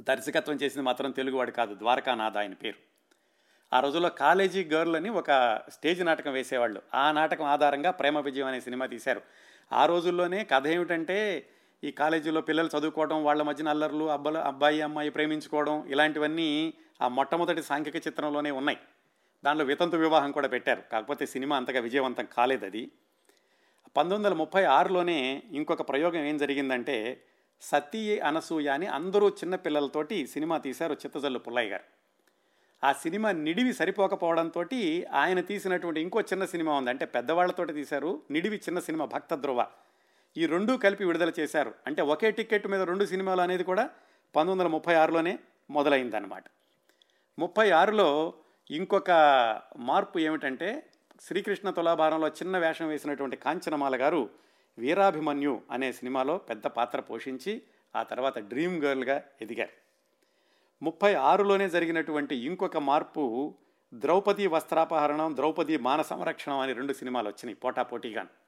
దర్శకత్వం 0.00 0.56
చేసింది 0.56 0.84
మాత్రం 0.84 1.10
తెలుగువాడు 1.10 1.50
కాదు 1.50 1.74
ద్వారకానాథ 1.74 2.38
ఆయన 2.38 2.54
పేరు. 2.54 2.76
ఆ 3.76 3.80
రోజుల్లో 3.80 4.08
కాలేజీ 4.08 4.64
గర్ల్ 4.64 4.96
అని 4.96 5.10
ఒక 5.10 5.60
స్టేజ్ 5.68 6.04
నాటకం 6.04 6.32
వేసేవాళ్ళు. 6.32 6.82
ఆ 6.94 7.12
నాటకం 7.12 7.44
ఆధారంగా 7.44 7.90
ప్రేమ 7.90 8.20
విజయం 8.20 8.46
అనే 8.46 8.60
సినిమా 8.60 8.86
తీశారు. 8.86 9.20
ఆ 9.72 9.86
రోజుల్లోనే 9.86 10.44
కథ 10.44 10.66
ఏమిటంటే 10.66 11.48
ఈ 11.84 11.90
కాలేజీలో 11.90 12.40
పిల్లలు 12.40 12.78
చదువుకోవడం 12.78 13.24
వాళ్ళ 13.24 13.42
మధ్యన 13.42 13.68
అల్లర్లు 13.68 14.10
అబ్బాయి 14.10 14.36
అబ్బాయి 14.36 14.80
అమ్మాయి 14.80 15.10
ప్రేమించుకోవడం 15.10 15.86
ఇలాంటివన్నీ 15.86 16.74
ఆ 17.02 17.08
మొట్టమొదటి 17.08 17.62
సాంఘిక 17.62 17.96
చిత్రంలోనే 17.96 18.50
ఉన్నాయి. 18.50 18.78
దానిలో 19.44 19.64
వితంతు 19.64 19.96
వివాహం 19.96 20.32
కూడా 20.32 20.48
పెట్టారు. 20.48 20.82
కాకపోతే 20.92 21.26
సినిమా 21.26 21.56
అంతగా 21.56 21.80
విజయవంతం 21.80 22.28
కాలేదు 22.32 22.64
అది. 22.64 22.90
పంతొమ్మిది 23.96 24.14
వందల 24.14 24.34
ముప్పై 24.34 24.64
ఆరులోనే 24.64 25.42
ఇంకొక 25.52 25.88
ప్రయోగం 25.88 26.24
ఏం 26.24 26.38
జరిగిందంటే 26.38 27.24
సతీ 27.60 28.18
అనసూయ 28.18 28.68
అని 28.68 28.86
అందరూ 28.86 29.28
చిన్న 29.28 29.54
పిల్లలతోటి 29.56 30.26
సినిమా 30.26 30.58
తీశారు 30.58 30.92
చిత్తజల్లు 30.92 31.38
పుల్లయ్య 31.38 31.70
గారు. 31.70 31.84
ఆ 32.86 32.92
సినిమా 32.92 33.32
నిడివి 33.32 33.72
సరిపోకపోవడంతో 33.72 34.64
ఆయన 35.12 35.40
తీసినటువంటి 35.40 36.00
ఇంకో 36.00 36.20
చిన్న 36.20 36.44
సినిమా 36.44 36.74
ఉంది. 36.74 36.90
అంటే 36.90 37.04
పెద్దవాళ్ళతోటి 37.04 37.72
తీశారు. 37.72 38.22
నిడివి 38.30 38.56
చిన్న 38.56 38.78
సినిమా 38.78 39.04
భక్త 39.04 39.34
ధ్రువ. 39.34 39.66
ఈ 40.36 40.46
రెండు 40.46 40.72
కలిపి 40.72 41.04
విడుదల 41.04 41.32
చేశారు. 41.40 41.74
అంటే 41.86 42.02
ఒకే 42.02 42.30
టికెట్ 42.30 42.66
మీద 42.66 42.82
రెండు 42.82 43.04
సినిమాలు 43.04 43.40
అనేది 43.40 43.64
కూడా 43.64 43.84
పంతొమ్మిది 44.34 44.50
వందల 44.52 44.66
ముప్పై 44.66 44.94
ఆరులోనే 44.94 45.38
మొదలైందనమాట 45.70 46.44
ముప్పై 47.38 47.70
ఆరులో 47.70 48.34
ఇంకొక 48.70 49.10
మార్పు 49.76 50.18
ఏమిటంటే 50.18 50.88
శ్రీకృష్ణ 51.20 51.70
తులాభారంలో 51.70 52.28
చిన్న 52.28 52.58
వేషం 52.58 52.88
వేసినటువంటి 52.88 53.36
కాంచనమాల 53.36 53.96
గారు 53.96 54.30
వీరాభిమన్యు 54.78 55.60
అనే 55.70 55.92
సినిమాలో 55.92 56.38
పెద్ద 56.38 56.66
పాత్ర 56.66 57.00
పోషించి 57.00 57.62
ఆ 57.96 58.02
తర్వాత 58.02 58.38
డ్రీమ్ 58.38 58.82
గర్ల్గా 58.84 59.22
ఎదిగారు. 59.42 59.74
ముప్పై 60.82 61.14
ఆరులోనే 61.14 61.68
జరిగినటువంటి 61.68 62.36
ఇంకొక 62.36 62.76
మార్పు 62.76 63.54
ద్రౌపది 63.94 64.46
వస్త్రాపహరణం 64.46 65.36
ద్రౌపది 65.36 65.76
మాన 65.76 66.02
సంరక్షణం 66.02 66.58
అనే 66.58 66.72
రెండు 66.72 66.92
సినిమాలు 66.92 67.28
వచ్చినాయి 67.28 67.56
పోటాపోటీగాను 67.56 68.47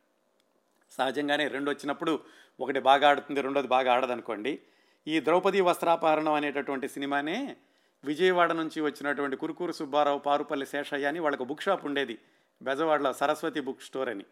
సహజంగానే 0.91 1.49
రెండు 1.49 1.71
వచ్చినప్పుడు 1.71 2.21
ఒకటి 2.61 2.81
బాగా 2.81 3.09
ఆడుతుంది 3.09 3.41
రెండోది 3.41 3.69
బాగా 3.69 3.93
ఆడదనుకోండి. 3.93 4.61
ఈ 5.09 5.21
ద్రౌపది 5.21 5.61
వస్త్రాపహరణం 5.61 6.33
అనేటటువంటి 6.33 6.89
సినిమానే 6.89 7.57
విజయవాడ 8.05 8.53
నుంచి 8.53 8.81
వచ్చినటువంటి 8.81 9.37
కురుకూరు 9.37 9.73
సుబ్బారావు 9.73 10.19
పారుపల్లి 10.19 10.67
శేషయ్య 10.67 11.07
అని 11.07 11.19
వాళ్ళకు 11.19 11.45
బుక్ 11.45 11.63
షాప్ 11.63 11.87
ఉండేది. 11.87 12.19
బెజవాడలో 12.63 13.13
సరస్వతి 13.13 13.61
బుక్ 13.61 13.83
స్టోర్ 13.83 14.09
అని. 14.09 14.25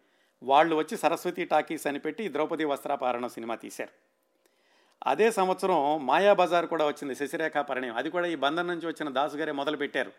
వాళ్ళు 0.43 0.77
వచ్చి 0.77 0.97
సరస్వతి 0.97 1.45
టాకీస్ 1.45 1.87
అని 1.87 1.99
పెట్టి 1.99 2.33
ద్రౌపది 2.33 2.65
వస్త్రాపహరణం 2.65 3.29
సినిమా 3.29 3.55
తీశారు. 3.55 3.91
అదే 5.07 5.31
సంవత్సరం 5.31 6.07
మాయాబజార్ 6.07 6.67
కూడా 6.67 6.87
వచ్చింది 6.87 7.15
శశిరేఖ 7.15 7.57
పరిణయం 7.57 7.97
అది 7.97 8.11
కూడా 8.11 8.27
ఈ 8.27 8.35
బంధం 8.35 8.67
నుంచి 8.67 8.87
వచ్చిన 8.87 9.09
దాసు 9.09 9.37
గారే 9.37 9.53
మొదలుపెట్టారు. 9.53 10.13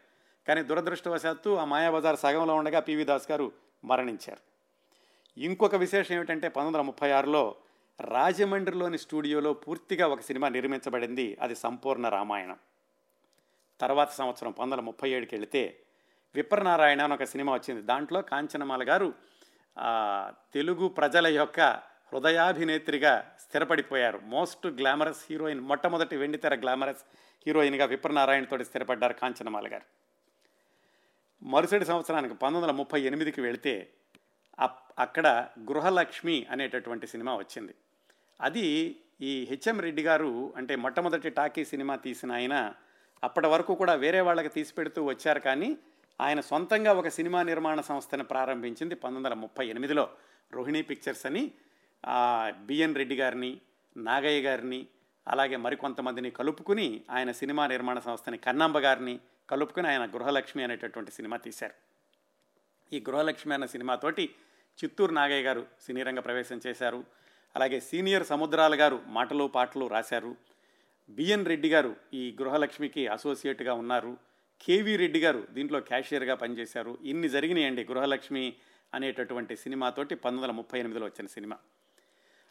కానీ 0.48 0.62
దురదృష్టవశాత్తు 0.62 1.50
ఆ 1.50 1.66
మాయాబజార్ 1.66 2.18
సగంలో 2.18 2.56
ఉండగా 2.56 2.80
పివి 2.80 3.04
దాస్ 3.04 3.32
గారు 3.32 3.52
మరణించారు. 3.86 4.59
ఇంకొక 5.40 5.76
విశేషం 5.76 6.16
ఏమిటంటే 6.16 6.48
పంతొమ్మిది 6.48 6.78
వందల 6.78 6.86
ముప్పై 6.88 7.12
ఆరులో 7.12 7.56
రాజమండ్రిలోని 8.02 8.98
స్టూడియోలో 8.98 9.54
పూర్తిగా 9.54 10.08
ఒక 10.08 10.22
సినిమా 10.22 10.50
నిర్మించబడింది. 10.50 11.38
అది 11.42 11.56
సంపూర్ణ 11.56 12.10
రామాయణం. 12.10 12.58
తర్వాత 13.82 14.10
సంవత్సరం 14.10 14.52
పంతొమ్మిది 14.52 14.74
వందల 14.74 14.86
ముప్పై 14.86 15.10
ఏడుకి 15.10 15.36
వెళితే 15.36 15.80
విప్రనారాయణ 16.36 17.02
అని 17.02 17.14
ఒక 17.14 17.24
సినిమా 17.24 17.54
వచ్చింది. 17.54 17.82
దాంట్లో 17.82 18.22
కాంచనమాల 18.22 18.90
గారు 18.90 19.14
తెలుగు 20.54 20.88
ప్రజల 20.88 21.28
యొక్క 21.28 21.60
హృదయాభినేత్రిగా 22.14 23.36
స్థిరపడిపోయారు. 23.40 24.20
మోస్ట్ 24.24 24.68
గ్లామరస్ 24.68 25.26
హీరోయిన్ 25.30 25.60
మొట్టమొదటి 25.60 26.18
వెండితెర 26.18 26.56
గ్లామరస్ 26.56 27.04
హీరోయిన్గా 27.48 27.86
విప్రనారాయణతో 27.86 28.64
స్థిరపడ్డారు 28.64 29.14
కాంచనమాల 29.14 29.68
గారు. 29.68 29.86
మరుసటి 31.44 31.86
సంవత్సరానికి 31.86 32.34
పంతొమ్మిది 32.34 32.66
వందల 32.66 32.78
ముప్పై 32.78 33.02
ఎనిమిదికి 33.02 33.42
వెళితే 33.42 33.90
అక్కడ 35.00 35.48
గృహలక్ష్మి 35.60 36.48
అనేటటువంటి 36.52 37.08
సినిమా 37.08 37.36
వచ్చింది. 37.36 37.74
అది 38.42 38.66
ఈ 39.22 39.48
హెచ్ఎం 39.50 39.80
రెడ్డి 39.80 40.04
గారు 40.04 40.54
అంటే 40.58 40.76
మొట్టమొదటి 40.76 41.30
టాకీ 41.30 41.66
సినిమా 41.66 41.96
తీసిన 41.96 42.32
ఆయన 42.32 42.74
అప్పటి 43.24 43.48
వరకు 43.48 43.76
కూడా 43.76 43.94
వేరే 43.94 44.22
వాళ్ళకి 44.22 44.50
తీసి 44.50 44.74
పెడుతూ 44.74 45.06
వచ్చారు 45.06 45.40
కానీ 45.40 45.78
ఆయన 46.22 46.40
సొంతంగా 46.40 46.92
ఒక 46.94 47.08
సినిమా 47.08 47.44
నిర్మాణ 47.44 47.82
సంస్థను 47.82 48.24
ప్రారంభించింది 48.24 48.96
పంతొమ్మిది 48.96 49.28
వందల 49.28 49.42
ముప్పై 49.42 49.66
ఎనిమిదిలో. 49.68 50.10
రోహిణి 50.54 50.82
పిక్చర్స్ 50.82 51.26
అని 51.26 51.52
బిఎన్ 52.66 52.96
రెడ్డి 52.96 53.16
గారిని 53.16 53.62
నాగయ్య 53.98 54.42
గారిని 54.42 54.88
అలాగే 55.28 55.56
మరికొంతమందిని 55.56 56.32
కలుపుకుని 56.32 57.04
ఆయన 57.10 57.32
సినిమా 57.32 57.68
నిర్మాణ 57.68 58.00
సంస్థని 58.00 58.38
కన్నాంబ 58.38 58.78
గారిని 58.78 59.20
కలుపుకుని 59.50 59.88
ఆయన 59.88 60.06
గృహలక్ష్మి 60.06 60.64
అనేటటువంటి 60.64 61.12
సినిమా 61.12 61.38
తీశారు. 61.38 61.74
ఈ 62.94 63.00
గృహలక్ష్మి 63.00 63.54
అన్న 63.54 63.66
సినిమాతోటి 63.66 64.36
చిత్తూరు 64.84 65.14
నాగయ్య 65.14 65.44
గారు 65.44 65.66
సినీ 65.82 66.04
రంగ 66.04 66.20
ప్రవేశం 66.20 66.62
చేశారు. 66.68 67.04
అలాగే 67.56 67.80
సీనియర్ 67.80 68.26
సముద్రాల 68.26 68.80
గారు 68.80 69.02
మాటలు 69.08 69.48
పాటలు 69.48 69.88
రాశారు. 69.88 70.36
బిఎన్ 71.10 71.46
రెడ్డి 71.46 71.70
గారు 71.70 71.96
ఈ 72.14 72.38
గృహలక్ష్మికి 72.42 73.08
అసోసియేట్గా 73.08 73.74
ఉన్నారు. 73.74 74.18
కేవీ 74.62 74.96
రెడ్డి 74.96 75.20
గారు 75.20 75.48
దీంట్లో 75.52 75.80
క్యాషియర్గా 75.80 76.36
పనిచేశారు. 76.36 76.98
ఇన్ని 77.04 77.30
జరిగినాయండి 77.30 77.84
గృహలక్ష్మి 77.84 78.56
అనేటటువంటి 78.94 79.56
సినిమాతోటి 79.56 80.16
పంతొమ్మిది 80.16 80.44
వందల 80.44 80.58
ముప్పై 80.58 80.80
ఎనిమిదిలో 80.80 81.06
వచ్చిన 81.06 81.28
సినిమా. 81.28 81.58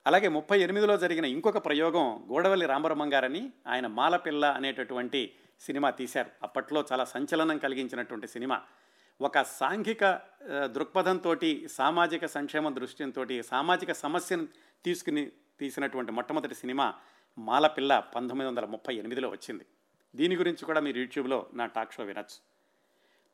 అలాగే 0.07 0.29
ముప్పై 0.29 0.61
ఎనిమిదిలో 0.61 0.97
జరిగిన 0.97 1.24
ఇంకొక 1.24 1.66
ప్రయోగం 1.66 2.26
గోడవల్లి 2.31 2.66
రామబ్రహ్మం 2.66 3.12
గారని 3.12 3.51
ఆయన 3.66 3.87
మాలపిల్ల 3.87 4.47
అనేటటువంటి 4.47 5.33
సినిమా 5.61 5.91
తీశారు. 5.91 6.31
అప్పట్లో 6.43 6.85
చాలా 6.93 7.05
సంచలనం 7.05 7.59
కలిగించినటువంటి 7.59 8.29
సినిమా. 8.29 8.62
ఒక 9.20 9.42
సాంఘిక 9.42 10.20
దృక్పథంతో 10.64 11.36
సామాజిక 11.68 12.26
సంక్షేమ 12.26 12.68
దృష్టితో 12.68 13.26
సామాజిక 13.42 13.92
సమస్యను 13.92 14.48
తీసుకుని 14.84 15.32
తీసినటువంటి 15.60 16.12
మొట్టమొదటి 16.12 16.54
సినిమా 16.54 16.94
మాలపిల్ల 17.38 17.98
పంతొమ్మిది 17.98 18.48
వందల 18.48 18.64
ముప్పై 18.64 18.94
ఎనిమిదిలో 18.94 19.28
వచ్చింది. 19.28 19.66
దీని 20.16 20.36
గురించి 20.36 20.64
కూడా 20.64 20.80
మీరు 20.80 20.98
యూట్యూబ్లో 20.98 21.46
నా 21.54 21.66
టాక్ 21.66 21.92
షో 21.92 22.04
వినొచ్చు. 22.04 22.38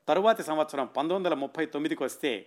తరువాతి 0.09 0.43
సంవత్సరం 0.43 0.87
పంతొమ్మిది 0.87 1.15
వందల 1.15 1.35
ముప్పై 1.35 1.67
తొమ్మిదికి 1.67 2.03
వస్తే 2.03 2.47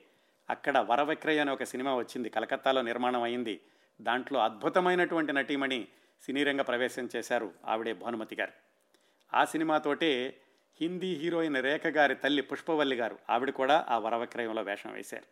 అక్కడ 0.50 0.78
వరవిక్రయ 0.78 1.40
అనే 1.40 1.52
ఒక 1.52 1.64
సినిమా 1.64 1.96
వచ్చింది. 1.96 2.30
కలకత్తాలో 2.30 2.82
నిర్మాణం 2.82 3.22
అయింది. 3.22 3.62
దాంట్లో 4.02 4.40
అద్భుతమైనటువంటి 4.40 5.34
నటీమణి 5.34 5.88
సినీ 6.22 6.44
రంగ 6.44 6.62
ప్రవేశం 6.62 7.10
చేశారు 7.16 7.54
ఆవిడే 7.66 7.94
భానుమతి 7.94 8.36
గారు. 8.36 8.52
ఆ 9.34 9.46
సినిమాతోటే 9.46 10.42
హిందీ 10.82 11.14
హీరోయిన్ 11.14 11.56
రేఖ 11.56 11.88
గారి 11.88 12.16
తల్లి 12.16 12.42
పుష్పవల్లి 12.42 12.96
గారు. 12.96 13.20
ఆవిడ 13.30 13.50
కూడా 13.50 13.86
ఆ 13.90 13.98
వరవక్రయంలో 13.98 14.62
వేషం 14.62 14.92
వేశారు. 14.94 15.28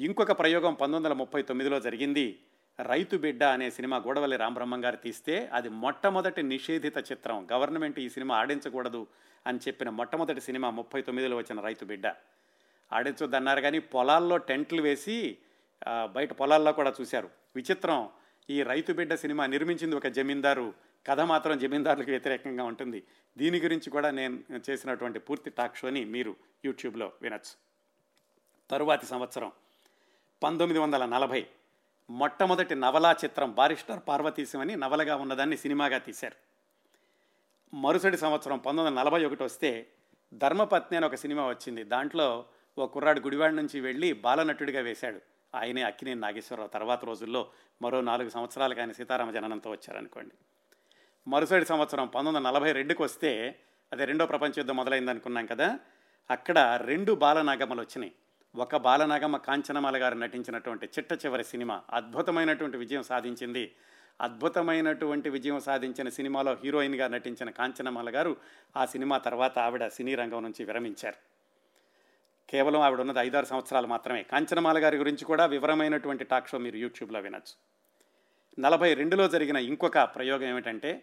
ఇంకొక 0.00 0.32
ప్రయోగం 0.38 0.74
పంతొమ్మిది 0.74 0.96
వందల 0.96 1.12
ముప్పై 1.12 1.42
తొమ్మిదిలో 1.42 1.80
జరిగింది. 1.80 2.38
రైతు 2.82 3.16
బిడ్డ 3.16 3.44
అనే 3.44 3.70
సినిమా 3.70 3.96
గోడవల్లి 3.96 4.36
రామబ్రహ్మం 4.36 4.84
గారు 4.84 4.96
తీస్తే 4.96 5.50
అది 5.52 5.68
మొట్టమొదటి 5.68 6.42
నిషేధిత 6.42 6.98
చిత్రం. 6.98 7.48
గవర్నమెంట్ 7.52 7.98
ఈ 7.98 8.08
సినిమా 8.08 8.36
ఆడించకూడదు 8.36 9.06
అని 9.46 9.58
చెప్పిన 9.58 9.88
మొట్టమొదటి 9.90 10.40
సినిమా 10.40 10.70
ముప్పై 10.70 11.02
తొమ్మిదిలో 11.02 11.36
వచ్చిన 11.36 11.60
రైతు 11.60 11.84
బిడ్డ. 11.84 12.06
ఆడించొద్దన్నారు 12.92 13.60
కానీ 13.60 13.78
పొలాల్లో 13.78 14.36
టెంట్లు 14.36 14.82
వేసి 14.82 15.38
బయట 15.88 16.32
పొలాల్లో 16.32 16.72
కూడా 16.72 16.92
చూశారు. 17.00 17.30
విచిత్రం. 17.56 18.08
ఈ 18.50 18.62
రైతు 18.62 18.92
బిడ్డ 18.92 19.14
సినిమా 19.14 19.46
నిర్మించింది 19.46 19.96
ఒక 19.96 20.06
జమీందారు 20.06 20.74
కథ 21.06 21.20
మాత్రం 21.20 21.58
జమీందారులకు 21.58 22.10
వ్యతిరేకంగా 22.10 22.64
ఉంటుంది. 22.64 23.02
దీని 23.38 23.58
గురించి 23.58 23.90
కూడా 23.90 24.10
నేను 24.10 24.60
చేసినటువంటి 24.70 25.18
పూర్తి 25.18 25.50
టాక్ 25.50 25.76
షోని 25.76 26.04
మీరు 26.04 26.36
యూట్యూబ్లో 26.64 27.12
వినొచ్చు. 27.22 27.54
తరువాతి 28.70 29.06
సంవత్సరం 29.06 29.52
పంతొమ్మిది 30.42 30.78
వందల 30.78 31.04
నలభై 31.04 31.46
మొట్టమొదటి 32.10 32.74
నవలా 32.74 33.12
చిత్రం 33.12 33.52
బారిస్టర్ 33.52 34.00
పార్వతీశం 34.08 34.60
అని 34.60 34.76
నవలగా 34.76 35.16
ఉన్నదాన్ని 35.16 35.56
సినిమాగా 35.56 35.98
తీశారు. 35.98 36.36
మరుసటి 37.76 38.16
సంవత్సరం 38.16 38.58
పంతొమ్మిది 38.58 38.86
వందల 38.86 39.00
నలభై 39.00 39.24
ఒకటి 39.24 39.42
వస్తే 39.42 39.86
ధర్మపత్ని 40.34 40.96
అని 40.96 41.06
ఒక 41.06 41.14
సినిమా 41.14 41.48
వచ్చింది. 41.48 41.84
దాంట్లో 41.84 42.46
ఓ 42.78 42.86
కుర్రాడు 42.86 43.20
గుడివాడ 43.20 43.50
నుంచి 43.50 43.80
వెళ్ళి 43.80 44.12
బాలనటుడిగా 44.12 44.80
వేశాడు. 44.80 45.20
ఆయనే 45.54 45.82
అక్కినేని 45.82 46.20
నాగేశ్వరరావు. 46.20 46.68
తర్వాత 46.68 47.04
రోజుల్లో 47.04 47.50
మరో 47.82 48.00
నాలుగు 48.00 48.28
సంవత్సరాలకు 48.28 48.80
ఆయన 48.80 48.92
సీతారామ 48.92 49.30
జననంతో 49.30 49.70
వచ్చారనుకోండి. 49.70 50.34
మరుసటి 51.28 51.64
సంవత్సరం 51.64 52.06
పంతొమ్మిది 52.06 52.36
వందల 52.36 52.50
నలభై 52.50 52.72
రెండుకి 52.72 53.02
వస్తే 53.02 53.60
అదే 53.92 54.04
రెండో 54.04 54.26
ప్రపంచ 54.26 54.52
యుద్ధం 54.58 54.76
మొదలైంది 54.76 55.10
అనుకున్నాం 55.10 55.46
కదా. 55.46 55.78
అక్కడ 56.30 56.80
రెండు 56.84 57.12
బాలనాగమ్మలు 57.12 57.80
వచ్చినాయి. 57.80 58.12
ఒక 58.56 58.76
బాలనాగమ్మ 58.76 59.36
కాంచనమాల 59.36 60.02
గారు 60.02 60.14
నటించినటువంటి 60.14 60.86
చిట్ట 60.86 61.12
చివరి 61.12 61.44
సినిమా 61.44 61.82
అద్భుతమైనటువంటి 61.90 62.76
విజయం 62.76 63.02
సాధించింది. 63.02 63.74
అద్భుతమైనటువంటి 64.20 65.28
విజయం 65.28 65.60
సాధించిన 65.60 66.08
సినిమాలో 66.08 66.56
హీరోయిన్గా 66.64 67.08
నటించిన 67.08 67.50
కాంచనమాల 67.50 68.14
గారు 68.14 68.36
ఆ 68.76 68.86
సినిమా 68.86 69.18
తర్వాత 69.18 69.58
ఆవిడ 69.58 69.86
సినీ 69.86 70.14
రంగం 70.14 70.42
నుంచి 70.42 70.64
విరమించారు. 70.64 71.16
కేవలం 72.50 72.80
ఆవిడ 72.80 73.00
ఉన్నది 73.00 73.18
ఐదారు 73.18 73.46
సంవత్సరాలు 73.46 73.86
మాత్రమే. 73.86 74.22
కాంచనమాల 74.22 74.84
గారి 74.84 74.96
గురించి 74.96 75.24
కూడా 75.24 75.46
వివరమైనటువంటి 75.46 76.24
టాక్ 76.24 76.48
షో 76.48 76.58
మీరు 76.58 76.76
యూట్యూబ్లో 76.76 77.20
వినొచ్చు. 77.20 77.76
నలభై 78.58 78.94
రెండులో 78.94 79.28
జరిగిన 79.28 79.56
ఇంకొక 79.56 79.98
ప్రయోగం 79.98 80.48
ఏమిటంటే 80.48 81.02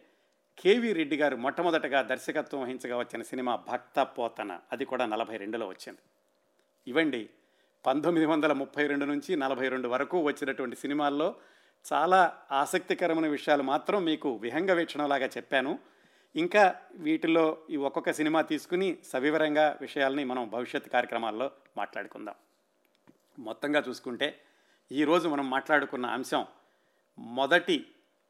కేవీ 0.58 0.94
రెడ్డి 0.94 1.18
గారు 1.18 1.36
మొట్టమొదటగా 1.36 2.02
దర్శకత్వం 2.02 2.62
వహించగా 2.62 2.98
వచ్చిన 2.98 3.22
సినిమా 3.22 3.56
భక్త 3.56 4.00
పోతన. 4.00 4.60
అది 4.72 4.86
కూడా 4.86 5.06
నలభై 5.06 5.38
రెండులో 5.38 5.68
వచ్చింది. 5.68 6.00
ఇవండి 6.88 7.30
పంతొమ్మిది 7.86 8.26
వందల 8.26 8.54
ముప్పై 8.54 8.88
రెండు 8.88 9.06
నుంచి 9.06 9.36
నలభై 9.36 9.70
రెండు 9.70 9.88
వరకు 9.88 10.22
వచ్చినటువంటి 10.22 10.76
సినిమాల్లో 10.76 11.36
చాలా 11.94 12.38
ఆసక్తికరమైన 12.52 13.28
విషయాలు 13.28 13.64
మాత్రం 13.64 14.04
మీకు 14.04 14.36
విహంగ 14.36 14.72
వీక్షణలాగా 14.72 15.26
చెప్పాను. 15.26 15.80
ఇంకా 16.36 16.76
వీటిలో 16.94 17.58
ఈ 17.70 17.76
ఒక్కొక్క 17.76 18.12
సినిమా 18.12 18.42
తీసుకుని 18.42 18.98
సవివరంగా 19.12 19.78
విషయాల్ని 19.82 20.24
మనం 20.24 20.50
భవిష్యత్ 20.50 20.90
కార్యక్రమాల్లో 20.90 21.52
మాట్లాడుకుందాం. 21.78 22.36
మొత్తంగా 23.40 23.84
చూసుకుంటే 23.90 24.40
ఈరోజు 24.92 25.30
మనం 25.30 25.50
మాట్లాడుకున్న 25.50 26.06
అంశం 26.06 26.46
మొదటి 27.18 27.86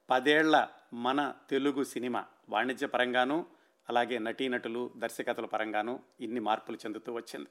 పదేళ్ళ 0.10 0.68
మన 0.94 1.34
తెలుగు 1.50 1.84
సినిమా 1.84 2.26
వాణిజ్య 2.50 2.88
పరంగానూ 2.88 3.46
అలాగే 3.90 4.18
నటీనటులు 4.18 4.92
దర్శకతల 4.98 5.46
పరంగానూ 5.46 6.00
ఇన్ని 6.22 6.40
మార్పులు 6.40 6.78
చెందుతూ 6.78 7.14
వచ్చింది. 7.14 7.48